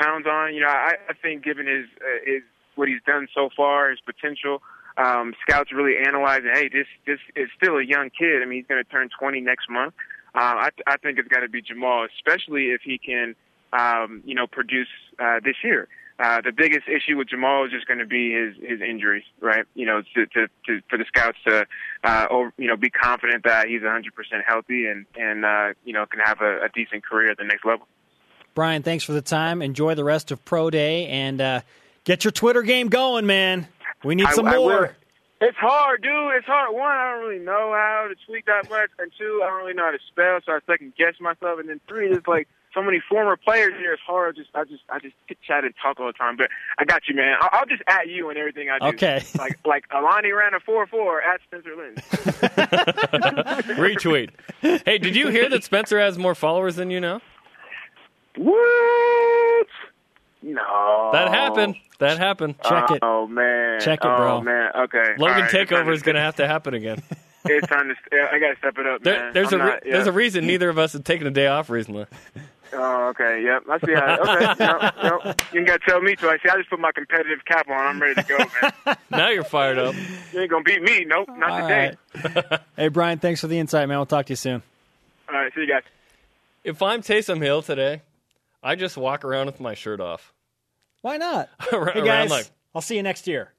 pounds 0.01 0.25
on. 0.27 0.53
You 0.53 0.61
know, 0.61 0.69
I, 0.69 0.93
I 1.09 1.13
think 1.21 1.43
given 1.43 1.67
his 1.67 1.85
uh, 1.97 2.25
his 2.25 2.43
what 2.75 2.87
he's 2.87 3.01
done 3.05 3.27
so 3.35 3.49
far, 3.55 3.89
his 3.89 3.99
potential, 4.01 4.61
um, 4.97 5.33
scouts 5.41 5.71
really 5.71 5.97
analyzing. 5.97 6.51
Hey, 6.53 6.69
this 6.69 6.87
this 7.05 7.19
is 7.35 7.49
still 7.55 7.77
a 7.77 7.83
young 7.83 8.09
kid. 8.09 8.41
I 8.41 8.45
mean, 8.45 8.59
he's 8.59 8.67
going 8.67 8.83
to 8.83 8.89
turn 8.89 9.09
20 9.17 9.41
next 9.41 9.69
month. 9.69 9.93
Uh, 10.33 10.39
I, 10.39 10.69
I 10.87 10.97
think 10.97 11.19
it's 11.19 11.27
got 11.27 11.41
to 11.41 11.49
be 11.49 11.61
Jamal, 11.61 12.07
especially 12.15 12.67
if 12.67 12.81
he 12.83 12.97
can, 12.97 13.35
um, 13.73 14.21
you 14.25 14.33
know, 14.33 14.47
produce 14.47 14.87
uh, 15.19 15.39
this 15.43 15.55
year. 15.63 15.89
Uh, 16.19 16.39
the 16.39 16.51
biggest 16.51 16.87
issue 16.87 17.17
with 17.17 17.27
Jamal 17.27 17.65
is 17.65 17.71
just 17.71 17.87
going 17.87 17.99
to 17.99 18.05
be 18.05 18.31
his 18.31 18.55
his 18.61 18.79
injuries, 18.79 19.23
right? 19.39 19.65
You 19.73 19.85
know, 19.85 20.03
to, 20.15 20.25
to, 20.27 20.47
to 20.67 20.81
for 20.89 20.97
the 20.97 21.05
scouts 21.07 21.37
to, 21.47 21.65
uh, 22.03 22.27
or, 22.29 22.53
you 22.57 22.67
know, 22.67 22.77
be 22.77 22.89
confident 22.89 23.43
that 23.43 23.67
he's 23.67 23.81
100% 23.81 24.03
healthy 24.45 24.85
and 24.85 25.05
and 25.15 25.43
uh, 25.43 25.73
you 25.83 25.93
know 25.93 26.05
can 26.05 26.19
have 26.19 26.41
a, 26.41 26.65
a 26.65 26.69
decent 26.73 27.03
career 27.03 27.31
at 27.31 27.37
the 27.37 27.43
next 27.43 27.65
level. 27.65 27.87
Brian, 28.53 28.83
thanks 28.83 29.03
for 29.03 29.13
the 29.13 29.21
time. 29.21 29.61
Enjoy 29.61 29.95
the 29.95 30.03
rest 30.03 30.31
of 30.31 30.43
Pro 30.43 30.69
Day 30.69 31.07
and 31.07 31.39
uh, 31.39 31.61
get 32.03 32.23
your 32.23 32.31
Twitter 32.31 32.61
game 32.61 32.89
going, 32.89 33.25
man. 33.25 33.67
We 34.03 34.15
need 34.15 34.27
some 34.29 34.47
I, 34.47 34.55
more. 34.57 34.87
I 34.87 34.91
it's 35.41 35.57
hard, 35.57 36.03
dude. 36.03 36.11
It's 36.35 36.45
hard. 36.45 36.71
One, 36.73 36.83
I 36.83 37.11
don't 37.11 37.27
really 37.27 37.43
know 37.43 37.73
how 37.73 38.07
to 38.07 38.15
tweet 38.27 38.45
that 38.45 38.69
much, 38.69 38.91
and 38.99 39.11
two, 39.17 39.41
I 39.43 39.47
don't 39.47 39.57
really 39.57 39.73
know 39.73 39.85
how 39.85 39.91
to 39.91 39.99
spell, 40.07 40.39
so 40.45 40.51
I 40.51 40.59
second 40.67 40.93
guess 40.95 41.15
myself. 41.19 41.59
And 41.59 41.67
then 41.67 41.81
three, 41.87 42.11
it's 42.11 42.27
like 42.27 42.47
so 42.75 42.83
many 42.83 43.01
former 43.09 43.35
players 43.37 43.73
here. 43.79 43.93
It's 43.93 44.01
hard. 44.05 44.35
Just 44.35 44.49
I 44.53 44.65
just 44.65 44.83
I 44.87 44.99
just 44.99 45.15
chat 45.41 45.63
and 45.63 45.73
talk 45.81 45.99
all 45.99 46.05
the 46.05 46.13
time. 46.13 46.37
But 46.37 46.49
I 46.77 46.85
got 46.85 47.07
you, 47.07 47.15
man. 47.15 47.37
I'll, 47.41 47.49
I'll 47.53 47.65
just 47.65 47.81
at 47.87 48.07
you 48.07 48.29
and 48.29 48.37
everything 48.37 48.69
I 48.69 48.77
do. 48.77 48.85
Okay. 48.95 49.23
Like 49.35 49.57
like 49.65 49.85
Alani 49.91 50.31
ran 50.31 50.53
a 50.53 50.59
four 50.59 50.85
four 50.85 51.21
at 51.23 51.41
Spencer 51.47 51.75
Lynn. 51.75 51.95
Retweet. 53.77 54.29
Hey, 54.85 54.99
did 54.99 55.15
you 55.15 55.29
hear 55.29 55.49
that 55.49 55.63
Spencer 55.63 55.99
has 55.99 56.19
more 56.19 56.35
followers 56.35 56.75
than 56.75 56.91
you 56.91 56.99
know? 56.99 57.19
What? 58.37 59.67
No. 60.43 61.09
That 61.13 61.27
happened. 61.29 61.75
That 61.99 62.17
happened. 62.17 62.55
Check 62.67 62.91
it. 62.91 62.99
Oh 63.01 63.27
man. 63.27 63.79
Check 63.79 63.99
it, 64.03 64.07
oh, 64.07 64.17
bro. 64.17 64.37
Oh 64.37 64.41
man. 64.41 64.71
Okay. 64.75 65.13
Logan 65.17 65.41
right. 65.43 65.51
Takeover 65.51 65.93
is 65.93 66.01
going 66.01 66.15
to 66.15 66.21
have 66.21 66.37
to 66.37 66.47
happen 66.47 66.73
again. 66.73 67.01
it's 67.45 67.67
time 67.67 67.89
to. 67.89 67.95
st- 67.95 68.21
I 68.31 68.39
gotta 68.39 68.55
step 68.57 68.77
it 68.77 68.87
up, 68.87 69.03
There, 69.03 69.19
man. 69.25 69.33
there's 69.33 69.53
I'm 69.53 69.61
a 69.61 69.65
not- 69.65 69.85
yeah. 69.85 69.91
there's 69.93 70.07
a 70.07 70.11
reason 70.11 70.47
neither 70.47 70.69
of 70.69 70.79
us 70.79 70.93
have 70.93 71.03
taken 71.03 71.27
a 71.27 71.31
day 71.31 71.47
off 71.47 71.69
recently. 71.69 72.05
Oh, 72.73 73.09
okay. 73.09 73.43
Yep. 73.43 73.63
I 73.69 73.79
see 73.85 73.93
how. 73.93 74.17
Okay. 74.21 74.63
no, 75.03 75.19
no. 75.25 75.33
You 75.51 75.59
ain't 75.59 75.67
gotta 75.67 75.83
tell 75.87 76.01
me 76.01 76.15
twice. 76.15 76.39
See, 76.41 76.49
I 76.49 76.55
just 76.57 76.69
put 76.69 76.79
my 76.79 76.91
competitive 76.93 77.43
cap 77.45 77.67
on. 77.69 77.75
I'm 77.75 78.01
ready 78.01 78.15
to 78.15 78.23
go, 78.23 78.37
man. 78.85 78.95
Now 79.11 79.29
you're 79.29 79.43
fired 79.43 79.77
up. 79.77 79.93
you 80.33 80.39
ain't 80.41 80.49
gonna 80.49 80.63
beat 80.63 80.81
me. 80.81 81.03
Nope. 81.05 81.27
Not 81.37 81.51
All 81.51 81.61
today. 81.67 81.95
right. 82.23 82.59
hey, 82.77 82.87
Brian, 82.87 83.19
thanks 83.19 83.41
for 83.41 83.47
the 83.47 83.59
insight, 83.59 83.87
man. 83.89 83.97
We'll 83.97 84.05
talk 84.05 84.25
to 84.27 84.31
you 84.31 84.37
soon. 84.37 84.63
All 85.29 85.35
right. 85.35 85.53
See 85.53 85.61
you 85.61 85.67
guys. 85.67 85.83
If 86.63 86.81
I'm 86.81 87.01
Taysom 87.01 87.41
Hill 87.43 87.61
today, 87.61 88.01
I 88.63 88.75
just 88.75 88.97
walk 88.97 89.23
around 89.25 89.47
with 89.47 89.59
my 89.59 89.73
shirt 89.73 89.99
off. 89.99 90.33
Why 91.01 91.17
not? 91.17 91.49
Around- 91.73 91.93
Hey, 91.97 92.05
guys, 92.05 92.29
like- 92.29 92.49
I'll 92.75 92.81
see 92.81 92.95
you 92.95 93.03
next 93.03 93.27
year. 93.27 93.53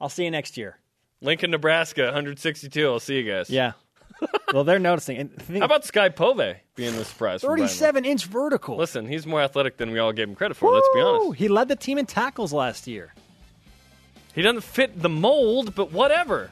I'll 0.00 0.08
see 0.10 0.24
you 0.24 0.30
next 0.30 0.56
year. 0.56 0.78
Lincoln, 1.20 1.50
Nebraska, 1.50 2.04
162. 2.04 2.86
I'll 2.86 3.00
see 3.00 3.18
you 3.20 3.30
guys. 3.30 3.50
Yeah. 3.50 3.72
well, 4.52 4.64
they're 4.64 4.78
noticing. 4.78 5.16
And 5.16 5.32
think, 5.42 5.58
How 5.60 5.64
about 5.64 5.84
Skye 5.84 6.08
PoVey 6.10 6.56
being 6.76 6.94
the 6.96 7.04
surprise? 7.04 7.40
from 7.40 7.50
37 7.50 8.04
inch 8.04 8.26
vertical? 8.26 8.76
Listen, 8.76 9.06
he's 9.06 9.26
more 9.26 9.40
athletic 9.40 9.76
than 9.76 9.90
we 9.92 9.98
all 9.98 10.12
gave 10.12 10.28
him 10.28 10.34
credit 10.34 10.56
for. 10.56 10.72
Let's 10.72 10.88
be 10.94 11.00
honest. 11.00 11.38
He 11.38 11.48
led 11.48 11.68
the 11.68 11.76
team 11.76 11.98
in 11.98 12.06
tackles 12.06 12.52
last 12.52 12.86
year. 12.86 13.14
He 14.34 14.42
doesn't 14.42 14.62
fit 14.62 15.00
the 15.00 15.08
mold, 15.08 15.74
but 15.74 15.90
whatever. 15.92 16.50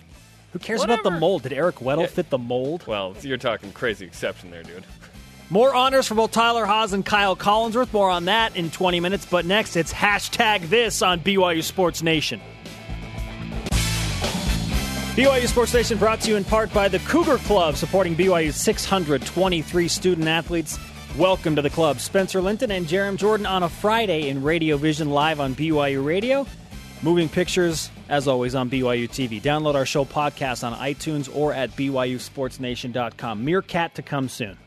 Who 0.52 0.58
cares 0.58 0.82
about 0.82 1.02
the 1.04 1.10
mold? 1.10 1.42
Did 1.42 1.52
Eric 1.52 1.76
Weddle 1.76 2.00
Yeah. 2.02 2.06
fit 2.06 2.30
the 2.30 2.38
mold? 2.38 2.84
Well, 2.86 3.14
you're 3.20 3.36
talking 3.36 3.70
crazy 3.72 4.06
exception 4.06 4.50
there, 4.50 4.62
dude. 4.62 4.84
More 5.48 5.72
honors 5.72 6.08
for 6.08 6.16
both 6.16 6.32
Tyler 6.32 6.66
Haws 6.66 6.92
and 6.92 7.06
Kyle 7.06 7.36
Collinsworth. 7.36 7.92
More 7.92 8.10
on 8.10 8.24
that 8.24 8.56
in 8.56 8.70
20 8.70 8.98
minutes. 8.98 9.26
But 9.26 9.46
next, 9.46 9.76
it's 9.76 9.92
hashtag 9.92 10.68
this 10.68 11.02
on 11.02 11.20
BYU 11.20 11.62
Sports 11.62 12.02
Nation. 12.02 12.40
BYU 15.14 15.46
Sports 15.46 15.72
Nation 15.72 15.98
brought 15.98 16.20
to 16.22 16.30
you 16.30 16.36
in 16.36 16.42
part 16.44 16.74
by 16.74 16.88
the 16.88 16.98
Cougar 16.98 17.38
Club, 17.38 17.76
supporting 17.76 18.16
BYU's 18.16 18.56
623 18.56 19.88
student 19.88 20.26
athletes. 20.26 20.78
Welcome 21.16 21.54
to 21.56 21.62
the 21.62 21.70
club. 21.70 22.00
Spencer 22.00 22.42
Linton 22.42 22.72
and 22.72 22.86
Jarom 22.86 23.16
Jordan 23.16 23.46
on 23.46 23.62
a 23.62 23.68
Friday 23.68 24.28
in 24.28 24.42
Radio 24.42 24.76
Vision 24.76 25.10
live 25.10 25.38
on 25.38 25.54
BYU 25.54 26.04
Radio. 26.04 26.44
Moving 27.02 27.28
pictures, 27.28 27.88
as 28.08 28.26
always, 28.26 28.56
on 28.56 28.68
BYU 28.68 29.08
TV. 29.08 29.40
Download 29.40 29.76
our 29.76 29.86
show 29.86 30.04
podcast 30.04 30.66
on 30.66 30.76
iTunes 30.76 31.34
or 31.34 31.54
at 31.54 31.70
BYUSportsNation.com. 31.76 33.44
Meerkat 33.44 33.94
to 33.94 34.02
come 34.02 34.28
soon. 34.28 34.58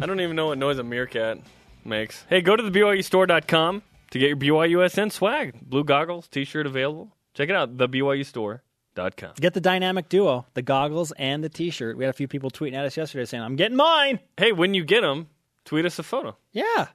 I 0.00 0.06
don't 0.06 0.20
even 0.20 0.36
know 0.36 0.46
what 0.46 0.58
noise 0.58 0.78
a 0.78 0.84
meerkat 0.84 1.38
makes. 1.84 2.24
Hey, 2.28 2.40
go 2.40 2.54
to 2.54 2.62
the 2.62 2.70
BYUstore.com 2.70 3.82
to 4.12 4.18
get 4.18 4.28
your 4.28 4.36
BYUSN 4.36 5.10
swag. 5.10 5.60
Blue 5.60 5.84
goggles, 5.84 6.28
t 6.28 6.44
shirt 6.44 6.66
available. 6.66 7.14
Check 7.34 7.48
it 7.48 7.56
out, 7.56 7.76
the 7.78 7.88
BYUstore.com. 7.88 9.32
Get 9.40 9.54
the 9.54 9.60
dynamic 9.60 10.08
duo, 10.08 10.46
the 10.54 10.62
goggles 10.62 11.12
and 11.12 11.42
the 11.44 11.48
T-shirt. 11.48 11.96
We 11.96 12.02
had 12.04 12.10
a 12.10 12.14
few 12.14 12.26
people 12.26 12.50
tweeting 12.50 12.74
at 12.74 12.84
us 12.84 12.96
yesterday 12.96 13.24
saying, 13.26 13.42
"I'm 13.44 13.54
getting 13.56 13.76
mine." 13.76 14.18
Hey, 14.36 14.50
when 14.52 14.74
you 14.74 14.84
get 14.84 15.02
them, 15.02 15.28
tweet 15.64 15.84
us 15.84 15.98
a 16.00 16.02
photo 16.02 16.36
Yeah, 16.52 16.88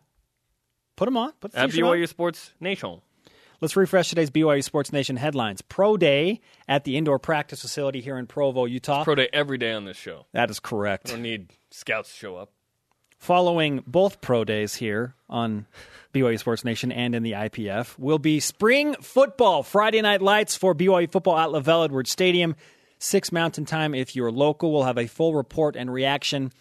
put 0.97 1.05
them 1.05 1.15
on. 1.15 1.31
Put 1.39 1.53
the 1.53 1.59
at 1.59 1.65
t-shirt 1.67 1.83
on. 1.85 1.97
BYU 1.97 2.07
Sports 2.09 2.51
Nation. 2.59 3.01
Let's 3.61 3.77
refresh 3.77 4.09
today's 4.09 4.29
BYU 4.29 4.61
Sports 4.61 4.91
Nation 4.91 5.15
headlines. 5.15 5.61
Pro 5.61 5.95
Day 5.95 6.41
at 6.67 6.83
the 6.83 6.97
indoor 6.97 7.19
practice 7.19 7.61
facility 7.61 8.01
here 8.01 8.17
in 8.17 8.27
Provo, 8.27 8.65
Utah. 8.65 9.05
Pro 9.05 9.15
day 9.15 9.29
every 9.31 9.57
day 9.57 9.71
on 9.71 9.85
this 9.85 9.95
show. 9.95 10.25
that 10.33 10.49
is 10.49 10.59
correct. 10.59 11.05
We 11.05 11.11
Don't 11.11 11.21
need 11.21 11.53
scouts 11.71 12.11
to 12.11 12.17
show 12.17 12.35
up. 12.35 12.51
Following 13.23 13.81
both 13.87 14.19
pro 14.19 14.43
days 14.43 14.75
here 14.75 15.15
on 15.29 15.65
BYU 16.13 16.37
Sports 16.37 16.65
Nation 16.65 16.91
and 16.91 17.15
in 17.15 17.23
the 17.23 17.31
IPF 17.31 17.97
will 17.97 18.19
be 18.19 18.41
spring 18.41 18.95
football. 18.95 19.63
Friday 19.63 20.01
night 20.01 20.21
lights 20.21 20.57
for 20.57 20.75
BYU 20.75 21.09
football 21.09 21.37
at 21.37 21.47
LaVell 21.47 21.85
Edwards 21.85 22.11
Stadium. 22.11 22.53
6 22.99 23.31
Mountain 23.31 23.63
Time 23.63 23.95
if 23.95 24.13
you're 24.13 24.29
local. 24.29 24.73
We'll 24.73 24.83
have 24.83 24.97
a 24.97 25.07
full 25.07 25.35
report 25.35 25.77
and 25.77 25.89
reaction 25.89 26.51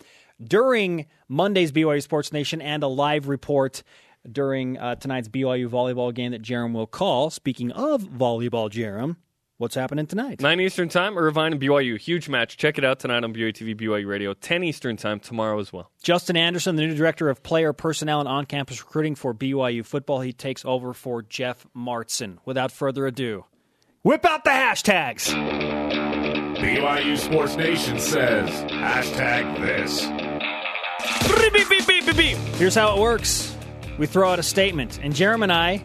during 0.40 1.06
Monday's 1.26 1.72
BYU 1.72 2.00
Sports 2.00 2.32
Nation 2.32 2.62
and 2.62 2.84
a 2.84 2.86
live 2.86 3.26
report 3.26 3.82
during 4.30 4.78
uh, 4.78 4.94
tonight's 4.94 5.28
BYU 5.28 5.68
volleyball 5.68 6.14
game 6.14 6.30
that 6.30 6.42
Jarom 6.42 6.74
will 6.74 6.86
call. 6.86 7.30
Speaking 7.30 7.72
of 7.72 8.04
volleyball, 8.04 8.70
Jarom, 8.70 9.16
what's 9.58 9.74
happening 9.74 10.06
tonight? 10.06 10.40
9 10.40 10.60
Eastern 10.60 10.88
Time, 10.88 11.16
Irvine 11.16 11.52
and 11.52 11.60
BYU. 11.60 11.98
Huge 11.98 12.28
match. 12.28 12.56
Check 12.56 12.78
it 12.78 12.84
out 12.84 12.98
tonight 12.98 13.24
on 13.24 13.32
BYU 13.32 13.52
TV, 13.52 13.78
BYU 13.78 14.06
Radio. 14.06 14.34
10 14.34 14.64
Eastern 14.64 14.96
Time 14.96 15.20
tomorrow 15.20 15.58
as 15.58 15.72
well. 15.72 15.90
Justin 16.02 16.36
Anderson, 16.36 16.76
the 16.76 16.86
new 16.86 16.94
director 16.94 17.28
of 17.28 17.42
player 17.42 17.72
personnel 17.72 18.20
and 18.20 18.28
on 18.28 18.46
campus 18.46 18.80
recruiting 18.82 19.14
for 19.14 19.34
BYU 19.34 19.84
football, 19.84 20.20
he 20.20 20.32
takes 20.32 20.64
over 20.64 20.92
for 20.92 21.22
Jeff 21.22 21.66
Martson. 21.76 22.38
Without 22.44 22.72
further 22.72 23.06
ado, 23.06 23.44
whip 24.02 24.24
out 24.24 24.44
the 24.44 24.50
hashtags. 24.50 25.32
BYU 26.56 27.18
Sports 27.18 27.56
Nation 27.56 27.98
says 27.98 28.48
hashtag 28.70 29.60
this. 29.60 30.06
Beep, 31.28 31.52
beep, 31.52 31.68
beep, 31.68 31.86
beep, 31.86 32.06
beep, 32.06 32.16
beep. 32.16 32.36
Here's 32.56 32.74
how 32.74 32.96
it 32.96 33.00
works 33.00 33.56
we 33.98 34.06
throw 34.06 34.30
out 34.30 34.38
a 34.38 34.42
statement, 34.42 34.98
and 35.02 35.14
Jeremy 35.14 35.44
and 35.44 35.52
I 35.52 35.84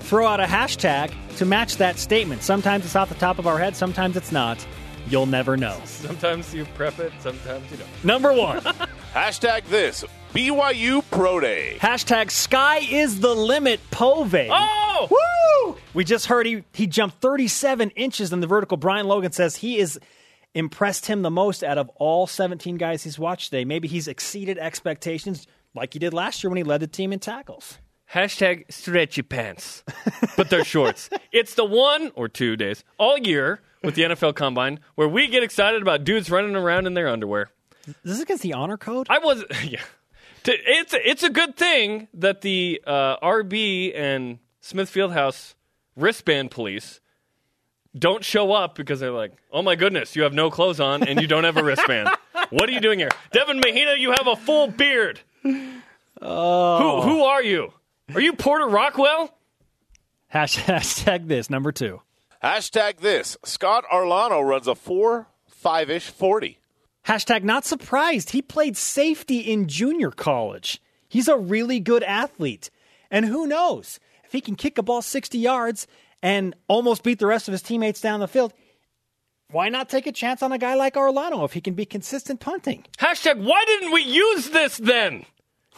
throw 0.00 0.26
out 0.26 0.40
a 0.40 0.44
hashtag 0.44 1.12
to 1.36 1.44
match 1.44 1.76
that 1.76 1.98
statement. 1.98 2.42
Sometimes 2.42 2.84
it's 2.84 2.96
off 2.96 3.08
the 3.08 3.14
top 3.14 3.38
of 3.38 3.46
our 3.46 3.58
head, 3.58 3.76
sometimes 3.76 4.16
it's 4.16 4.32
not. 4.32 4.64
You'll 5.08 5.26
never 5.26 5.56
know. 5.56 5.80
Sometimes 5.84 6.54
you 6.54 6.64
prep 6.76 6.98
it, 6.98 7.12
sometimes 7.20 7.68
you 7.70 7.78
don't. 7.78 8.04
Number 8.04 8.32
one. 8.32 8.60
Hashtag 9.14 9.64
this 9.64 10.04
BYU 10.32 11.02
Pro 11.10 11.40
Day. 11.40 11.78
Hashtag 11.80 12.30
sky 12.30 12.78
is 12.78 13.18
the 13.18 13.34
limit, 13.34 13.80
PoVey. 13.90 14.48
Oh! 14.52 15.08
Woo! 15.10 15.76
We 15.94 16.04
just 16.04 16.26
heard 16.26 16.46
he, 16.46 16.62
he 16.72 16.86
jumped 16.86 17.20
37 17.20 17.90
inches 17.90 18.32
in 18.32 18.40
the 18.40 18.46
vertical. 18.46 18.76
Brian 18.76 19.08
Logan 19.08 19.32
says 19.32 19.56
he 19.56 19.78
is 19.78 19.98
impressed 20.54 21.06
him 21.06 21.22
the 21.22 21.30
most 21.30 21.64
out 21.64 21.78
of 21.78 21.88
all 21.96 22.26
17 22.26 22.76
guys 22.76 23.02
he's 23.02 23.18
watched 23.18 23.50
today. 23.50 23.64
Maybe 23.64 23.88
he's 23.88 24.06
exceeded 24.06 24.58
expectations 24.58 25.46
like 25.74 25.92
he 25.92 25.98
did 25.98 26.14
last 26.14 26.42
year 26.44 26.50
when 26.50 26.58
he 26.58 26.62
led 26.64 26.80
the 26.80 26.86
team 26.86 27.12
in 27.12 27.18
tackles. 27.18 27.78
Hashtag 28.12 28.64
stretchy 28.72 29.22
pants, 29.22 29.84
but 30.36 30.50
they're 30.50 30.64
shorts. 30.64 31.08
It's 31.32 31.54
the 31.54 31.64
one 31.64 32.10
or 32.16 32.28
two 32.28 32.56
days 32.56 32.82
all 32.98 33.16
year 33.16 33.60
with 33.84 33.94
the 33.94 34.02
NFL 34.02 34.34
Combine 34.34 34.80
where 34.96 35.06
we 35.06 35.28
get 35.28 35.44
excited 35.44 35.80
about 35.80 36.02
dudes 36.02 36.28
running 36.28 36.56
around 36.56 36.88
in 36.88 36.94
their 36.94 37.08
underwear. 37.08 37.50
This 37.86 37.94
Is 38.02 38.02
this 38.02 38.20
against 38.22 38.42
the 38.42 38.52
honor 38.52 38.76
code? 38.76 39.06
I 39.08 39.18
was, 39.18 39.44
yeah. 39.64 39.82
It's 40.44 40.92
it's 40.94 41.22
a 41.22 41.30
good 41.30 41.56
thing 41.56 42.08
that 42.14 42.40
the 42.40 42.82
uh, 42.84 43.18
RB 43.18 43.96
and 43.96 44.38
Smith 44.60 44.92
Fieldhouse 44.92 45.54
wristband 45.96 46.50
police 46.50 47.00
don't 47.96 48.24
show 48.24 48.52
up 48.52 48.74
because 48.74 49.00
they're 49.00 49.10
like, 49.12 49.32
"Oh 49.52 49.62
my 49.62 49.76
goodness, 49.76 50.16
you 50.16 50.22
have 50.22 50.32
no 50.32 50.50
clothes 50.50 50.80
on 50.80 51.04
and 51.06 51.20
you 51.20 51.26
don't 51.26 51.44
have 51.44 51.58
a 51.58 51.62
wristband. 51.62 52.08
what 52.50 52.68
are 52.68 52.72
you 52.72 52.80
doing 52.80 52.98
here, 52.98 53.10
Devin 53.32 53.60
Mahina? 53.60 53.94
You 53.96 54.12
have 54.12 54.26
a 54.26 54.34
full 54.36 54.68
beard. 54.68 55.20
Who 55.42 55.80
who 56.20 57.22
are 57.22 57.42
you? 57.42 57.72
Are 58.14 58.20
you 58.20 58.32
Porter 58.32 58.66
Rockwell? 58.68 59.32
Hash- 60.28 60.56
Hashtag 60.64 61.28
this, 61.28 61.50
number 61.50 61.72
two. 61.72 62.00
Hashtag 62.42 62.98
this 62.98 63.36
Scott 63.44 63.84
Arellano 63.92 64.42
runs 64.46 64.66
a 64.66 64.74
4 64.74 65.26
5 65.46 65.90
ish 65.90 66.08
40. 66.08 66.58
Hashtag 67.06 67.42
not 67.42 67.64
surprised. 67.64 68.30
He 68.30 68.40
played 68.42 68.76
safety 68.76 69.40
in 69.40 69.68
junior 69.68 70.10
college. 70.10 70.80
He's 71.08 71.28
a 71.28 71.36
really 71.36 71.80
good 71.80 72.02
athlete. 72.02 72.70
And 73.10 73.26
who 73.26 73.46
knows? 73.46 73.98
If 74.24 74.32
he 74.32 74.40
can 74.40 74.54
kick 74.54 74.78
a 74.78 74.82
ball 74.82 75.02
60 75.02 75.38
yards 75.38 75.86
and 76.22 76.54
almost 76.68 77.02
beat 77.02 77.18
the 77.18 77.26
rest 77.26 77.48
of 77.48 77.52
his 77.52 77.62
teammates 77.62 78.00
down 78.00 78.20
the 78.20 78.28
field, 78.28 78.52
why 79.50 79.68
not 79.68 79.88
take 79.88 80.06
a 80.06 80.12
chance 80.12 80.42
on 80.42 80.52
a 80.52 80.58
guy 80.58 80.74
like 80.74 80.94
Arellano 80.94 81.44
if 81.44 81.52
he 81.52 81.60
can 81.60 81.74
be 81.74 81.84
consistent 81.84 82.38
punting? 82.40 82.84
Hashtag 82.98 83.42
Why 83.42 83.64
didn't 83.66 83.92
we 83.92 84.02
use 84.02 84.50
this 84.50 84.78
then? 84.78 85.26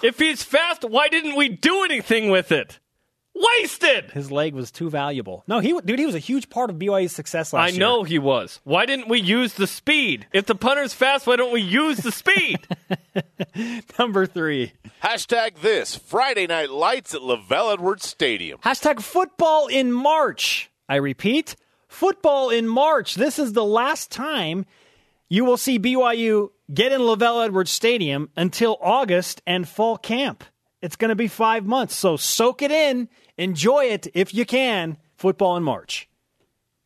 If 0.03 0.19
he's 0.19 0.43
fast, 0.43 0.85
why 0.85 1.09
didn't 1.09 1.37
we 1.37 1.49
do 1.49 1.85
anything 1.85 2.31
with 2.31 2.51
it? 2.53 2.79
Wasted. 3.35 4.11
His 4.11 4.31
leg 4.31 4.55
was 4.55 4.71
too 4.71 4.91
valuable. 4.91 5.43
No, 5.47 5.59
he 5.61 5.79
dude, 5.85 5.99
he 5.99 6.07
was 6.07 6.15
a 6.15 6.21
huge 6.21 6.51
part 6.51 6.69
of 6.71 6.77
BYU's 6.77 7.13
success 7.13 7.53
last 7.53 7.63
I 7.63 7.69
year. 7.69 7.77
I 7.77 7.79
know 7.79 8.03
he 8.03 8.19
was. 8.19 8.61
Why 8.65 8.85
didn't 8.85 9.09
we 9.09 9.21
use 9.21 9.55
the 9.55 9.67
speed? 9.67 10.27
If 10.33 10.47
the 10.47 10.55
punter's 10.55 10.93
fast, 10.93 11.27
why 11.27 11.37
don't 11.37 11.53
we 11.53 11.63
use 11.63 11.99
the 11.99 12.13
speed? 12.13 12.59
Number 13.99 14.27
three. 14.27 14.73
Hashtag 15.03 15.61
this 15.63 15.97
Friday 15.97 16.47
night 16.47 16.71
lights 16.71 17.15
at 17.15 17.23
LaVell 17.23 17.73
Edwards 17.73 18.07
Stadium. 18.07 18.59
Hashtag 18.61 19.01
football 19.01 19.67
in 19.67 19.93
March. 19.93 20.71
I 20.89 20.97
repeat, 20.97 21.57
football 21.89 22.51
in 22.51 22.69
March. 22.69 23.15
This 23.15 23.39
is 23.39 23.55
the 23.55 23.65
last 23.65 24.11
time 24.11 24.67
you 25.31 25.47
will 25.47 25.57
see 25.57 25.79
BYU 25.79 26.51
get 26.73 26.93
in 26.93 27.01
LaVell 27.01 27.45
Edwards 27.45 27.71
Stadium 27.71 28.31
until 28.37 28.79
August 28.81 29.43
and 29.47 29.69
fall 29.69 29.97
camp. 29.97 30.45
It's 30.81 30.97
going 30.97 31.11
to 31.11 31.15
be 31.15 31.29
five 31.29 31.65
months, 31.65 31.95
so 31.95 32.17
soak 32.17 32.63
it 32.63 32.71
in. 32.73 33.09
Enjoy 33.39 33.85
it 33.85 34.09
if 34.15 34.35
you 34.35 34.45
can. 34.45 34.97
Football 35.17 35.57
in 35.57 35.63
March. 35.63 36.09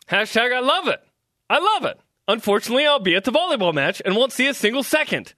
Hashtag 0.09 0.55
I 0.55 0.61
love 0.61 0.89
it. 0.89 1.01
I 1.49 1.59
love 1.59 1.85
it. 1.85 1.99
Unfortunately, 2.29 2.87
I'll 2.87 2.99
be 2.99 3.15
at 3.15 3.25
the 3.25 3.33
volleyball 3.33 3.73
match 3.73 4.03
and 4.05 4.17
won't 4.17 4.33
see 4.33 4.49
a 4.49 4.55
single 4.55 4.83
second. 4.83 5.35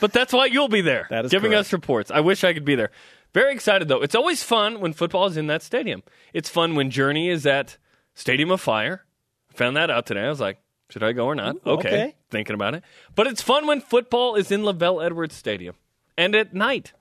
But 0.00 0.12
that's 0.12 0.32
why 0.32 0.46
you'll 0.46 0.68
be 0.68 0.80
there, 0.80 1.06
That 1.10 1.24
is 1.24 1.30
giving 1.30 1.52
correct. 1.52 1.68
us 1.68 1.72
reports. 1.72 2.10
I 2.10 2.20
wish 2.20 2.44
I 2.44 2.52
could 2.52 2.64
be 2.64 2.74
there. 2.74 2.90
Very 3.32 3.52
excited 3.54 3.88
though. 3.88 4.02
It's 4.02 4.14
always 4.14 4.42
fun 4.42 4.80
when 4.80 4.92
football 4.92 5.26
is 5.26 5.36
in 5.36 5.46
that 5.46 5.62
stadium. 5.62 6.02
It's 6.34 6.50
fun 6.50 6.74
when 6.74 6.90
Journey 6.90 7.28
is 7.30 7.46
at 7.46 7.78
Stadium 8.14 8.50
of 8.50 8.60
Fire. 8.60 9.04
I 9.50 9.54
found 9.56 9.76
that 9.76 9.90
out 9.90 10.04
today. 10.04 10.20
I 10.24 10.28
was 10.28 10.40
like, 10.40 10.58
Should 10.92 11.02
I 11.02 11.12
go 11.12 11.24
or 11.24 11.34
not? 11.34 11.56
Ooh, 11.56 11.70
okay. 11.70 11.88
okay. 11.88 12.14
Thinking 12.30 12.52
about 12.52 12.74
it. 12.74 12.84
But 13.14 13.26
it's 13.26 13.40
fun 13.40 13.66
when 13.66 13.80
football 13.80 14.34
is 14.34 14.50
in 14.52 14.60
LaVell 14.60 15.02
Edwards 15.02 15.34
Stadium 15.34 15.74
and 16.18 16.34
at 16.34 16.52
night. 16.52 16.92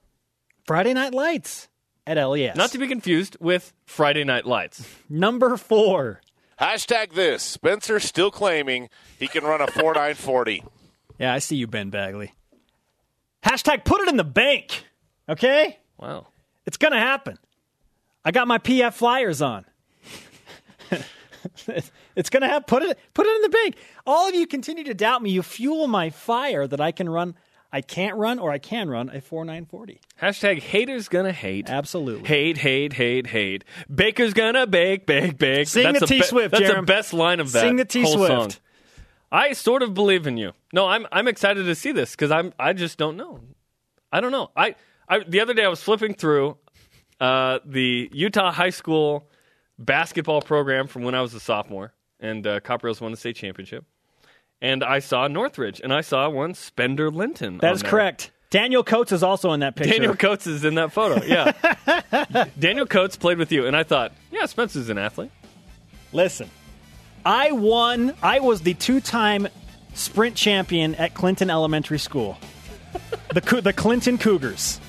Friday 0.66 0.94
Night 0.94 1.14
Lights 1.14 1.68
at 2.08 2.16
LES. 2.16 2.56
Not 2.56 2.72
to 2.72 2.78
be 2.78 2.88
confused 2.88 3.36
with 3.42 3.74
Friday 3.86 4.24
Night 4.24 4.46
Lights. 4.46 4.88
Number 5.10 5.58
four. 5.58 6.22
Hashtag 6.58 7.16
this. 7.16 7.44
Spencer 7.44 8.00
still 8.00 8.32
claiming 8.32 8.88
he 9.20 9.28
can 9.28 9.44
run 9.44 9.60
a 9.60 9.68
4940. 9.68 10.64
Yeah, 11.20 11.34
I 11.34 11.40
see 11.40 11.58
you, 11.58 11.68
Ben 11.68 11.90
Bagley. 11.90 12.32
Hashtag 13.44 13.84
put 13.84 14.00
it 14.00 14.08
in 14.08 14.16
the 14.16 14.24
bank. 14.24 14.86
Okay? 15.28 15.80
Wow. 15.98 16.28
It's 16.66 16.78
going 16.78 16.94
to 16.94 17.00
happen. 17.00 17.38
I 18.24 18.32
got 18.32 18.48
my 18.48 18.58
PF 18.58 18.94
flyers 18.94 19.42
on. 19.42 19.66
it's 22.16 22.30
going 22.30 22.42
to 22.42 22.48
have 22.48 22.66
put 22.68 22.84
it 22.84 22.98
put 23.14 23.26
it 23.26 23.36
in 23.36 23.42
the 23.44 23.50
bank. 23.50 23.76
All 24.06 24.28
of 24.28 24.36
you 24.36 24.48
continue 24.48 24.84
to 24.86 24.94
doubt 24.94 25.22
me. 25.22 25.32
You 25.32 25.44
fuel 25.44 25.88
my 25.88 26.10
fire 26.10 26.68
that 26.68 26.82
I 26.82 26.92
can 26.92 27.10
run 27.10 27.36
I 27.74 27.82
can't 27.82 28.18
run 28.18 28.38
or 28.38 28.52
I 28.52 28.58
can 28.58 28.90
run 28.90 29.10
a 29.10 29.22
4940. 29.22 30.02
Hashtag 30.22 30.60
haters 30.60 31.08
gonna 31.08 31.32
hate. 31.32 31.70
Absolutely. 31.70 32.28
Hate, 32.28 32.58
hate, 32.58 32.94
hate, 32.94 33.28
hate. 33.28 33.64
Baker's 33.94 34.34
gonna 34.34 34.68
bake, 34.68 35.06
bake, 35.06 35.38
bake. 35.38 35.68
Sing 35.68 35.84
that's 35.84 36.02
the 36.02 36.08
T-Swift, 36.08 36.52
That's 36.52 36.66
Jarom. 36.66 36.82
the 36.82 36.82
best 36.82 37.14
line 37.14 37.40
of 37.40 37.52
that 37.54 37.62
Sing 37.62 37.78
the 37.78 37.84
whole 37.84 38.04
T-Swift. 38.14 38.28
song. 38.28 38.52
I 39.32 39.54
sort 39.54 39.84
of 39.84 39.94
believe 39.94 40.28
in 40.28 40.36
you. 40.36 40.52
No, 40.74 40.88
I'm 40.88 41.08
I'm 41.12 41.30
excited 41.30 41.64
to 41.64 41.76
see 41.76 41.94
this 41.94 42.12
because 42.12 42.32
I'm 42.32 42.54
I 42.60 42.74
just 42.74 42.98
don't 42.98 43.16
know. 43.16 43.40
I 44.12 44.20
don't 44.20 44.34
know. 44.34 44.52
I, 44.58 44.76
I 45.08 45.20
the 45.20 45.40
other 45.40 45.54
day 45.54 45.64
I 45.64 45.70
was 45.70 45.82
flipping 45.82 46.14
through 46.14 46.58
uh, 47.22 47.60
the 47.66 48.10
Utah 48.12 48.52
high 48.52 48.72
school 48.72 49.30
basketball 49.82 50.42
program 50.42 50.88
from 50.88 51.04
when 51.04 51.16
I 51.16 51.22
was 51.22 51.34
a 51.34 51.40
sophomore, 51.40 51.94
and 52.20 52.46
uh, 52.46 52.60
Copper 52.60 52.88
Hills 52.88 53.02
won 53.02 53.12
the 53.12 53.18
state 53.18 53.36
championship. 53.36 53.86
And 54.62 54.84
I 54.84 55.00
saw 55.00 55.28
Northridge, 55.28 55.82
and 55.84 55.94
I 55.94 56.02
saw 56.02 56.30
one 56.30 56.54
Spencer 56.54 57.10
Linton. 57.10 57.58
That 57.58 57.70
on 57.70 57.74
is 57.76 57.82
there. 57.82 57.92
correct. 57.92 58.32
Daniel 58.52 58.84
Coates 58.84 59.12
is 59.12 59.24
also 59.24 59.54
in 59.54 59.62
that 59.62 59.76
picture. 59.76 59.94
Daniel 59.94 60.16
Coates 60.16 60.46
is 60.46 60.66
in 60.66 60.76
that 60.76 60.92
photo. 60.92 61.24
Yeah. 61.26 62.46
Daniel 62.60 62.86
Coates 62.86 63.16
played 63.16 63.38
with 63.38 63.52
you, 63.52 63.66
and 63.66 63.76
I 63.76 63.84
thought, 63.84 64.12
yeah, 64.30 64.46
Spencer's 64.46 64.90
an 64.90 64.98
athlete. 64.98 65.32
Listen, 66.14 66.50
I 67.26 67.54
won. 67.54 68.14
I 68.22 68.40
was 68.42 68.62
the 68.62 68.74
two-time 68.74 69.48
sprint 69.94 70.36
champion 70.36 70.96
at 70.96 71.14
Clinton 71.14 71.50
Elementary 71.50 72.00
School. 72.00 72.38
the 73.34 73.62
the 73.62 73.74
Clinton 73.74 74.18
Cougars. 74.18 74.80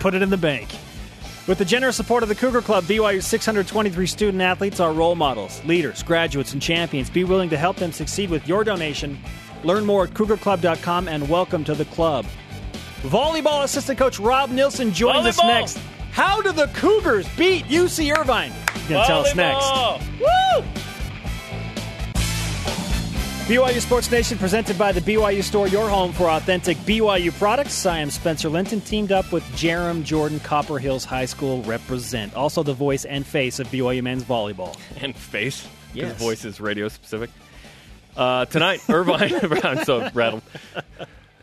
Put 0.00 0.14
it 0.14 0.22
in 0.22 0.30
the 0.30 0.36
bank. 0.36 0.68
With 1.48 1.58
the 1.58 1.64
generous 1.64 1.96
support 1.96 2.22
of 2.22 2.28
the 2.28 2.36
Cougar 2.36 2.62
Club, 2.62 2.84
BYU's 2.84 3.26
623 3.26 4.06
student 4.06 4.40
athletes 4.40 4.78
are 4.78 4.92
role 4.92 5.16
models, 5.16 5.60
leaders, 5.64 6.00
graduates, 6.04 6.52
and 6.52 6.62
champions. 6.62 7.10
Be 7.10 7.24
willing 7.24 7.50
to 7.50 7.56
help 7.56 7.78
them 7.78 7.90
succeed 7.90 8.30
with 8.30 8.46
your 8.46 8.62
donation. 8.62 9.18
Learn 9.64 9.84
more 9.84 10.04
at 10.04 10.10
cougarclub.com 10.10 11.08
and 11.08 11.28
welcome 11.28 11.64
to 11.64 11.74
the 11.74 11.84
club. 11.86 12.26
Volleyball 13.02 13.64
assistant 13.64 13.98
coach 13.98 14.20
Rob 14.20 14.50
Nielsen 14.50 14.92
joins 14.92 15.26
us 15.26 15.38
next. 15.42 15.80
How 16.12 16.40
do 16.40 16.52
the 16.52 16.68
Cougars 16.68 17.26
beat 17.36 17.64
UC 17.64 18.16
Irvine? 18.16 18.52
He's 18.74 18.88
going 18.88 19.02
to 19.02 19.06
tell 19.08 19.22
us 19.22 19.34
next. 19.34 19.66
Woo! 20.20 20.64
BYU 23.52 23.82
Sports 23.82 24.10
Nation 24.10 24.38
presented 24.38 24.78
by 24.78 24.92
the 24.92 25.00
BYU 25.02 25.42
Store, 25.42 25.68
your 25.68 25.86
home 25.86 26.14
for 26.14 26.30
authentic 26.30 26.74
BYU 26.78 27.38
products. 27.38 27.84
I 27.84 27.98
am 27.98 28.10
Spencer 28.10 28.48
Linton, 28.48 28.80
teamed 28.80 29.12
up 29.12 29.30
with 29.30 29.42
Jarom 29.52 30.04
Jordan, 30.04 30.40
Copper 30.40 30.78
Hills 30.78 31.04
High 31.04 31.26
School 31.26 31.62
represent. 31.64 32.34
Also 32.34 32.62
the 32.62 32.72
voice 32.72 33.04
and 33.04 33.26
face 33.26 33.58
of 33.58 33.66
BYU 33.66 34.02
men's 34.02 34.24
volleyball. 34.24 34.74
And 35.02 35.14
face. 35.14 35.68
His 35.92 36.14
voice 36.14 36.46
is 36.46 36.62
radio 36.62 36.88
specific. 36.88 37.28
Uh, 38.16 38.46
tonight, 38.46 38.80
Irvine. 38.88 39.34
I'm 39.64 39.84
so 39.84 40.08
rattled. 40.14 40.44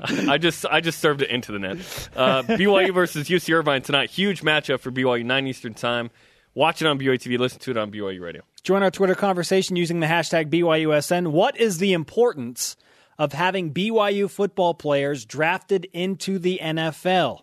I 0.01 0.39
just 0.39 0.65
I 0.65 0.81
just 0.81 0.97
served 0.97 1.21
it 1.21 1.29
into 1.29 1.51
the 1.51 1.59
net. 1.59 1.77
Uh, 2.15 2.41
BYU 2.41 2.91
versus 2.91 3.29
UC 3.29 3.53
Irvine 3.53 3.83
tonight. 3.83 4.09
Huge 4.09 4.41
matchup 4.41 4.79
for 4.79 4.91
BYU, 4.91 5.23
9 5.23 5.45
Eastern 5.45 5.75
time. 5.75 6.09
Watch 6.55 6.81
it 6.81 6.87
on 6.87 6.97
BYU 6.97 7.19
TV. 7.19 7.37
Listen 7.37 7.59
to 7.59 7.69
it 7.69 7.77
on 7.77 7.91
BYU 7.91 8.19
Radio. 8.19 8.41
Join 8.61 8.83
our 8.83 8.91
Twitter 8.91 9.15
conversation 9.15 9.75
using 9.75 9.99
the 9.99 10.07
hashtag 10.07 10.49
BYUSN. 10.49 11.27
What 11.31 11.57
is 11.57 11.77
the 11.77 11.93
importance 11.93 12.75
of 13.17 13.33
having 13.33 13.73
BYU 13.73 14.29
football 14.29 14.73
players 14.73 15.25
drafted 15.25 15.85
into 15.93 16.39
the 16.39 16.59
NFL? 16.61 17.41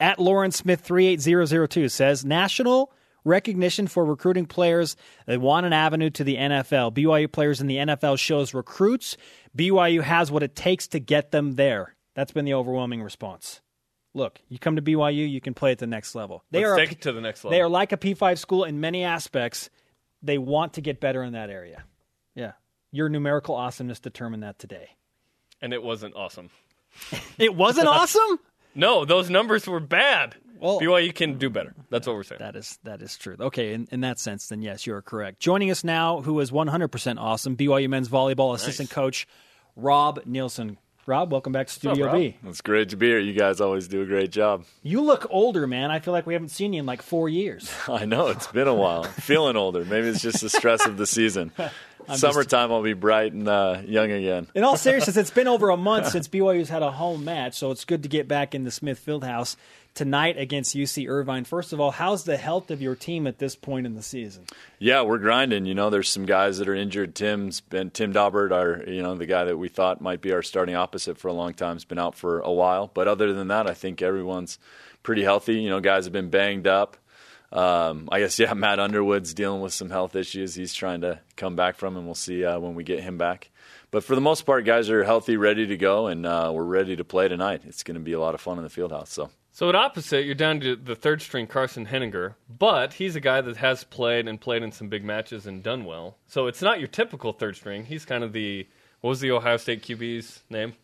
At 0.00 0.18
Lauren 0.18 0.52
Smith 0.52 0.80
38002 0.80 1.88
says 1.88 2.24
national 2.24 2.92
recognition 3.24 3.86
for 3.86 4.04
recruiting 4.04 4.46
players 4.46 4.96
that 5.26 5.40
want 5.40 5.66
an 5.66 5.72
avenue 5.72 6.10
to 6.10 6.24
the 6.24 6.36
NFL. 6.36 6.94
BYU 6.94 7.30
players 7.30 7.60
in 7.60 7.66
the 7.66 7.76
NFL 7.76 8.18
shows 8.18 8.54
recruits. 8.54 9.16
BYU 9.56 10.02
has 10.02 10.30
what 10.30 10.42
it 10.42 10.54
takes 10.56 10.88
to 10.88 11.00
get 11.00 11.30
them 11.30 11.56
there. 11.56 11.94
That's 12.14 12.32
been 12.32 12.44
the 12.44 12.54
overwhelming 12.54 13.02
response. 13.02 13.60
Look, 14.14 14.40
you 14.48 14.58
come 14.58 14.76
to 14.76 14.82
BYU, 14.82 15.30
you 15.30 15.40
can 15.40 15.54
play 15.54 15.72
at 15.72 15.78
the 15.78 15.86
next 15.86 16.14
level. 16.14 16.42
They 16.50 16.60
Let's 16.60 16.70
are 16.70 16.76
take 16.76 16.88
P- 16.88 16.94
it 16.94 17.00
to 17.02 17.12
the 17.12 17.20
next 17.20 17.44
level. 17.44 17.50
They 17.56 17.60
are 17.60 17.68
like 17.68 17.92
a 17.92 17.96
P5 17.96 18.38
school 18.38 18.64
in 18.64 18.80
many 18.80 19.04
aspects. 19.04 19.68
They 20.22 20.38
want 20.38 20.74
to 20.74 20.80
get 20.80 21.00
better 21.00 21.22
in 21.22 21.32
that 21.32 21.50
area. 21.50 21.84
Yeah. 22.34 22.52
Your 22.90 23.08
numerical 23.08 23.54
awesomeness 23.54 24.00
determined 24.00 24.42
that 24.42 24.58
today. 24.58 24.90
And 25.60 25.72
it 25.72 25.82
wasn't 25.82 26.14
awesome. 26.16 26.50
It 27.38 27.54
wasn't 27.54 27.88
awesome? 27.88 28.38
No, 28.74 29.04
those 29.04 29.28
numbers 29.28 29.66
were 29.66 29.80
bad. 29.80 30.36
Well- 30.60 30.78
BYU 30.78 31.12
can 31.12 31.36
do 31.38 31.50
better. 31.50 31.74
That's 31.90 32.06
what 32.06 32.14
we're 32.14 32.22
saying. 32.22 32.38
That 32.40 32.54
is 32.54 32.78
that 32.84 33.02
is 33.02 33.16
true. 33.16 33.34
Okay, 33.40 33.72
in, 33.72 33.88
in 33.90 34.02
that 34.02 34.20
sense, 34.20 34.46
then 34.48 34.62
yes, 34.62 34.86
you 34.86 34.94
are 34.94 35.02
correct. 35.02 35.40
Joining 35.40 35.70
us 35.70 35.82
now, 35.82 36.20
who 36.20 36.38
is 36.38 36.52
100% 36.52 37.18
awesome, 37.18 37.56
BYU 37.56 37.88
men's 37.88 38.08
volleyball 38.08 38.54
assistant 38.54 38.90
coach 38.90 39.26
Rob 39.74 40.20
Nielsen. 40.26 40.78
Rob, 41.08 41.32
welcome 41.32 41.54
back 41.54 41.68
to 41.68 41.72
Studio 41.72 42.04
Rob? 42.04 42.16
B. 42.16 42.36
It's 42.46 42.60
great 42.60 42.90
to 42.90 42.96
be 42.96 43.06
here. 43.06 43.18
You 43.18 43.32
guys 43.32 43.62
always 43.62 43.88
do 43.88 44.02
a 44.02 44.04
great 44.04 44.30
job. 44.30 44.66
You 44.82 45.00
look 45.00 45.26
older, 45.30 45.66
man. 45.66 45.90
I 45.90 46.00
feel 46.00 46.12
like 46.12 46.26
we 46.26 46.34
haven't 46.34 46.50
seen 46.50 46.74
you 46.74 46.80
in 46.80 46.86
like 46.86 47.00
four 47.00 47.30
years. 47.30 47.72
I 47.88 48.04
know 48.04 48.26
it's 48.26 48.46
been 48.48 48.68
a 48.68 48.74
while. 48.74 49.04
Feeling 49.20 49.56
older. 49.56 49.86
Maybe 49.86 50.08
it's 50.08 50.20
just 50.20 50.42
the 50.42 50.50
stress 50.50 50.84
of 50.84 50.98
the 50.98 51.06
season. 51.06 51.50
Summertime, 52.14 52.70
I'll 52.70 52.82
be 52.82 52.92
bright 52.92 53.32
and 53.32 53.48
uh, 53.48 53.80
young 53.86 54.10
again. 54.10 54.48
In 54.54 54.64
all 54.64 54.76
seriousness, 54.76 55.16
it's 55.16 55.30
been 55.30 55.48
over 55.48 55.70
a 55.70 55.78
month 55.78 56.08
since 56.08 56.28
BYU's 56.28 56.68
had 56.68 56.82
a 56.82 56.90
home 56.90 57.24
match, 57.24 57.54
so 57.54 57.70
it's 57.70 57.86
good 57.86 58.02
to 58.02 58.08
get 58.10 58.28
back 58.28 58.54
in 58.54 58.64
the 58.64 58.70
Smith 58.70 59.02
Fieldhouse 59.04 59.56
tonight 59.98 60.38
against 60.38 60.76
UC 60.76 61.08
Irvine. 61.08 61.42
First 61.42 61.72
of 61.72 61.80
all, 61.80 61.90
how's 61.90 62.22
the 62.22 62.36
health 62.36 62.70
of 62.70 62.80
your 62.80 62.94
team 62.94 63.26
at 63.26 63.38
this 63.38 63.56
point 63.56 63.84
in 63.84 63.94
the 63.96 64.02
season? 64.02 64.44
Yeah, 64.78 65.02
we're 65.02 65.18
grinding. 65.18 65.66
You 65.66 65.74
know, 65.74 65.90
there's 65.90 66.08
some 66.08 66.24
guys 66.24 66.58
that 66.58 66.68
are 66.68 66.74
injured. 66.74 67.16
Tim's 67.16 67.60
been 67.60 67.90
Tim 67.90 68.12
Dobbert, 68.12 68.52
our 68.52 68.88
you 68.88 69.02
know 69.02 69.16
the 69.16 69.26
guy 69.26 69.42
that 69.42 69.56
we 69.56 69.68
thought 69.68 70.00
might 70.00 70.20
be 70.20 70.30
our 70.32 70.42
starting 70.42 70.76
opposite 70.76 71.18
for 71.18 71.26
a 71.26 71.32
long 71.32 71.52
time, 71.52 71.74
has 71.74 71.84
been 71.84 71.98
out 71.98 72.14
for 72.14 72.38
a 72.38 72.52
while. 72.52 72.88
But 72.94 73.08
other 73.08 73.32
than 73.32 73.48
that, 73.48 73.66
I 73.66 73.74
think 73.74 74.00
everyone's 74.00 74.60
pretty 75.02 75.24
healthy. 75.24 75.60
You 75.60 75.68
know, 75.68 75.80
guys 75.80 76.04
have 76.04 76.12
been 76.12 76.30
banged 76.30 76.68
up. 76.68 76.96
Um, 77.50 78.08
I 78.12 78.20
guess 78.20 78.38
yeah, 78.38 78.54
Matt 78.54 78.78
Underwood's 78.78 79.34
dealing 79.34 79.62
with 79.62 79.72
some 79.72 79.90
health 79.90 80.14
issues. 80.14 80.54
He's 80.54 80.74
trying 80.74 81.00
to 81.00 81.18
come 81.34 81.56
back 81.56 81.74
from, 81.74 81.96
and 81.96 82.06
we'll 82.06 82.14
see 82.14 82.44
uh, 82.44 82.60
when 82.60 82.76
we 82.76 82.84
get 82.84 83.00
him 83.00 83.18
back. 83.18 83.50
But 83.90 84.04
for 84.04 84.14
the 84.14 84.20
most 84.20 84.42
part, 84.46 84.64
guys 84.64 84.90
are 84.90 85.02
healthy, 85.02 85.36
ready 85.36 85.66
to 85.66 85.76
go, 85.76 86.06
and 86.06 86.24
uh, 86.24 86.52
we're 86.54 86.62
ready 86.62 86.94
to 86.94 87.04
play 87.04 87.26
tonight. 87.26 87.62
It's 87.66 87.82
going 87.82 87.96
to 87.96 88.00
be 88.00 88.12
a 88.12 88.20
lot 88.20 88.36
of 88.36 88.40
fun 88.40 88.58
in 88.58 88.64
the 88.64 88.70
field 88.70 88.92
house. 88.92 89.10
So 89.10 89.30
So 89.58 89.68
at 89.68 89.74
opposite, 89.74 90.24
you're 90.24 90.36
down 90.36 90.60
to 90.60 90.76
the 90.76 90.94
third 90.94 91.20
string 91.20 91.48
Carson 91.48 91.86
Henninger, 91.86 92.36
but 92.48 92.92
he's 92.92 93.16
a 93.16 93.20
guy 93.20 93.40
that 93.40 93.56
has 93.56 93.82
played 93.82 94.28
and 94.28 94.40
played 94.40 94.62
in 94.62 94.70
some 94.70 94.88
big 94.88 95.02
matches 95.02 95.48
and 95.48 95.64
done 95.64 95.84
well. 95.84 96.16
So 96.28 96.46
it's 96.46 96.62
not 96.62 96.78
your 96.78 96.86
typical 96.86 97.32
third 97.32 97.56
string. 97.56 97.84
He's 97.84 98.04
kind 98.04 98.22
of 98.22 98.32
the 98.32 98.68
what 99.00 99.10
was 99.10 99.18
the 99.18 99.32
Ohio 99.32 99.56
State 99.56 99.82
QB's 99.82 100.44
name? 100.48 100.74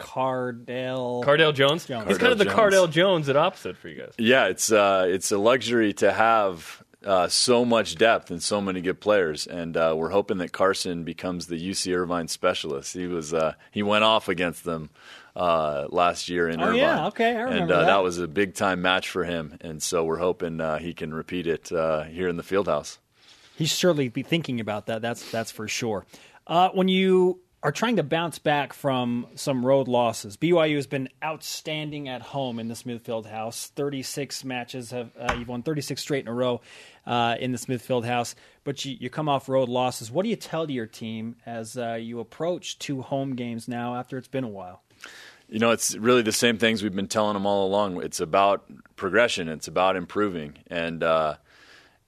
Cardale. 0.00 1.22
Cardale 1.22 1.54
Jones. 1.54 1.86
Jones. 1.86 2.08
He's 2.08 2.18
kind 2.18 2.32
of 2.32 2.38
the 2.38 2.46
Cardale 2.46 2.56
Cardale 2.56 2.90
Jones. 2.90 2.94
Jones 2.94 3.28
at 3.28 3.36
opposite 3.36 3.76
for 3.76 3.88
you 3.88 4.00
guys. 4.00 4.14
Yeah, 4.18 4.46
it's 4.46 4.72
uh, 4.72 5.06
it's 5.08 5.30
a 5.30 5.38
luxury 5.38 5.92
to 5.92 6.10
have 6.10 6.82
uh, 7.04 7.28
so 7.28 7.64
much 7.64 7.94
depth 7.94 8.32
and 8.32 8.42
so 8.42 8.60
many 8.60 8.80
good 8.80 9.00
players, 9.00 9.46
and 9.46 9.76
uh, 9.76 9.94
we're 9.96 10.10
hoping 10.10 10.38
that 10.38 10.50
Carson 10.50 11.04
becomes 11.04 11.46
the 11.46 11.70
UC 11.70 11.94
Irvine 11.94 12.26
specialist. 12.26 12.94
He 12.94 13.06
was 13.06 13.32
uh, 13.32 13.54
he 13.70 13.84
went 13.84 14.02
off 14.02 14.28
against 14.28 14.64
them 14.64 14.90
uh, 15.36 15.86
last 15.90 16.28
year 16.28 16.48
in 16.48 16.60
Oh, 16.60 16.64
Irvine. 16.66 16.76
yeah, 16.78 17.06
okay, 17.08 17.36
I 17.36 17.50
and 17.50 17.70
uh, 17.70 17.80
that. 17.80 17.86
that 17.86 18.02
was 18.02 18.18
a 18.18 18.28
big 18.28 18.54
time 18.54 18.82
match 18.82 19.08
for 19.08 19.24
him, 19.24 19.56
and 19.60 19.82
so 19.82 20.04
we're 20.04 20.18
hoping 20.18 20.60
uh, 20.60 20.78
he 20.78 20.94
can 20.94 21.12
repeat 21.12 21.46
it 21.46 21.72
uh, 21.72 22.04
here 22.04 22.28
in 22.28 22.36
the 22.36 22.42
field 22.42 22.68
house. 22.68 22.98
He's 23.56 23.70
surely 23.76 24.08
be 24.08 24.22
thinking 24.22 24.60
about 24.60 24.86
that. 24.86 25.02
That's 25.02 25.30
that's 25.30 25.50
for 25.52 25.68
sure. 25.68 26.06
Uh, 26.46 26.70
when 26.70 26.88
you 26.88 27.40
are 27.62 27.72
trying 27.72 27.96
to 27.96 28.02
bounce 28.02 28.38
back 28.38 28.72
from 28.74 29.26
some 29.36 29.64
road 29.64 29.88
losses, 29.88 30.36
BYU 30.36 30.74
has 30.76 30.86
been 30.86 31.08
outstanding 31.24 32.08
at 32.08 32.20
home 32.20 32.58
in 32.58 32.68
the 32.68 32.74
Smith 32.74 33.02
Fieldhouse. 33.04 33.68
Thirty-six 33.70 34.44
matches 34.44 34.90
have 34.90 35.10
uh, 35.18 35.34
you've 35.38 35.48
won 35.48 35.62
thirty-six 35.62 36.00
straight 36.02 36.24
in 36.24 36.28
a 36.28 36.34
row 36.34 36.60
uh, 37.06 37.36
in 37.40 37.52
the 37.52 37.58
Smith 37.58 37.86
Fieldhouse. 37.86 38.34
But 38.64 38.84
you, 38.84 38.96
you 39.00 39.08
come 39.10 39.28
off 39.28 39.48
road 39.48 39.68
losses. 39.68 40.10
What 40.10 40.24
do 40.24 40.28
you 40.30 40.36
tell 40.36 40.66
to 40.66 40.72
your 40.72 40.86
team 40.86 41.36
as 41.46 41.76
uh, 41.78 41.94
you 41.94 42.20
approach 42.20 42.78
two 42.78 43.02
home 43.02 43.34
games 43.36 43.66
now 43.68 43.94
after 43.96 44.18
it's 44.18 44.28
been 44.28 44.44
a 44.44 44.48
while? 44.48 44.82
You 45.48 45.58
know, 45.58 45.70
it's 45.72 45.94
really 45.96 46.22
the 46.22 46.32
same 46.32 46.58
things 46.58 46.82
we've 46.82 46.94
been 46.94 47.06
telling 47.06 47.34
them 47.34 47.46
all 47.46 47.66
along. 47.66 48.02
It's 48.02 48.20
about 48.20 48.64
progression. 48.96 49.48
It's 49.48 49.68
about 49.68 49.94
improving, 49.96 50.54
and 50.68 51.02
uh, 51.02 51.36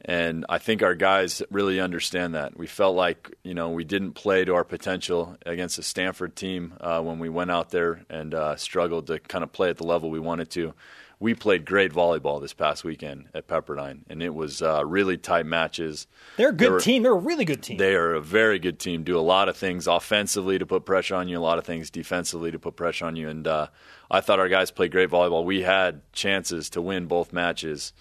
And 0.08 0.46
I 0.48 0.58
think 0.58 0.82
our 0.82 0.94
guys 0.94 1.42
really 1.50 1.80
understand 1.80 2.34
that. 2.34 2.56
We 2.56 2.66
felt 2.68 2.94
like 2.94 3.34
you 3.42 3.54
know 3.54 3.70
we 3.70 3.82
didn't 3.84 4.12
play 4.12 4.44
to 4.44 4.54
our 4.54 4.64
potential 4.64 5.36
against 5.44 5.78
a 5.78 5.82
Stanford 5.82 6.36
team 6.36 6.74
uh, 6.80 7.02
when 7.02 7.18
we 7.18 7.28
went 7.28 7.50
out 7.50 7.70
there 7.70 8.04
and 8.08 8.32
uh, 8.32 8.56
struggled 8.56 9.08
to 9.08 9.18
kind 9.18 9.42
of 9.42 9.52
play 9.52 9.68
at 9.68 9.78
the 9.78 9.86
level 9.86 10.10
we 10.10 10.20
wanted 10.20 10.50
to. 10.50 10.74
We 11.18 11.34
played 11.34 11.64
great 11.64 11.92
volleyball 11.94 12.42
this 12.42 12.52
past 12.52 12.84
weekend 12.84 13.28
at 13.32 13.48
Pepperdine, 13.48 14.00
and 14.10 14.22
it 14.22 14.34
was 14.34 14.60
uh, 14.60 14.84
really 14.84 15.16
tight 15.16 15.46
matches. 15.46 16.06
They're 16.36 16.50
a 16.50 16.52
good 16.52 16.66
They 16.66 16.70
were- 16.70 16.80
team. 16.80 17.02
They're 17.04 17.12
a 17.12 17.14
really 17.14 17.46
good 17.46 17.62
team. 17.62 17.78
They 17.78 17.94
are 17.94 18.12
a 18.14 18.20
very 18.20 18.58
good 18.58 18.78
team. 18.78 19.02
Do 19.02 19.18
a 19.18 19.22
lot 19.22 19.48
of 19.48 19.56
things 19.56 19.86
offensively 19.86 20.58
to 20.58 20.66
put 20.66 20.84
pressure 20.84 21.14
on 21.14 21.26
you, 21.28 21.38
a 21.38 21.40
lot 21.40 21.56
of 21.56 21.64
things 21.64 21.88
defensively 21.88 22.50
to 22.50 22.58
put 22.58 22.76
pressure 22.76 23.06
on 23.06 23.16
you. 23.16 23.30
And 23.30 23.46
uh, 23.48 23.68
I 24.10 24.20
thought 24.20 24.38
our 24.40 24.48
guys 24.50 24.70
played 24.70 24.92
great 24.92 25.08
volleyball. 25.08 25.42
We 25.42 25.62
had 25.62 26.02
chances 26.12 26.68
to 26.70 26.82
win 26.82 27.06
both 27.06 27.32
matches, 27.32 27.94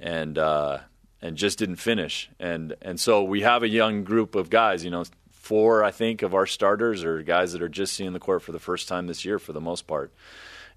and 0.00 0.38
uh, 0.38 0.78
and 1.20 1.36
just 1.36 1.58
didn't 1.58 1.76
finish. 1.76 2.30
And 2.40 2.74
and 2.80 2.98
so 2.98 3.22
we 3.22 3.42
have 3.42 3.62
a 3.62 3.68
young 3.68 4.02
group 4.02 4.34
of 4.34 4.48
guys. 4.48 4.82
You 4.82 4.90
know, 4.92 5.04
four 5.30 5.84
I 5.84 5.90
think 5.90 6.22
of 6.22 6.34
our 6.34 6.46
starters 6.46 7.04
are 7.04 7.22
guys 7.22 7.52
that 7.52 7.60
are 7.60 7.68
just 7.68 7.92
seeing 7.92 8.14
the 8.14 8.18
court 8.18 8.40
for 8.40 8.52
the 8.52 8.58
first 8.58 8.88
time 8.88 9.08
this 9.08 9.26
year 9.26 9.38
for 9.38 9.52
the 9.52 9.60
most 9.60 9.86
part. 9.86 10.10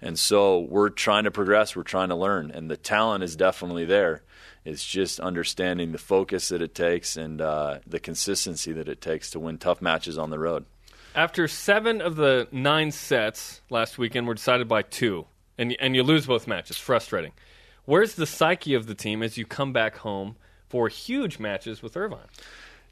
And 0.00 0.18
so 0.18 0.60
we're 0.60 0.90
trying 0.90 1.24
to 1.24 1.30
progress, 1.30 1.74
we're 1.74 1.82
trying 1.82 2.10
to 2.10 2.16
learn, 2.16 2.50
and 2.50 2.70
the 2.70 2.76
talent 2.76 3.24
is 3.24 3.36
definitely 3.36 3.84
there. 3.84 4.22
It's 4.64 4.84
just 4.84 5.20
understanding 5.20 5.92
the 5.92 5.98
focus 5.98 6.48
that 6.48 6.60
it 6.60 6.74
takes 6.74 7.16
and 7.16 7.40
uh, 7.40 7.78
the 7.86 8.00
consistency 8.00 8.72
that 8.72 8.88
it 8.88 9.00
takes 9.00 9.30
to 9.30 9.40
win 9.40 9.58
tough 9.58 9.80
matches 9.80 10.18
on 10.18 10.30
the 10.30 10.38
road. 10.38 10.64
After 11.14 11.48
seven 11.48 12.02
of 12.02 12.16
the 12.16 12.48
nine 12.52 12.90
sets 12.90 13.62
last 13.70 13.96
weekend 13.96 14.26
were 14.26 14.34
decided 14.34 14.68
by 14.68 14.82
two, 14.82 15.26
and 15.56 15.74
and 15.80 15.96
you 15.96 16.02
lose 16.02 16.26
both 16.26 16.46
matches. 16.46 16.76
Frustrating. 16.76 17.32
Where's 17.86 18.16
the 18.16 18.26
psyche 18.26 18.74
of 18.74 18.86
the 18.86 18.94
team 18.94 19.22
as 19.22 19.38
you 19.38 19.46
come 19.46 19.72
back 19.72 19.98
home 19.98 20.36
for 20.68 20.88
huge 20.88 21.38
matches 21.38 21.80
with 21.80 21.96
Irvine? 21.96 22.26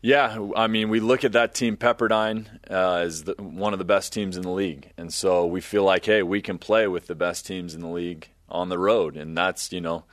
Yeah, 0.04 0.50
I 0.54 0.66
mean, 0.66 0.90
we 0.90 1.00
look 1.00 1.24
at 1.24 1.32
that 1.32 1.54
team, 1.54 1.78
Pepperdine, 1.78 2.46
uh, 2.70 2.96
as 2.96 3.24
the, 3.24 3.34
one 3.38 3.72
of 3.72 3.78
the 3.78 3.86
best 3.86 4.12
teams 4.12 4.36
in 4.36 4.42
the 4.42 4.50
league, 4.50 4.92
and 4.98 5.10
so 5.10 5.46
we 5.46 5.62
feel 5.62 5.82
like, 5.82 6.04
hey, 6.04 6.22
we 6.22 6.42
can 6.42 6.58
play 6.58 6.86
with 6.86 7.06
the 7.06 7.14
best 7.14 7.46
teams 7.46 7.74
in 7.74 7.80
the 7.80 7.88
league 7.88 8.28
on 8.50 8.68
the 8.68 8.78
road, 8.78 9.16
and 9.16 9.34
that's 9.34 9.72
you 9.72 9.80
know, 9.80 10.04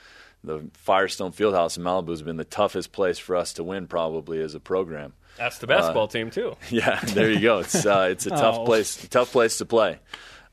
the 0.46 0.70
Firestone 0.76 1.34
Fieldhouse 1.34 1.76
in 1.78 1.84
Malibu 1.84 2.12
has 2.12 2.22
been 2.22 2.38
the 2.38 2.46
toughest 2.46 2.94
place 2.94 3.20
for 3.20 3.36
us 3.36 3.52
to 3.54 3.66
win, 3.66 3.86
probably 3.88 4.40
as 4.42 4.56
a 4.56 4.62
program. 4.62 5.12
That's 5.38 5.58
the 5.58 5.68
basketball 5.68 6.08
team 6.08 6.30
too. 6.32 6.56
Yeah, 6.70 6.98
there 7.02 7.30
you 7.30 7.42
go. 7.42 7.60
It's 7.60 7.86
uh, 7.86 8.08
it's 8.12 8.26
a 8.26 8.30
tough 8.44 8.60
Oh. 8.60 8.66
place, 8.66 8.96
tough 9.10 9.34
place 9.34 9.58
to 9.58 9.66
play. 9.66 10.00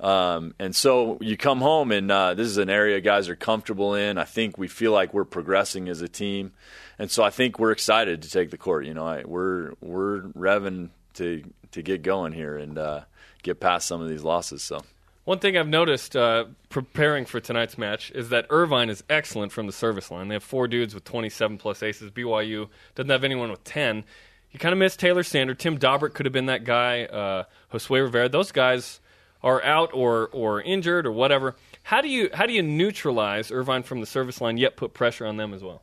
Um, 0.00 0.54
and 0.58 0.74
so 0.74 1.18
you 1.20 1.36
come 1.36 1.60
home, 1.60 1.92
and 1.92 2.10
uh, 2.10 2.34
this 2.34 2.48
is 2.48 2.56
an 2.58 2.70
area 2.70 3.00
guys 3.00 3.28
are 3.28 3.36
comfortable 3.36 3.94
in. 3.94 4.18
I 4.18 4.24
think 4.24 4.58
we 4.58 4.66
feel 4.66 4.90
like 4.90 5.14
we're 5.14 5.24
progressing 5.24 5.88
as 5.88 6.02
a 6.02 6.08
team, 6.08 6.52
and 6.98 7.10
so 7.10 7.22
I 7.22 7.30
think 7.30 7.58
we're 7.58 7.72
excited 7.72 8.22
to 8.22 8.30
take 8.30 8.50
the 8.50 8.58
court. 8.58 8.86
You 8.86 8.94
know, 8.94 9.06
I, 9.06 9.22
we're 9.24 9.72
we're 9.80 10.22
revving 10.36 10.90
to 11.14 11.42
to 11.72 11.82
get 11.82 12.02
going 12.02 12.32
here 12.32 12.56
and 12.56 12.78
uh, 12.78 13.00
get 13.42 13.60
past 13.60 13.86
some 13.86 14.00
of 14.00 14.08
these 14.08 14.22
losses. 14.22 14.62
So 14.62 14.80
One 15.24 15.38
thing 15.38 15.56
I've 15.56 15.68
noticed 15.68 16.16
uh, 16.16 16.46
preparing 16.70 17.24
for 17.24 17.40
tonight's 17.40 17.76
match 17.78 18.10
is 18.14 18.30
that 18.30 18.46
Irvine 18.50 18.90
is 18.90 19.04
excellent 19.08 19.52
from 19.52 19.66
the 19.66 19.72
service 19.72 20.10
line. 20.10 20.28
They 20.28 20.34
have 20.34 20.44
four 20.44 20.66
dudes 20.68 20.94
with 20.94 21.04
27 21.04 21.58
plus 21.58 21.82
aces. 21.82 22.10
BYU 22.10 22.68
doesn't 22.94 23.10
have 23.10 23.24
anyone 23.24 23.50
with 23.50 23.64
10. 23.64 24.04
You 24.50 24.58
kind 24.58 24.72
of 24.72 24.78
miss 24.78 24.96
Taylor 24.96 25.22
Sander. 25.22 25.54
Tim 25.54 25.78
Dobbert 25.78 26.14
could 26.14 26.24
have 26.24 26.32
been 26.32 26.46
that 26.46 26.64
guy. 26.64 27.04
Uh, 27.04 27.44
Josue 27.72 28.02
Rivera. 28.02 28.28
Those 28.30 28.50
guys 28.50 29.00
are 29.42 29.62
out 29.62 29.90
or 29.92 30.28
or 30.32 30.60
injured 30.62 31.06
or 31.06 31.12
whatever. 31.12 31.54
How 31.82 32.00
do 32.00 32.08
you 32.08 32.30
how 32.32 32.46
do 32.46 32.52
you 32.52 32.62
neutralize 32.62 33.52
Irvine 33.52 33.82
from 33.82 34.00
the 34.00 34.06
service 34.06 34.40
line 34.40 34.56
yet 34.56 34.76
put 34.76 34.94
pressure 34.94 35.26
on 35.26 35.36
them 35.36 35.52
as 35.52 35.62
well? 35.62 35.82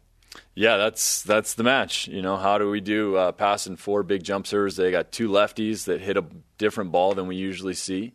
Yeah, 0.54 0.78
that's 0.78 1.24
that's 1.24 1.54
the 1.56 1.64
match. 1.64 2.08
You 2.08 2.22
know, 2.22 2.38
how 2.38 2.58
do 2.58 2.70
we 2.70 2.82
do 2.82 3.16
uh, 3.16 3.32
passing 3.32 3.76
four 3.76 4.04
big 4.04 4.24
jump 4.24 4.48
serves? 4.48 4.76
They 4.76 4.92
got 4.92 5.12
two 5.12 5.30
lefties 5.30 5.86
that 5.86 6.02
hit 6.02 6.18
a 6.18 6.26
different 6.58 6.92
ball 6.92 7.14
than 7.14 7.28
we 7.28 7.36
usually 7.36 7.74
see, 7.74 8.14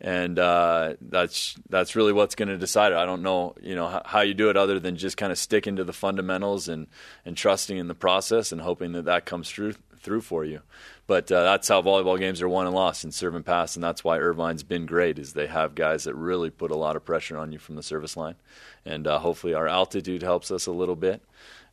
and 0.00 0.38
uh, 0.38 0.94
that's 1.00 1.56
that's 1.68 1.96
really 1.96 2.12
what's 2.12 2.34
going 2.34 2.48
to 2.48 2.58
decide 2.58 2.92
it. 2.92 2.96
I 2.96 3.04
don't 3.04 3.22
know, 3.22 3.54
you 3.60 3.74
know, 3.74 3.88
how, 3.88 4.02
how 4.04 4.20
you 4.20 4.34
do 4.34 4.50
it 4.50 4.56
other 4.56 4.78
than 4.78 4.96
just 4.96 5.16
kind 5.16 5.32
of 5.32 5.38
sticking 5.38 5.76
to 5.76 5.84
the 5.84 5.92
fundamentals 5.92 6.68
and 6.68 6.86
and 7.24 7.36
trusting 7.36 7.76
in 7.76 7.88
the 7.88 7.94
process 7.94 8.52
and 8.52 8.60
hoping 8.60 8.92
that 8.92 9.06
that 9.06 9.26
comes 9.26 9.50
through 9.50 9.74
through 10.02 10.20
for 10.20 10.44
you. 10.44 10.60
But 11.06 11.30
uh, 11.32 11.42
that's 11.42 11.68
how 11.68 11.82
volleyball 11.82 12.18
games 12.18 12.42
are 12.42 12.48
won 12.48 12.66
and 12.66 12.74
lost 12.74 13.04
in 13.04 13.12
serve 13.12 13.34
and 13.34 13.44
pass, 13.44 13.74
and 13.74 13.82
that's 13.82 14.04
why 14.04 14.18
Irvine's 14.18 14.62
been 14.62 14.86
great. 14.86 15.18
Is 15.18 15.32
they 15.32 15.46
have 15.46 15.74
guys 15.74 16.04
that 16.04 16.14
really 16.14 16.50
put 16.50 16.70
a 16.70 16.76
lot 16.76 16.96
of 16.96 17.04
pressure 17.04 17.36
on 17.36 17.52
you 17.52 17.58
from 17.58 17.76
the 17.76 17.82
service 17.82 18.16
line, 18.16 18.36
and 18.84 19.06
uh, 19.06 19.18
hopefully 19.18 19.54
our 19.54 19.68
altitude 19.68 20.22
helps 20.22 20.50
us 20.50 20.66
a 20.66 20.72
little 20.72 20.96
bit 20.96 21.22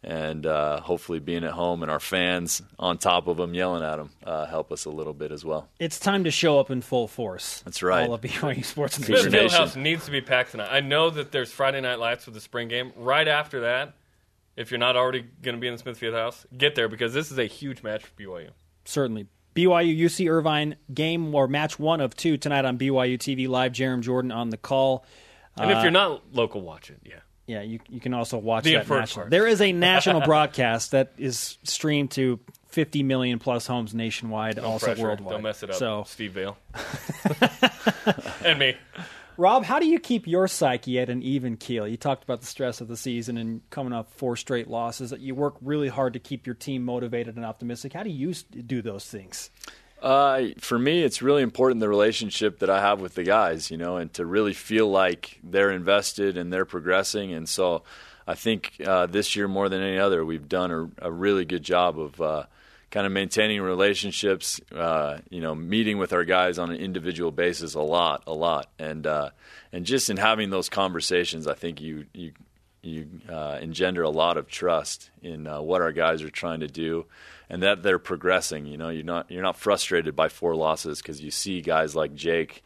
and 0.03 0.45
uh, 0.45 0.79
hopefully 0.79 1.19
being 1.19 1.43
at 1.43 1.51
home 1.51 1.81
and 1.81 1.91
our 1.91 1.99
fans 1.99 2.61
on 2.77 2.97
top 2.97 3.27
of 3.27 3.37
them 3.37 3.53
yelling 3.53 3.83
at 3.83 3.97
them 3.97 4.09
uh, 4.23 4.45
help 4.45 4.71
us 4.71 4.85
a 4.85 4.89
little 4.89 5.13
bit 5.13 5.31
as 5.31 5.43
well. 5.43 5.67
It's 5.79 5.99
time 5.99 6.23
to 6.23 6.31
show 6.31 6.59
up 6.59 6.71
in 6.71 6.81
full 6.81 7.07
force. 7.07 7.61
That's 7.65 7.83
right. 7.83 8.07
All 8.07 8.13
of 8.13 8.21
BYU 8.21 8.63
Sports 8.63 8.97
Cougar 8.97 9.17
Smith 9.17 9.33
Nation. 9.33 9.43
Nation. 9.43 9.59
Fieldhouse 9.59 9.75
needs 9.75 10.05
to 10.05 10.11
be 10.11 10.21
packed 10.21 10.51
tonight. 10.51 10.69
I 10.71 10.79
know 10.79 11.09
that 11.09 11.31
there's 11.31 11.51
Friday 11.51 11.81
night 11.81 11.99
lights 11.99 12.25
with 12.25 12.35
the 12.35 12.41
spring 12.41 12.69
game. 12.69 12.93
Right 12.95 13.27
after 13.27 13.61
that, 13.61 13.93
if 14.59 14.71
you're 14.71 14.77
not 14.77 14.97
already 14.97 15.21
going 15.41 15.55
to 15.55 15.61
be 15.61 15.67
in 15.67 15.73
the 15.73 15.79
Smith 15.79 15.99
Fieldhouse, 15.99 16.45
get 16.55 16.75
there 16.75 16.89
because 16.89 17.13
this 17.13 17.31
is 17.31 17.39
a 17.39 17.45
huge 17.45 17.81
match 17.81 18.03
for 18.03 18.11
BYU. 18.21 18.49
Certainly. 18.83 19.27
BYU 19.55 19.97
UC 19.97 20.29
Irvine 20.29 20.75
game 20.93 21.33
or 21.33 21.47
match 21.47 21.79
one 21.79 22.01
of 22.01 22.15
two 22.15 22.37
tonight 22.37 22.65
on 22.65 22.77
BYU 22.77 23.17
TV 23.17 23.47
Live. 23.47 23.71
Jarom 23.71 24.01
Jordan 24.01 24.31
on 24.31 24.49
the 24.49 24.57
call. 24.57 25.05
And 25.57 25.71
if 25.71 25.77
uh, 25.77 25.81
you're 25.81 25.91
not 25.91 26.33
local, 26.33 26.61
watch 26.61 26.89
it. 26.89 26.99
Yeah. 27.03 27.15
Yeah, 27.47 27.61
you, 27.61 27.79
you 27.89 27.99
can 27.99 28.13
also 28.13 28.37
watch 28.37 28.65
The 28.65 28.73
that 28.73 28.81
inferred 28.81 28.99
national. 28.99 29.23
part. 29.23 29.31
There 29.31 29.47
is 29.47 29.59
a 29.61 29.71
national 29.73 30.21
broadcast 30.21 30.91
that 30.91 31.13
is 31.17 31.57
streamed 31.63 32.11
to 32.11 32.39
50 32.67 33.01
million 33.01 33.39
plus 33.39 33.65
homes 33.65 33.95
nationwide, 33.95 34.59
also 34.59 34.85
Pressure. 34.87 35.01
worldwide. 35.01 35.31
Don't 35.31 35.41
mess 35.41 35.63
it 35.63 35.71
up. 35.71 35.77
So, 35.77 36.03
Steve 36.05 36.33
Vale. 36.33 36.57
and 38.45 38.59
me. 38.59 38.75
Rob, 39.39 39.63
how 39.63 39.79
do 39.79 39.87
you 39.87 40.01
keep 40.01 40.27
your 40.27 40.49
psyche 40.49 40.99
at 40.99 41.09
an 41.09 41.23
even 41.23 41.55
keel? 41.55 41.87
You 41.87 41.95
talked 41.95 42.25
about 42.25 42.41
the 42.41 42.45
stress 42.45 42.81
of 42.81 42.89
the 42.89 42.97
season 42.97 43.37
and 43.37 43.61
coming 43.69 43.93
off 43.93 44.11
four 44.17 44.35
straight 44.35 44.67
losses. 44.67 45.11
That 45.11 45.21
you 45.21 45.33
work 45.33 45.55
really 45.61 45.87
hard 45.87 46.11
to 46.11 46.19
keep 46.19 46.45
your 46.45 46.55
team 46.55 46.83
motivated 46.83 47.37
and 47.37 47.45
optimistic. 47.45 47.93
How 47.93 48.03
do 48.03 48.09
you 48.09 48.33
do 48.33 48.81
those 48.81 49.05
things? 49.05 49.49
Uh, 50.01 50.47
for 50.57 50.77
me, 50.77 51.03
it's 51.03 51.21
really 51.21 51.41
important 51.41 51.79
the 51.79 51.87
relationship 51.87 52.59
that 52.59 52.69
I 52.69 52.81
have 52.81 52.99
with 52.99 53.15
the 53.15 53.23
guys, 53.23 53.71
you 53.71 53.77
know, 53.77 53.95
and 53.95 54.13
to 54.15 54.25
really 54.25 54.53
feel 54.53 54.91
like 54.91 55.39
they're 55.41 55.71
invested 55.71 56.37
and 56.37 56.51
they're 56.51 56.65
progressing. 56.65 57.31
And 57.31 57.47
so, 57.47 57.83
I 58.27 58.35
think 58.35 58.73
uh, 58.85 59.05
this 59.05 59.37
year 59.37 59.47
more 59.47 59.69
than 59.69 59.81
any 59.81 59.99
other, 59.99 60.25
we've 60.25 60.49
done 60.49 60.71
a, 60.99 61.07
a 61.07 61.11
really 61.11 61.45
good 61.45 61.63
job 61.63 61.97
of 61.97 62.19
uh, 62.19 62.43
kind 62.91 63.05
of 63.05 63.11
maintaining 63.11 63.61
relationships. 63.61 64.59
Uh, 64.73 65.19
you 65.29 65.41
know, 65.41 65.55
meeting 65.55 65.97
with 65.97 66.13
our 66.13 66.23
guys 66.23 66.59
on 66.59 66.71
an 66.71 66.77
individual 66.77 67.31
basis 67.31 67.73
a 67.73 67.81
lot, 67.81 68.23
a 68.27 68.33
lot, 68.33 68.69
and 68.79 69.05
uh, 69.05 69.29
and 69.71 69.85
just 69.85 70.09
in 70.09 70.17
having 70.17 70.49
those 70.49 70.69
conversations, 70.69 71.47
I 71.47 71.53
think 71.53 71.81
you 71.81 72.05
you 72.13 72.31
you 72.81 73.07
uh, 73.29 73.57
engender 73.61 74.03
a 74.03 74.09
lot 74.09 74.37
of 74.37 74.47
trust 74.47 75.09
in 75.21 75.47
uh, 75.47 75.61
what 75.61 75.81
our 75.81 75.91
guys 75.91 76.21
are 76.21 76.29
trying 76.29 76.61
to 76.61 76.67
do, 76.67 77.05
and 77.49 77.61
that 77.63 77.83
they're 77.83 77.99
progressing. 77.99 78.65
You 78.65 78.77
know, 78.77 78.89
you're 78.89 79.03
not 79.03 79.29
you're 79.29 79.43
not 79.43 79.57
frustrated 79.57 80.15
by 80.15 80.29
four 80.29 80.55
losses 80.55 81.01
because 81.01 81.21
you 81.21 81.31
see 81.31 81.61
guys 81.61 81.95
like 81.95 82.15
Jake 82.15 82.63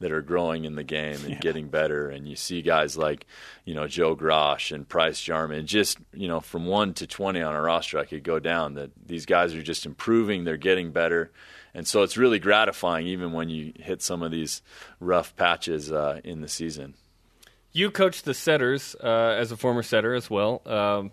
that 0.00 0.12
are 0.12 0.22
growing 0.22 0.64
in 0.64 0.74
the 0.74 0.84
game 0.84 1.18
and 1.24 1.40
getting 1.40 1.68
better, 1.68 2.10
and 2.10 2.28
you 2.28 2.36
see 2.36 2.62
guys 2.62 2.96
like 2.96 3.26
you 3.64 3.74
know 3.74 3.86
Joe 3.86 4.14
Grosh 4.16 4.72
and 4.72 4.88
Price 4.88 5.20
Jarman. 5.20 5.66
Just 5.66 5.98
you 6.12 6.28
know, 6.28 6.40
from 6.40 6.66
one 6.66 6.94
to 6.94 7.06
twenty 7.06 7.40
on 7.40 7.54
a 7.54 7.60
roster, 7.60 7.98
I 7.98 8.04
could 8.04 8.22
go 8.22 8.38
down. 8.38 8.74
That 8.74 8.90
these 9.06 9.26
guys 9.26 9.54
are 9.54 9.62
just 9.62 9.86
improving, 9.86 10.44
they're 10.44 10.56
getting 10.56 10.92
better. 10.92 11.30
And 11.74 11.86
so 11.86 12.02
it's 12.02 12.16
really 12.16 12.38
gratifying, 12.38 13.06
even 13.06 13.32
when 13.32 13.50
you 13.50 13.74
hit 13.78 14.00
some 14.00 14.22
of 14.22 14.30
these 14.30 14.62
rough 14.98 15.36
patches 15.36 15.92
uh, 15.92 16.22
in 16.24 16.40
the 16.40 16.48
season. 16.48 16.94
You 17.72 17.90
coached 17.90 18.24
the 18.24 18.32
setters 18.32 18.96
uh, 19.04 19.36
as 19.38 19.52
a 19.52 19.56
former 19.58 19.82
setter 19.82 20.14
as 20.14 20.30
well. 20.30 20.62
Um, 20.64 21.10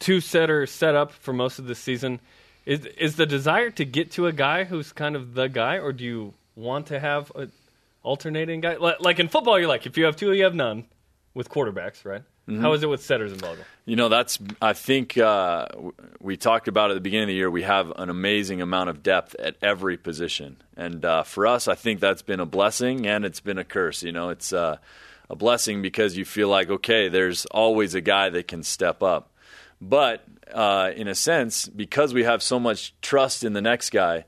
two 0.00 0.20
setter 0.20 0.66
setup 0.66 1.12
for 1.12 1.32
most 1.32 1.60
of 1.60 1.66
the 1.66 1.76
season. 1.76 2.20
Is 2.64 2.84
is 2.84 3.14
the 3.14 3.26
desire 3.26 3.70
to 3.70 3.84
get 3.84 4.10
to 4.12 4.26
a 4.26 4.32
guy 4.32 4.64
who's 4.64 4.92
kind 4.92 5.14
of 5.14 5.34
the 5.34 5.46
guy, 5.46 5.78
or 5.78 5.92
do 5.92 6.02
you 6.02 6.34
want 6.56 6.86
to 6.86 6.98
have 6.98 7.30
a 7.36 7.48
alternating 8.06 8.60
guy? 8.60 8.76
Like, 8.76 9.18
in 9.18 9.28
football, 9.28 9.58
you're 9.58 9.68
like 9.68 9.84
if 9.86 9.98
you 9.98 10.04
have 10.04 10.16
two, 10.16 10.32
you 10.32 10.44
have 10.44 10.54
none. 10.54 10.86
With 11.34 11.50
quarterbacks, 11.50 12.06
right? 12.06 12.22
How 12.48 12.72
is 12.74 12.82
it 12.82 12.86
with 12.86 13.02
setters 13.02 13.32
in 13.32 13.38
volleyball? 13.38 13.64
You 13.86 13.96
know, 13.96 14.08
that's, 14.08 14.38
I 14.62 14.72
think 14.72 15.18
uh, 15.18 15.66
we 16.20 16.36
talked 16.36 16.68
about 16.68 16.92
at 16.92 16.94
the 16.94 17.00
beginning 17.00 17.24
of 17.24 17.28
the 17.28 17.34
year, 17.34 17.50
we 17.50 17.64
have 17.64 17.92
an 17.96 18.08
amazing 18.08 18.62
amount 18.62 18.88
of 18.88 19.02
depth 19.02 19.34
at 19.34 19.56
every 19.60 19.96
position. 19.96 20.56
And 20.76 21.04
uh, 21.04 21.24
for 21.24 21.46
us, 21.48 21.66
I 21.66 21.74
think 21.74 21.98
that's 21.98 22.22
been 22.22 22.38
a 22.38 22.46
blessing 22.46 23.06
and 23.06 23.24
it's 23.24 23.40
been 23.40 23.58
a 23.58 23.64
curse. 23.64 24.04
You 24.04 24.12
know, 24.12 24.28
it's 24.28 24.52
uh, 24.52 24.78
a 25.28 25.34
blessing 25.34 25.82
because 25.82 26.16
you 26.16 26.24
feel 26.24 26.48
like, 26.48 26.70
okay, 26.70 27.08
there's 27.08 27.46
always 27.46 27.96
a 27.96 28.00
guy 28.00 28.30
that 28.30 28.46
can 28.46 28.62
step 28.62 29.02
up. 29.02 29.32
But 29.80 30.24
uh, 30.54 30.92
in 30.94 31.08
a 31.08 31.16
sense, 31.16 31.68
because 31.68 32.14
we 32.14 32.22
have 32.22 32.44
so 32.44 32.60
much 32.60 32.94
trust 33.02 33.42
in 33.42 33.54
the 33.54 33.60
next 33.60 33.90
guy, 33.90 34.24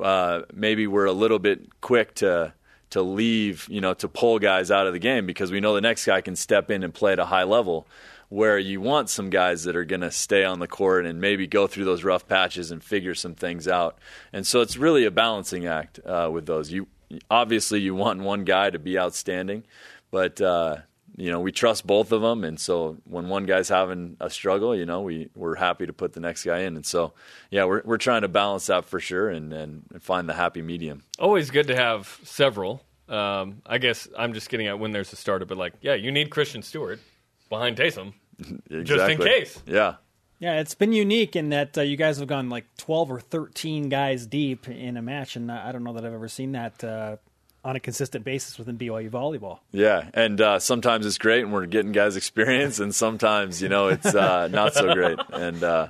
uh, 0.00 0.42
maybe 0.54 0.86
we're 0.86 1.06
a 1.06 1.12
little 1.12 1.40
bit 1.40 1.80
quick 1.80 2.14
to 2.16 2.54
to 2.90 3.02
leave, 3.02 3.66
you 3.68 3.80
know, 3.80 3.94
to 3.94 4.08
pull 4.08 4.38
guys 4.38 4.70
out 4.70 4.86
of 4.86 4.92
the 4.92 4.98
game 4.98 5.26
because 5.26 5.50
we 5.50 5.60
know 5.60 5.74
the 5.74 5.80
next 5.80 6.04
guy 6.04 6.20
can 6.20 6.36
step 6.36 6.70
in 6.70 6.82
and 6.82 6.92
play 6.94 7.12
at 7.12 7.18
a 7.18 7.26
high 7.26 7.44
level. 7.44 7.86
where 8.28 8.58
you 8.58 8.80
want 8.80 9.08
some 9.08 9.30
guys 9.30 9.64
that 9.64 9.74
are 9.74 9.84
going 9.84 10.02
to 10.02 10.10
stay 10.10 10.44
on 10.44 10.58
the 10.58 10.68
court 10.68 11.06
and 11.06 11.20
maybe 11.20 11.46
go 11.46 11.66
through 11.66 11.84
those 11.84 12.04
rough 12.04 12.26
patches 12.28 12.70
and 12.70 12.82
figure 12.84 13.14
some 13.14 13.34
things 13.34 13.66
out. 13.66 13.98
And 14.32 14.46
so 14.46 14.60
it's 14.60 14.76
really 14.76 15.04
a 15.04 15.10
balancing 15.10 15.66
act 15.66 15.98
uh, 16.04 16.28
with 16.30 16.46
those. 16.46 16.70
You 16.70 16.88
obviously 17.30 17.80
you 17.80 17.94
want 17.94 18.20
one 18.20 18.44
guy 18.44 18.68
to 18.70 18.78
be 18.78 18.98
outstanding, 18.98 19.64
but 20.10 20.40
uh, 20.40 20.78
you 21.18 21.30
know 21.30 21.40
we 21.40 21.52
trust 21.52 21.86
both 21.86 22.12
of 22.12 22.22
them, 22.22 22.44
and 22.44 22.58
so 22.58 22.96
when 23.04 23.28
one 23.28 23.44
guy's 23.44 23.68
having 23.68 24.16
a 24.20 24.30
struggle, 24.30 24.74
you 24.74 24.86
know 24.86 25.02
we 25.02 25.28
we're 25.34 25.56
happy 25.56 25.84
to 25.86 25.92
put 25.92 26.12
the 26.12 26.20
next 26.20 26.44
guy 26.44 26.60
in, 26.60 26.76
and 26.76 26.86
so 26.86 27.12
yeah, 27.50 27.64
we're 27.64 27.82
we're 27.84 27.98
trying 27.98 28.22
to 28.22 28.28
balance 28.28 28.66
that 28.66 28.84
for 28.84 29.00
sure 29.00 29.28
and 29.28 29.52
and 29.52 29.84
find 30.00 30.28
the 30.28 30.34
happy 30.34 30.62
medium. 30.62 31.02
Always 31.18 31.50
good 31.50 31.66
to 31.66 31.76
have 31.76 32.20
several. 32.24 32.82
Um, 33.08 33.62
I 33.66 33.78
guess 33.78 34.06
I'm 34.16 34.32
just 34.32 34.48
getting 34.48 34.66
at 34.66 34.78
when 34.78 34.92
there's 34.92 35.12
a 35.12 35.16
starter, 35.16 35.44
but 35.46 35.58
like, 35.58 35.74
yeah, 35.80 35.94
you 35.94 36.12
need 36.12 36.30
Christian 36.30 36.62
Stewart 36.62 37.00
behind 37.48 37.76
Taysom 37.76 38.12
Exactly. 38.38 38.84
just 38.84 39.10
in 39.10 39.18
case. 39.18 39.62
Yeah. 39.66 39.94
Yeah, 40.40 40.60
it's 40.60 40.74
been 40.74 40.92
unique 40.92 41.34
in 41.34 41.48
that 41.48 41.76
uh, 41.76 41.80
you 41.80 41.96
guys 41.96 42.18
have 42.18 42.28
gone 42.28 42.48
like 42.48 42.64
12 42.76 43.10
or 43.10 43.20
13 43.20 43.88
guys 43.88 44.24
deep 44.24 44.68
in 44.68 44.96
a 44.96 45.02
match, 45.02 45.34
and 45.34 45.50
I 45.50 45.72
don't 45.72 45.82
know 45.82 45.92
that 45.94 46.04
I've 46.04 46.14
ever 46.14 46.28
seen 46.28 46.52
that 46.52 46.84
uh, 46.84 47.16
on 47.64 47.76
a 47.76 47.80
consistent 47.80 48.24
basis 48.24 48.58
within 48.58 48.78
BYU 48.78 49.10
volleyball. 49.10 49.58
Yeah, 49.72 50.08
and 50.14 50.40
uh, 50.40 50.58
sometimes 50.58 51.04
it's 51.06 51.18
great, 51.18 51.42
and 51.44 51.52
we're 51.52 51.66
getting 51.66 51.92
guys 51.92 52.16
experience, 52.16 52.78
and 52.78 52.94
sometimes 52.94 53.60
you 53.62 53.68
know 53.68 53.88
it's 53.88 54.14
uh, 54.14 54.48
not 54.48 54.74
so 54.74 54.94
great, 54.94 55.18
and 55.32 55.62
uh, 55.62 55.88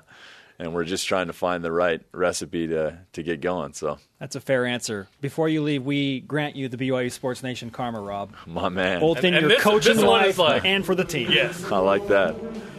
and 0.59 0.75
we're 0.75 0.85
just 0.85 1.07
trying 1.07 1.29
to 1.29 1.33
find 1.33 1.63
the 1.63 1.71
right 1.71 2.01
recipe 2.13 2.67
to 2.69 2.99
to 3.13 3.23
get 3.23 3.41
going. 3.41 3.75
So, 3.75 3.99
That's 4.19 4.35
a 4.35 4.41
fair 4.41 4.67
answer. 4.67 5.07
Before 5.21 5.49
you 5.49 5.63
leave, 5.63 5.85
we 5.85 6.21
grant 6.21 6.57
you 6.57 6.69
the 6.69 6.77
BYU 6.79 7.13
Sports 7.13 7.43
Nation 7.43 7.71
karma, 7.71 8.01
Rob, 8.01 8.33
my 8.47 8.69
man, 8.69 9.01
both 9.01 9.19
in 9.19 9.27
And- 9.27 9.37
and 9.37 9.43
your 9.43 9.51
this- 9.51 9.63
coaching 9.63 9.97
this 9.97 10.05
life 10.05 10.39
like- 10.39 10.65
and 10.65 10.85
for 10.85 10.95
the 10.95 11.05
team. 11.05 11.31
Yes. 11.31 11.63
I 11.71 11.79
like 11.79 12.09
that. 12.09 12.35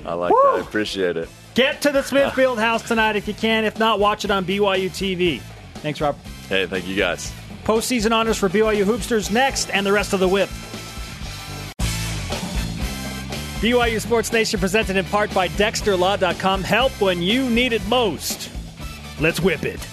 I 0.05 0.13
like 0.15 0.31
that. 0.31 0.53
I 0.57 0.59
appreciate 0.61 1.15
it. 1.15 1.29
Get 1.55 1.81
to 1.83 1.91
the 1.91 2.01
Smith 2.03 2.33
Fieldhouse 2.33 2.85
tonight 2.87 3.15
if 3.15 3.27
you 3.27 3.33
can. 3.33 3.65
If 3.65 3.77
not, 3.79 3.99
watch 3.99 4.25
it 4.25 4.31
on 4.31 4.45
BYU 4.45 4.89
TV. 4.89 5.41
Thanks, 5.75 6.01
Rob. 6.01 6.17
Hey, 6.49 6.65
thank 6.65 6.87
you 6.87 6.95
guys. 6.95 7.31
Postseason 7.69 8.11
honors 8.11 8.35
for 8.35 8.49
BYU 8.49 8.83
Hoopsters 8.83 9.31
next, 9.31 9.69
and 9.69 9.85
the 9.85 9.91
rest 9.91 10.13
of 10.13 10.19
the 10.19 10.27
whip. 10.27 10.49
BYU 13.61 14.01
Sports 14.01 14.33
Nation 14.33 14.59
presented 14.59 14.95
in 14.95 15.05
part 15.05 15.31
by 15.35 15.49
DexterLaw.com. 15.49 16.63
Help 16.63 16.91
when 16.99 17.21
you 17.21 17.47
need 17.47 17.71
it 17.71 17.87
most. 17.87 18.49
Let's 19.21 19.39
whip 19.39 19.65
it. 19.65 19.87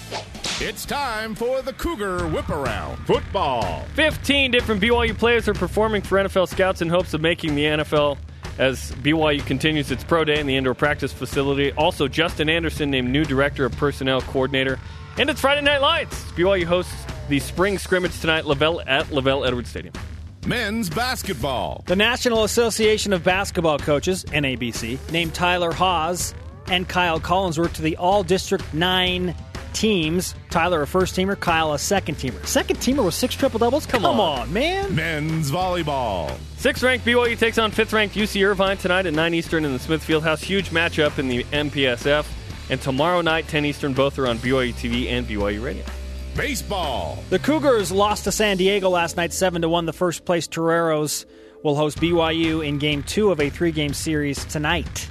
It's 0.59 0.87
time 0.87 1.35
for 1.35 1.61
the 1.61 1.71
Cougar 1.71 2.27
Whip 2.29 2.49
Around 2.49 2.97
Football. 3.05 3.83
15 3.93 4.49
different 4.49 4.81
BYU 4.81 5.15
players 5.15 5.47
are 5.47 5.53
performing 5.53 6.01
for 6.01 6.17
NFL 6.17 6.47
scouts 6.47 6.81
in 6.81 6.89
hopes 6.89 7.13
of 7.13 7.21
making 7.21 7.53
the 7.53 7.65
NFL 7.65 8.17
as 8.57 8.91
BYU 9.03 9.45
continues 9.45 9.91
its 9.91 10.03
pro 10.03 10.23
day 10.23 10.39
in 10.39 10.47
the 10.47 10.55
indoor 10.55 10.73
practice 10.73 11.13
facility. 11.13 11.71
Also, 11.73 12.07
Justin 12.07 12.49
Anderson 12.49 12.89
named 12.89 13.11
new 13.11 13.23
director 13.23 13.65
of 13.65 13.71
personnel 13.73 14.21
coordinator. 14.21 14.79
And 15.19 15.29
it's 15.29 15.41
Friday 15.41 15.61
Night 15.61 15.81
Lights. 15.81 16.23
BYU 16.31 16.63
hosts 16.63 17.05
the 17.27 17.39
spring 17.39 17.77
scrimmage 17.77 18.19
tonight 18.19 18.45
LaVell 18.45 18.83
at 18.87 19.05
LaVell 19.07 19.45
Edwards 19.47 19.69
Stadium. 19.69 19.93
Men's 20.45 20.89
basketball. 20.89 21.83
The 21.87 21.95
National 21.95 22.45
Association 22.45 23.11
of 23.11 23.23
Basketball 23.23 23.79
Coaches, 23.79 24.23
NABC, 24.25 25.11
named 25.11 25.33
Tyler 25.33 25.73
Haws 25.73 26.33
and 26.67 26.87
Kyle 26.87 27.19
Collinsworth 27.19 27.73
to 27.73 27.81
the 27.81 27.97
All 27.97 28.23
District 28.23 28.63
9 28.73 29.35
teams. 29.73 30.35
Tyler, 30.49 30.81
a 30.81 30.87
first 30.87 31.15
teamer, 31.15 31.39
Kyle, 31.39 31.73
a 31.73 31.79
second 31.79 32.15
teamer. 32.15 32.45
Second 32.45 32.77
teamer 32.77 33.03
with 33.03 33.13
six 33.13 33.35
triple 33.35 33.59
doubles? 33.59 33.85
Come, 33.85 34.05
on. 34.05 34.51
man. 34.51 34.95
Men's 34.95 35.51
volleyball. 35.51 36.35
Sixth 36.57 36.81
ranked 36.81 37.05
BYU 37.05 37.37
takes 37.37 37.57
on 37.57 37.71
fifth 37.71 37.93
ranked 37.93 38.15
UC 38.15 38.45
Irvine 38.45 38.77
tonight 38.77 39.05
at 39.05 39.13
9 39.13 39.33
Eastern 39.33 39.65
in 39.65 39.73
the 39.73 39.79
Smith 39.79 40.05
Fieldhouse. 40.05 40.41
Huge 40.41 40.69
matchup 40.69 41.19
in 41.19 41.27
the 41.27 41.43
MPSF. 41.45 42.25
And 42.69 42.81
tomorrow 42.81 43.21
night, 43.21 43.47
10 43.47 43.65
Eastern, 43.65 43.93
both 43.93 44.17
are 44.17 44.27
on 44.27 44.37
BYU 44.39 44.73
TV 44.73 45.09
and 45.09 45.27
BYU 45.27 45.63
Radio. 45.63 45.83
Baseball. 46.37 47.17
The 47.31 47.39
Cougars 47.39 47.91
lost 47.91 48.25
to 48.25 48.31
San 48.31 48.57
Diego 48.57 48.89
last 48.89 49.17
night, 49.17 49.33
seven 49.33 49.63
to 49.63 49.69
one. 49.69 49.85
The 49.87 49.93
first 49.93 50.23
place 50.23 50.47
Toreros 50.47 51.25
will 51.63 51.75
host 51.75 51.97
BYU 51.99 52.65
in 52.65 52.77
Game 52.77 53.01
Two 53.01 53.31
of 53.31 53.41
a 53.41 53.49
three-game 53.49 53.93
series 53.93 54.45
tonight. 54.45 55.09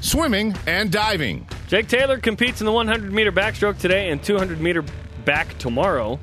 Swimming 0.00 0.54
and 0.66 0.90
diving. 0.92 1.48
Jake 1.66 1.88
Taylor 1.88 2.18
competes 2.18 2.60
in 2.60 2.66
the 2.66 2.72
100 2.72 3.12
meter 3.12 3.32
backstroke 3.32 3.78
today 3.78 4.10
and 4.10 4.22
200 4.22 4.60
meter 4.60 4.84
back 5.24 5.58
tomorrow. 5.58 6.20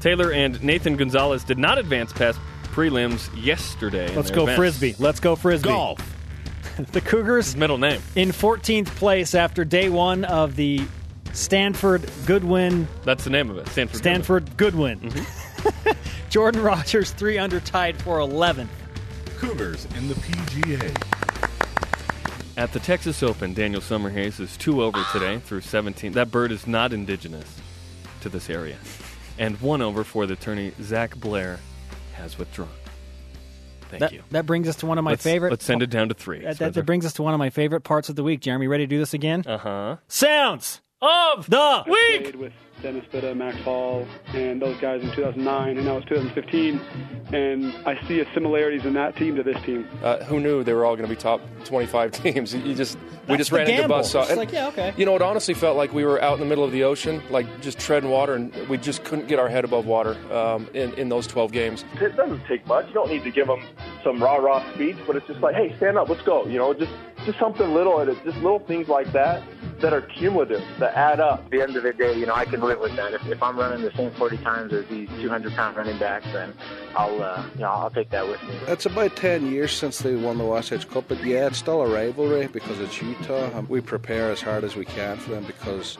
Taylor 0.00 0.32
and 0.32 0.62
Nathan 0.62 0.96
Gonzalez 0.96 1.42
did 1.42 1.58
not 1.58 1.78
advance 1.78 2.12
past 2.12 2.38
prelims 2.66 3.28
yesterday. 3.44 4.14
Let's 4.14 4.30
go 4.30 4.44
events. 4.44 4.56
frisbee. 4.56 4.94
Let's 4.98 5.20
go 5.20 5.34
frisbee. 5.36 5.68
Golf. 5.68 6.14
The 6.92 7.00
Cougars 7.00 7.56
middle 7.56 7.78
name. 7.78 8.00
in 8.14 8.28
14th 8.28 8.86
place 8.86 9.34
after 9.34 9.64
day 9.64 9.88
one 9.88 10.24
of 10.24 10.54
the 10.54 10.80
Stanford 11.32 12.10
Goodwin 12.26 12.88
That's 13.04 13.24
the 13.24 13.30
name 13.30 13.50
of 13.50 13.58
it. 13.58 13.68
Stanford. 13.68 13.96
Stanford 13.98 14.56
Goodwin. 14.56 15.00
Mm-hmm. 15.00 15.90
Jordan 16.30 16.62
Rogers 16.62 17.12
three 17.12 17.38
under 17.38 17.60
tied 17.60 18.00
for 18.02 18.18
11th. 18.18 18.68
Cougars 19.38 19.86
in 19.96 20.08
the 20.08 20.14
PGA. 20.14 21.14
At 22.56 22.72
the 22.72 22.80
Texas 22.80 23.22
Open, 23.22 23.54
Daniel 23.54 23.80
Summerhays 23.80 24.40
is 24.40 24.56
two 24.56 24.82
over 24.82 25.04
today 25.12 25.38
through 25.38 25.60
17. 25.60 26.12
That 26.12 26.30
bird 26.32 26.50
is 26.50 26.66
not 26.66 26.92
indigenous 26.92 27.60
to 28.20 28.28
this 28.28 28.50
area. 28.50 28.76
And 29.38 29.60
one 29.60 29.80
over 29.80 30.02
for 30.02 30.26
the 30.26 30.32
attorney 30.34 30.72
Zach 30.82 31.14
Blair 31.16 31.60
has 32.14 32.36
withdrawn. 32.36 32.68
Thank 33.90 34.00
That, 34.00 34.12
you. 34.12 34.22
that 34.32 34.44
brings 34.44 34.68
us 34.68 34.74
to 34.76 34.86
one 34.86 34.98
of 34.98 35.04
my 35.04 35.12
let's, 35.12 35.22
favorite. 35.22 35.50
Let's 35.50 35.64
send 35.64 35.82
it 35.82 35.88
down 35.90 36.08
to 36.08 36.14
three. 36.14 36.40
That, 36.40 36.58
that, 36.58 36.74
that 36.74 36.84
brings 36.84 37.06
us 37.06 37.12
to 37.14 37.22
one 37.22 37.32
of 37.32 37.38
my 37.38 37.48
favorite 37.50 37.82
parts 37.82 38.08
of 38.08 38.16
the 38.16 38.24
week. 38.24 38.40
Jeremy, 38.40 38.66
ready 38.66 38.82
to 38.84 38.88
do 38.88 38.98
this 38.98 39.14
again? 39.14 39.44
uh 39.46 39.56
huh. 39.58 39.96
Sounds 40.08 40.80
Of 41.00 41.48
the 41.48 41.84
week. 41.86 42.22
played 42.22 42.34
with 42.34 42.52
Dennis 42.82 43.04
Pitta, 43.12 43.32
Max 43.32 43.56
Hall, 43.58 44.04
and 44.34 44.60
those 44.60 44.76
guys 44.80 45.00
in 45.00 45.10
2009, 45.14 45.76
and 45.76 45.86
now 45.86 45.98
it's 45.98 46.08
2015, 46.08 46.80
and 47.32 47.66
I 47.86 48.04
see 48.08 48.18
a 48.18 48.26
similarities 48.34 48.84
in 48.84 48.94
that 48.94 49.14
team 49.14 49.36
to 49.36 49.44
this 49.44 49.60
team. 49.62 49.86
Uh, 50.02 50.24
who 50.24 50.40
knew 50.40 50.64
they 50.64 50.72
were 50.72 50.84
all 50.84 50.96
going 50.96 51.08
to 51.08 51.14
be 51.14 51.20
top 51.20 51.40
25 51.66 52.10
teams? 52.22 52.52
You 52.52 52.74
just 52.74 52.98
we 53.28 53.36
just 53.36 53.50
the 53.50 53.58
ran 53.58 53.70
into 53.70 53.86
bus 53.86 54.12
buzzsaw. 54.12 54.22
It's 54.28 54.36
like, 54.36 54.50
yeah, 54.50 54.66
okay. 54.68 54.92
You 54.96 55.06
know, 55.06 55.14
it 55.14 55.22
honestly 55.22 55.54
felt 55.54 55.76
like 55.76 55.92
we 55.92 56.04
were 56.04 56.20
out 56.20 56.34
in 56.34 56.40
the 56.40 56.46
middle 56.46 56.64
of 56.64 56.72
the 56.72 56.82
ocean, 56.82 57.22
like 57.30 57.46
just 57.60 57.78
treading 57.78 58.10
water, 58.10 58.34
and 58.34 58.52
we 58.68 58.76
just 58.76 59.04
couldn't 59.04 59.28
get 59.28 59.38
our 59.38 59.48
head 59.48 59.64
above 59.64 59.86
water 59.86 60.16
um, 60.34 60.68
in 60.74 60.92
in 60.94 61.08
those 61.08 61.28
12 61.28 61.52
games. 61.52 61.84
it 62.00 62.16
doesn't 62.16 62.44
take 62.46 62.66
much. 62.66 62.88
You 62.88 62.94
don't 62.94 63.10
need 63.10 63.22
to 63.22 63.30
give 63.30 63.46
them 63.46 63.62
some 64.02 64.20
rah 64.20 64.34
rah 64.36 64.68
speech, 64.74 64.96
but 65.06 65.14
it's 65.14 65.28
just 65.28 65.38
like, 65.40 65.54
hey, 65.54 65.76
stand 65.76 65.96
up, 65.96 66.08
let's 66.08 66.22
go. 66.22 66.44
You 66.46 66.58
know, 66.58 66.74
just 66.74 66.90
just 67.24 67.38
something 67.38 67.72
little, 67.74 68.00
and 68.00 68.10
it's 68.10 68.20
just 68.24 68.36
little 68.38 68.60
things 68.60 68.88
like 68.88 69.12
that 69.12 69.42
that 69.80 69.92
are 69.92 70.00
cumulative 70.00 70.62
that 70.78 70.94
add 70.94 71.20
up. 71.20 71.44
At 71.44 71.50
the 71.50 71.62
end 71.62 71.76
of 71.76 71.82
the 71.84 71.92
day, 71.92 72.18
you 72.18 72.26
know, 72.26 72.34
I 72.34 72.44
can 72.44 72.60
live 72.60 72.80
with 72.80 72.96
that. 72.96 73.14
If, 73.14 73.26
if 73.26 73.42
I'm 73.42 73.56
running 73.58 73.82
the 73.82 73.92
same 73.92 74.10
40 74.12 74.38
times 74.38 74.72
as 74.72 74.86
these 74.86 75.08
200 75.20 75.54
pound 75.54 75.76
running 75.76 75.98
backs, 75.98 76.26
then 76.32 76.52
I'll, 76.96 77.22
uh, 77.22 77.44
you 77.54 77.60
know, 77.60 77.68
I'll 77.68 77.90
take 77.90 78.10
that 78.10 78.26
with 78.26 78.42
me. 78.42 78.58
It's 78.66 78.86
about 78.86 79.14
10 79.16 79.50
years 79.50 79.72
since 79.72 79.98
they 80.00 80.16
won 80.16 80.38
the 80.38 80.44
Wasatch 80.44 80.88
Cup, 80.88 81.04
but 81.08 81.22
yeah, 81.24 81.46
it's 81.46 81.58
still 81.58 81.82
a 81.82 81.88
rivalry 81.88 82.48
because 82.48 82.80
it's 82.80 83.00
Utah. 83.00 83.50
And 83.56 83.68
we 83.68 83.80
prepare 83.80 84.30
as 84.30 84.40
hard 84.40 84.64
as 84.64 84.74
we 84.74 84.84
can 84.84 85.16
for 85.16 85.30
them 85.30 85.44
because, 85.44 85.96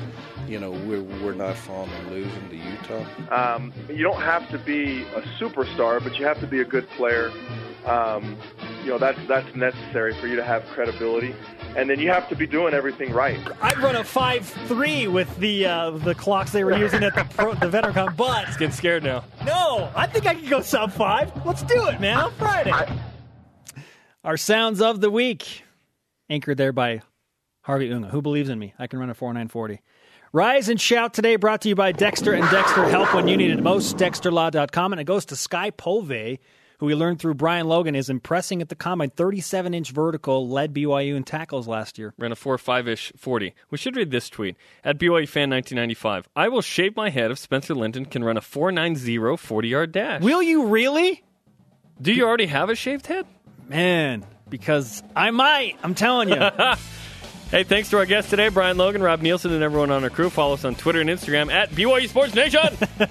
you 0.48 0.58
know, 0.58 0.72
we're, 0.72 1.02
we're 1.02 1.34
not 1.34 1.56
fond 1.56 1.90
of 1.92 2.10
losing 2.12 2.48
to 2.48 2.56
Utah. 2.56 3.54
Um, 3.54 3.72
you 3.88 4.02
don't 4.02 4.22
have 4.22 4.48
to 4.50 4.58
be 4.58 5.02
a 5.14 5.22
superstar, 5.38 6.02
but 6.02 6.18
you 6.18 6.24
have 6.26 6.40
to 6.40 6.46
be 6.46 6.60
a 6.60 6.64
good 6.64 6.88
player. 6.90 7.30
Um, 7.86 8.36
you 8.88 8.94
know, 8.94 8.98
that's 8.98 9.18
that's 9.28 9.54
necessary 9.54 10.14
for 10.14 10.28
you 10.28 10.36
to 10.36 10.42
have 10.42 10.64
credibility, 10.68 11.34
and 11.76 11.90
then 11.90 12.00
you 12.00 12.08
have 12.08 12.26
to 12.30 12.34
be 12.34 12.46
doing 12.46 12.72
everything 12.72 13.12
right. 13.12 13.38
I'd 13.60 13.76
run 13.80 13.96
a 13.96 14.02
five 14.02 14.46
three 14.66 15.06
with 15.06 15.36
the 15.36 15.66
uh, 15.66 15.90
the 15.90 16.14
clocks 16.14 16.52
they 16.52 16.64
were 16.64 16.74
using 16.74 17.04
at 17.04 17.14
the 17.14 17.24
pro, 17.24 17.52
the 17.52 17.66
VeteranCon, 17.68 18.16
but 18.16 18.48
it's 18.48 18.56
Getting 18.56 18.72
scared 18.72 19.04
now. 19.04 19.24
no, 19.44 19.90
I 19.94 20.06
think 20.06 20.26
I 20.26 20.34
can 20.34 20.48
go 20.48 20.62
sub 20.62 20.90
five. 20.90 21.30
Let's 21.44 21.62
do 21.64 21.86
it, 21.88 22.00
man, 22.00 22.16
on 22.18 22.32
Friday. 22.36 22.72
Our 24.24 24.38
sounds 24.38 24.80
of 24.80 25.02
the 25.02 25.10
week, 25.10 25.64
anchored 26.30 26.56
there 26.56 26.72
by 26.72 27.02
Harvey 27.60 27.92
Unga. 27.92 28.08
Who 28.08 28.22
believes 28.22 28.48
in 28.48 28.58
me? 28.58 28.72
I 28.78 28.86
can 28.86 28.98
run 28.98 29.10
a 29.10 29.14
four 29.14 29.34
nine 29.34 29.48
forty. 29.48 29.82
Rise 30.32 30.70
and 30.70 30.80
shout 30.80 31.12
today, 31.12 31.36
brought 31.36 31.60
to 31.60 31.68
you 31.68 31.74
by 31.74 31.92
Dexter 31.92 32.32
and 32.32 32.48
Dexter 32.50 32.88
Help 32.88 33.12
when 33.14 33.28
you 33.28 33.36
need 33.36 33.50
it 33.50 33.62
most. 33.62 33.98
DexterLaw.com, 33.98 34.92
and 34.94 35.00
it 35.00 35.04
goes 35.04 35.26
to 35.26 35.36
Skye 35.36 35.72
PoVey, 35.72 36.38
who 36.78 36.86
we 36.86 36.94
learned 36.94 37.18
through 37.20 37.34
Brian 37.34 37.68
Logan 37.68 37.94
is 37.94 38.08
impressing 38.10 38.60
at 38.62 38.68
the 38.68 38.74
combine. 38.74 39.10
Thirty-seven 39.10 39.74
inch 39.74 39.90
vertical 39.90 40.48
led 40.48 40.74
BYU 40.74 41.16
in 41.16 41.24
tackles 41.24 41.68
last 41.68 41.98
year. 41.98 42.14
Ran 42.18 42.32
a 42.32 42.36
4 42.36 42.58
5 42.58 42.88
ish 42.88 43.12
40. 43.16 43.54
We 43.70 43.78
should 43.78 43.96
read 43.96 44.10
this 44.10 44.28
tweet. 44.28 44.56
At 44.84 44.98
BYU 44.98 45.28
Fan 45.28 45.50
1995. 45.50 46.28
I 46.34 46.48
will 46.48 46.62
shave 46.62 46.96
my 46.96 47.10
head 47.10 47.30
if 47.30 47.38
Spencer 47.38 47.74
Linton 47.74 48.04
can 48.04 48.24
run 48.24 48.36
a 48.36 48.40
490 48.40 49.36
40 49.36 49.68
yard 49.68 49.92
dash. 49.92 50.22
Will 50.22 50.42
you 50.42 50.66
really? 50.66 51.22
Do 52.00 52.12
you 52.12 52.26
already 52.26 52.46
have 52.46 52.70
a 52.70 52.74
shaved 52.74 53.06
head? 53.06 53.26
Man, 53.68 54.24
because 54.48 55.02
I 55.14 55.30
might. 55.30 55.76
I'm 55.82 55.94
telling 55.94 56.28
you. 56.28 56.40
Hey, 57.50 57.64
thanks 57.64 57.88
to 57.90 57.96
our 57.96 58.04
guests 58.04 58.28
today, 58.28 58.50
Brian 58.50 58.76
Logan, 58.76 59.02
Rob 59.02 59.22
Nielsen, 59.22 59.54
and 59.54 59.62
everyone 59.62 59.90
on 59.90 60.04
our 60.04 60.10
crew. 60.10 60.28
Follow 60.28 60.52
us 60.52 60.66
on 60.66 60.74
Twitter 60.74 61.00
and 61.00 61.08
Instagram 61.08 61.50
at 61.50 61.70
BYU 61.70 62.06
Sports 62.06 62.34
Nation. 62.34 62.60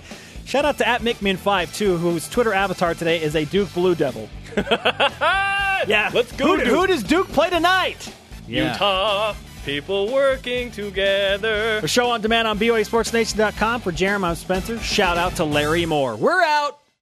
Shout 0.48 0.64
out 0.64 0.78
to 0.78 0.88
at 0.88 1.02
MickMin5 1.02 1.76
too, 1.76 1.98
whose 1.98 2.30
Twitter 2.30 2.54
avatar 2.54 2.94
today 2.94 3.22
is 3.22 3.36
a 3.36 3.44
Duke 3.44 3.74
Blue 3.74 3.96
Devil. 3.96 4.30
yeah, 4.56 6.10
Let's 6.14 6.32
go, 6.32 6.48
Who, 6.48 6.58
Duke. 6.58 6.68
who 6.68 6.88
does 6.88 7.04
Duke 7.04 7.28
play 7.28 7.50
tonight? 7.50 8.14
Yeah. 8.48 8.72
Utah, 8.72 9.36
people 9.66 10.10
working 10.14 10.72
together. 10.72 11.80
A 11.84 11.88
show 11.88 12.10
on 12.12 12.22
demand 12.22 12.48
on 12.48 12.58
BYUSportsNation.com. 12.58 13.82
For 13.82 13.92
Jeremy, 13.92 14.24
I'm 14.24 14.36
Spencer. 14.36 14.80
Shout 14.80 15.18
out 15.18 15.36
to 15.36 15.44
Larry 15.44 15.86
Moore. 15.86 16.16
We're 16.16 16.42
out. 16.42 16.80